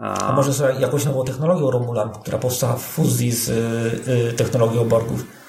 A, 0.00 0.28
a 0.28 0.32
może 0.32 0.52
z 0.52 0.80
jakąś 0.80 1.04
nową 1.04 1.24
technologią 1.24 1.70
Romulan, 1.70 2.10
która 2.10 2.38
powstała 2.38 2.76
w 2.76 2.82
fuzji 2.82 3.32
z 3.32 3.48
yy, 4.06 4.32
technologią 4.32 4.84
Borgów. 4.84 5.43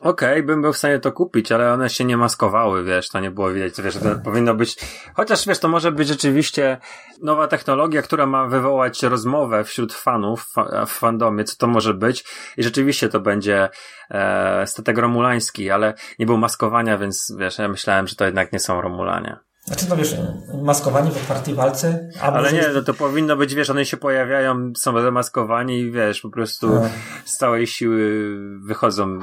Okej, 0.00 0.32
okay, 0.32 0.42
bym 0.42 0.62
był 0.62 0.72
w 0.72 0.78
stanie 0.78 0.98
to 0.98 1.12
kupić, 1.12 1.52
ale 1.52 1.72
one 1.72 1.90
się 1.90 2.04
nie 2.04 2.16
maskowały, 2.16 2.84
wiesz, 2.84 3.08
to 3.08 3.20
nie 3.20 3.30
było 3.30 3.50
widać, 3.50 3.82
wiesz, 3.82 3.96
to 3.96 4.14
powinno 4.24 4.54
być, 4.54 4.76
chociaż 5.14 5.46
wiesz, 5.46 5.58
to 5.58 5.68
może 5.68 5.92
być 5.92 6.08
rzeczywiście 6.08 6.78
nowa 7.22 7.48
technologia, 7.48 8.02
która 8.02 8.26
ma 8.26 8.46
wywołać 8.46 9.02
rozmowę 9.02 9.64
wśród 9.64 9.92
fanów 9.92 10.46
w 10.86 10.90
fandomie, 10.90 11.44
co 11.44 11.56
to 11.56 11.66
może 11.66 11.94
być 11.94 12.24
i 12.56 12.62
rzeczywiście 12.62 13.08
to 13.08 13.20
będzie 13.20 13.68
e, 14.10 14.66
statek 14.66 14.98
romulański, 14.98 15.70
ale 15.70 15.94
nie 16.18 16.26
było 16.26 16.38
maskowania, 16.38 16.98
więc 16.98 17.34
wiesz, 17.38 17.58
ja 17.58 17.68
myślałem, 17.68 18.06
że 18.06 18.16
to 18.16 18.24
jednak 18.24 18.52
nie 18.52 18.60
są 18.60 18.80
Romulanie. 18.80 19.38
Znaczy, 19.64 19.86
no 19.88 19.96
wiesz, 19.96 20.16
maskowani 20.62 21.10
w 21.10 21.16
otwartej 21.16 21.54
walce. 21.54 22.08
Ale 22.20 22.52
nie, 22.52 22.68
no 22.74 22.82
to 22.82 22.94
powinno 22.94 23.36
być, 23.36 23.54
wiesz, 23.54 23.70
one 23.70 23.84
się 23.84 23.96
pojawiają, 23.96 24.72
są 24.76 25.02
zamaskowani 25.02 25.78
i 25.78 25.90
wiesz, 25.90 26.20
po 26.20 26.30
prostu 26.30 26.68
no. 26.68 26.88
z 27.24 27.36
całej 27.36 27.66
siły 27.66 28.36
wychodzą 28.60 29.18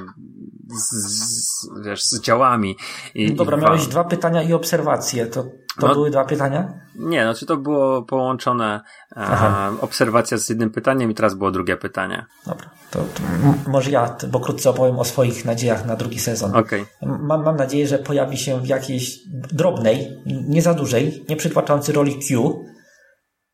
z, 0.78 0.89
z, 0.91 1.70
wiesz, 1.86 2.03
z 2.03 2.22
działami. 2.22 2.78
I, 3.15 3.34
Dobra, 3.34 3.57
i 3.57 3.61
miałeś 3.61 3.88
dwa 3.88 4.03
pytania 4.03 4.43
i 4.43 4.53
obserwacje. 4.53 5.26
To, 5.26 5.43
to 5.80 5.88
no, 5.88 5.93
były 5.93 6.11
dwa 6.11 6.26
pytania? 6.26 6.74
Nie, 6.95 7.26
no 7.26 7.34
czy 7.34 7.45
to 7.45 7.57
było 7.57 8.03
połączone 8.03 8.82
e, 9.17 9.72
obserwacja 9.82 10.38
z 10.38 10.49
jednym 10.49 10.70
pytaniem 10.70 11.11
i 11.11 11.15
teraz 11.15 11.36
było 11.36 11.51
drugie 11.51 11.78
pytanie. 11.78 12.26
Dobra, 12.45 12.70
to, 12.91 12.99
to 12.99 13.22
może 13.70 13.91
ja, 13.91 14.15
bo 14.28 14.39
krótce 14.39 14.70
opowiem 14.70 14.99
o 14.99 15.05
swoich 15.05 15.45
nadziejach 15.45 15.86
na 15.86 15.95
drugi 15.95 16.20
sezon. 16.20 16.55
Okay. 16.55 16.86
Mam, 17.01 17.43
mam 17.43 17.55
nadzieję, 17.55 17.88
że 17.88 17.97
pojawi 17.97 18.38
się 18.38 18.61
w 18.61 18.67
jakiejś 18.67 19.20
drobnej, 19.28 20.22
nie 20.26 20.61
za 20.61 20.74
dużej, 20.74 21.26
nie 21.30 21.36
przytłaczającej 21.36 21.95
roli 21.95 22.20
Q. 22.28 22.59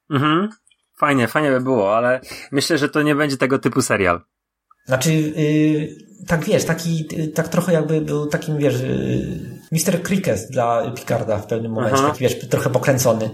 Mhm. 0.09 0.49
Fajnie, 0.97 1.27
fajnie 1.27 1.51
by 1.51 1.61
było, 1.61 1.97
ale 1.97 2.21
myślę, 2.51 2.77
że 2.77 2.89
to 2.89 3.01
nie 3.01 3.15
będzie 3.15 3.37
tego 3.37 3.59
typu 3.59 3.81
serial. 3.81 4.21
Znaczy, 4.85 5.13
yy, 5.13 5.95
tak 6.27 6.45
wiesz, 6.45 6.65
taki, 6.65 7.07
tak 7.33 7.47
trochę 7.47 7.73
jakby 7.73 8.01
był 8.01 8.27
takim, 8.27 8.57
wiesz, 8.57 8.81
yy, 8.81 9.55
Mr. 9.71 10.03
Cricket 10.03 10.47
dla 10.49 10.91
Picarda 10.91 11.37
w 11.37 11.47
pewnym 11.47 11.71
momencie, 11.71 11.97
Aha. 11.99 12.07
taki, 12.07 12.19
wiesz, 12.19 12.39
trochę 12.39 12.69
pokręcony. 12.69 13.29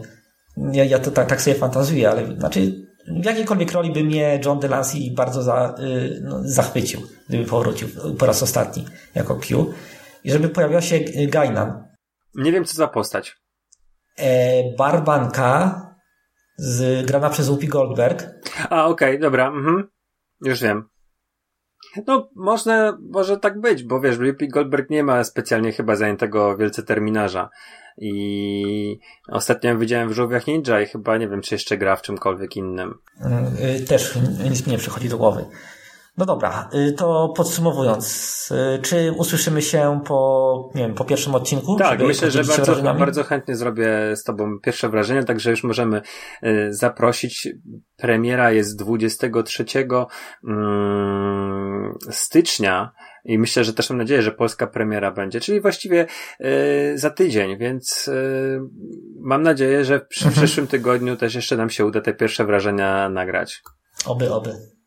Ja, 0.58 0.84
ja 0.84 1.00
to 1.00 1.12
tak, 1.12 1.28
tak 1.28 1.42
sobie 1.42 1.56
fantazuję, 1.56 2.10
ale 2.10 2.36
znaczy, 2.38 2.88
w 3.22 3.26
jakiejkolwiek 3.26 3.72
roli 3.72 3.92
by 3.92 4.04
mnie 4.04 4.40
John 4.46 4.60
Delancey 4.60 5.12
bardzo 5.16 5.44
za, 5.44 5.76
yy, 5.80 6.22
no, 6.24 6.40
zachwycił, 6.44 7.02
gdyby 7.30 7.46
powrócił 7.46 7.88
po 8.20 8.26
raz 8.26 8.44
ostatni 8.44 8.86
jako 9.16 9.36
Q. 9.36 9.74
I 10.24 10.32
żeby 10.32 10.50
pojawiła 10.50 10.82
się 10.82 11.00
Gainan. 11.28 11.84
Nie 12.36 12.52
wiem, 12.52 12.66
co 12.66 12.76
za 12.76 12.88
postać. 12.88 13.38
E, 14.18 14.64
barbanka 14.78 15.82
z, 16.58 17.06
grana 17.06 17.30
przez 17.30 17.48
Whoopi 17.48 17.68
Goldberg. 17.68 18.30
A, 18.70 18.86
okej, 18.86 19.10
okay, 19.10 19.20
dobra, 19.20 19.48
mhm. 19.48 19.90
Już 20.42 20.62
wiem. 20.62 20.90
No, 22.08 22.30
można, 22.36 22.98
może 23.10 23.38
tak 23.38 23.62
być, 23.62 23.84
bo 23.84 24.02
wiesz, 24.02 24.18
Whoopi 24.18 24.48
Goldberg 24.48 24.90
nie 24.90 25.04
ma 25.04 25.24
specjalnie 25.24 25.72
chyba 25.72 25.96
zajętego 25.96 26.58
wielce 26.58 26.84
terminarza. 26.84 27.50
I 27.98 29.00
ostatnio 29.28 29.78
widziałem 29.78 30.10
w 30.10 30.14
Żółwiach 30.14 30.48
Ninja 30.48 30.82
i 30.82 30.86
chyba 30.86 31.18
nie 31.18 31.28
wiem, 31.28 31.42
czy 31.42 31.56
jeszcze 31.56 31.78
gra 31.78 31.96
w 31.96 32.02
czymkolwiek 32.02 32.56
innym. 32.56 32.94
Y, 33.82 33.86
też 33.86 34.20
nic 34.50 34.66
mi 34.66 34.72
nie 34.72 34.78
przychodzi 34.78 35.10
do 35.10 35.18
głowy. 35.18 35.46
No 36.22 36.26
dobra, 36.26 36.70
y, 36.74 36.94
to 36.94 37.34
podsumowując, 37.36 38.50
y, 38.78 38.82
czy 38.82 39.14
usłyszymy 39.18 39.62
się 39.62 40.02
po, 40.06 40.70
nie 40.76 40.82
wiem, 40.82 40.94
po 40.94 41.06
pierwszym 41.06 41.36
odcinku? 41.36 41.76
Tak, 41.76 42.00
myślę, 42.00 42.32
że 42.32 42.44
bardzo, 42.44 42.84
bardzo 42.84 43.24
chętnie 43.24 43.56
zrobię 43.56 44.16
z 44.16 44.24
Tobą 44.24 44.60
pierwsze 44.60 44.90
wrażenie, 44.90 45.24
także 45.24 45.50
już 45.50 45.64
możemy 45.64 46.02
y, 46.44 46.74
zaprosić. 46.74 47.50
Premiera 47.98 48.52
jest 48.52 48.80
23 48.80 49.66
mm, 50.48 51.98
stycznia 52.10 52.92
i 53.26 53.40
myślę, 53.40 53.64
że 53.64 53.74
też 53.74 53.90
mam 53.90 53.98
nadzieję, 53.98 54.22
że 54.22 54.32
polska 54.32 54.68
premiera 54.68 55.12
będzie, 55.12 55.42
czyli 55.42 55.62
właściwie 55.62 56.06
za 56.96 57.10
tydzień, 57.10 57.58
więc 57.58 58.10
mam 59.20 59.44
nadzieję, 59.44 59.86
że 59.86 60.00
w 60.00 60.18
mhm. 60.18 60.34
przyszłym 60.34 60.68
tygodniu 60.68 61.18
też 61.18 61.36
jeszcze 61.36 61.58
nam 61.58 61.70
się 61.70 61.86
uda 61.86 62.02
te 62.02 62.14
pierwsze 62.14 62.46
wrażenia 62.46 63.10
nagrać. 63.10 63.62
Oby, 64.06 64.34
oby. 64.34 64.81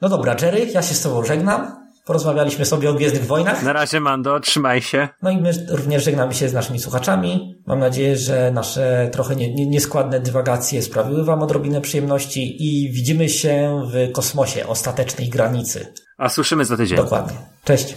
No 0.00 0.08
dobra, 0.08 0.36
Jerry, 0.42 0.66
ja 0.74 0.82
się 0.82 0.94
z 0.94 1.02
Tobą 1.02 1.24
żegnam. 1.24 1.86
Porozmawialiśmy 2.04 2.64
sobie 2.64 2.90
o 2.90 2.94
Gwiezdnych 2.94 3.26
Wojnach. 3.26 3.62
Na 3.62 3.72
razie, 3.72 4.00
Mando, 4.00 4.40
trzymaj 4.40 4.82
się. 4.82 5.08
No 5.22 5.30
i 5.30 5.36
my 5.36 5.66
również 5.68 6.04
żegnamy 6.04 6.34
się 6.34 6.48
z 6.48 6.52
naszymi 6.52 6.78
słuchaczami. 6.78 7.54
Mam 7.66 7.78
nadzieję, 7.78 8.16
że 8.16 8.50
nasze 8.54 9.08
trochę 9.12 9.36
nie, 9.36 9.54
nie, 9.54 9.66
nieskładne 9.66 10.20
dywagacje 10.20 10.82
sprawiły 10.82 11.24
Wam 11.24 11.42
odrobinę 11.42 11.80
przyjemności 11.80 12.56
i 12.64 12.92
widzimy 12.92 13.28
się 13.28 13.82
w 13.92 14.12
kosmosie, 14.12 14.66
ostatecznej 14.66 15.28
granicy. 15.28 15.92
A 16.18 16.28
słyszymy 16.28 16.64
za 16.64 16.76
tydzień. 16.76 16.96
Dokładnie. 16.96 17.36
Cześć. 17.64 17.96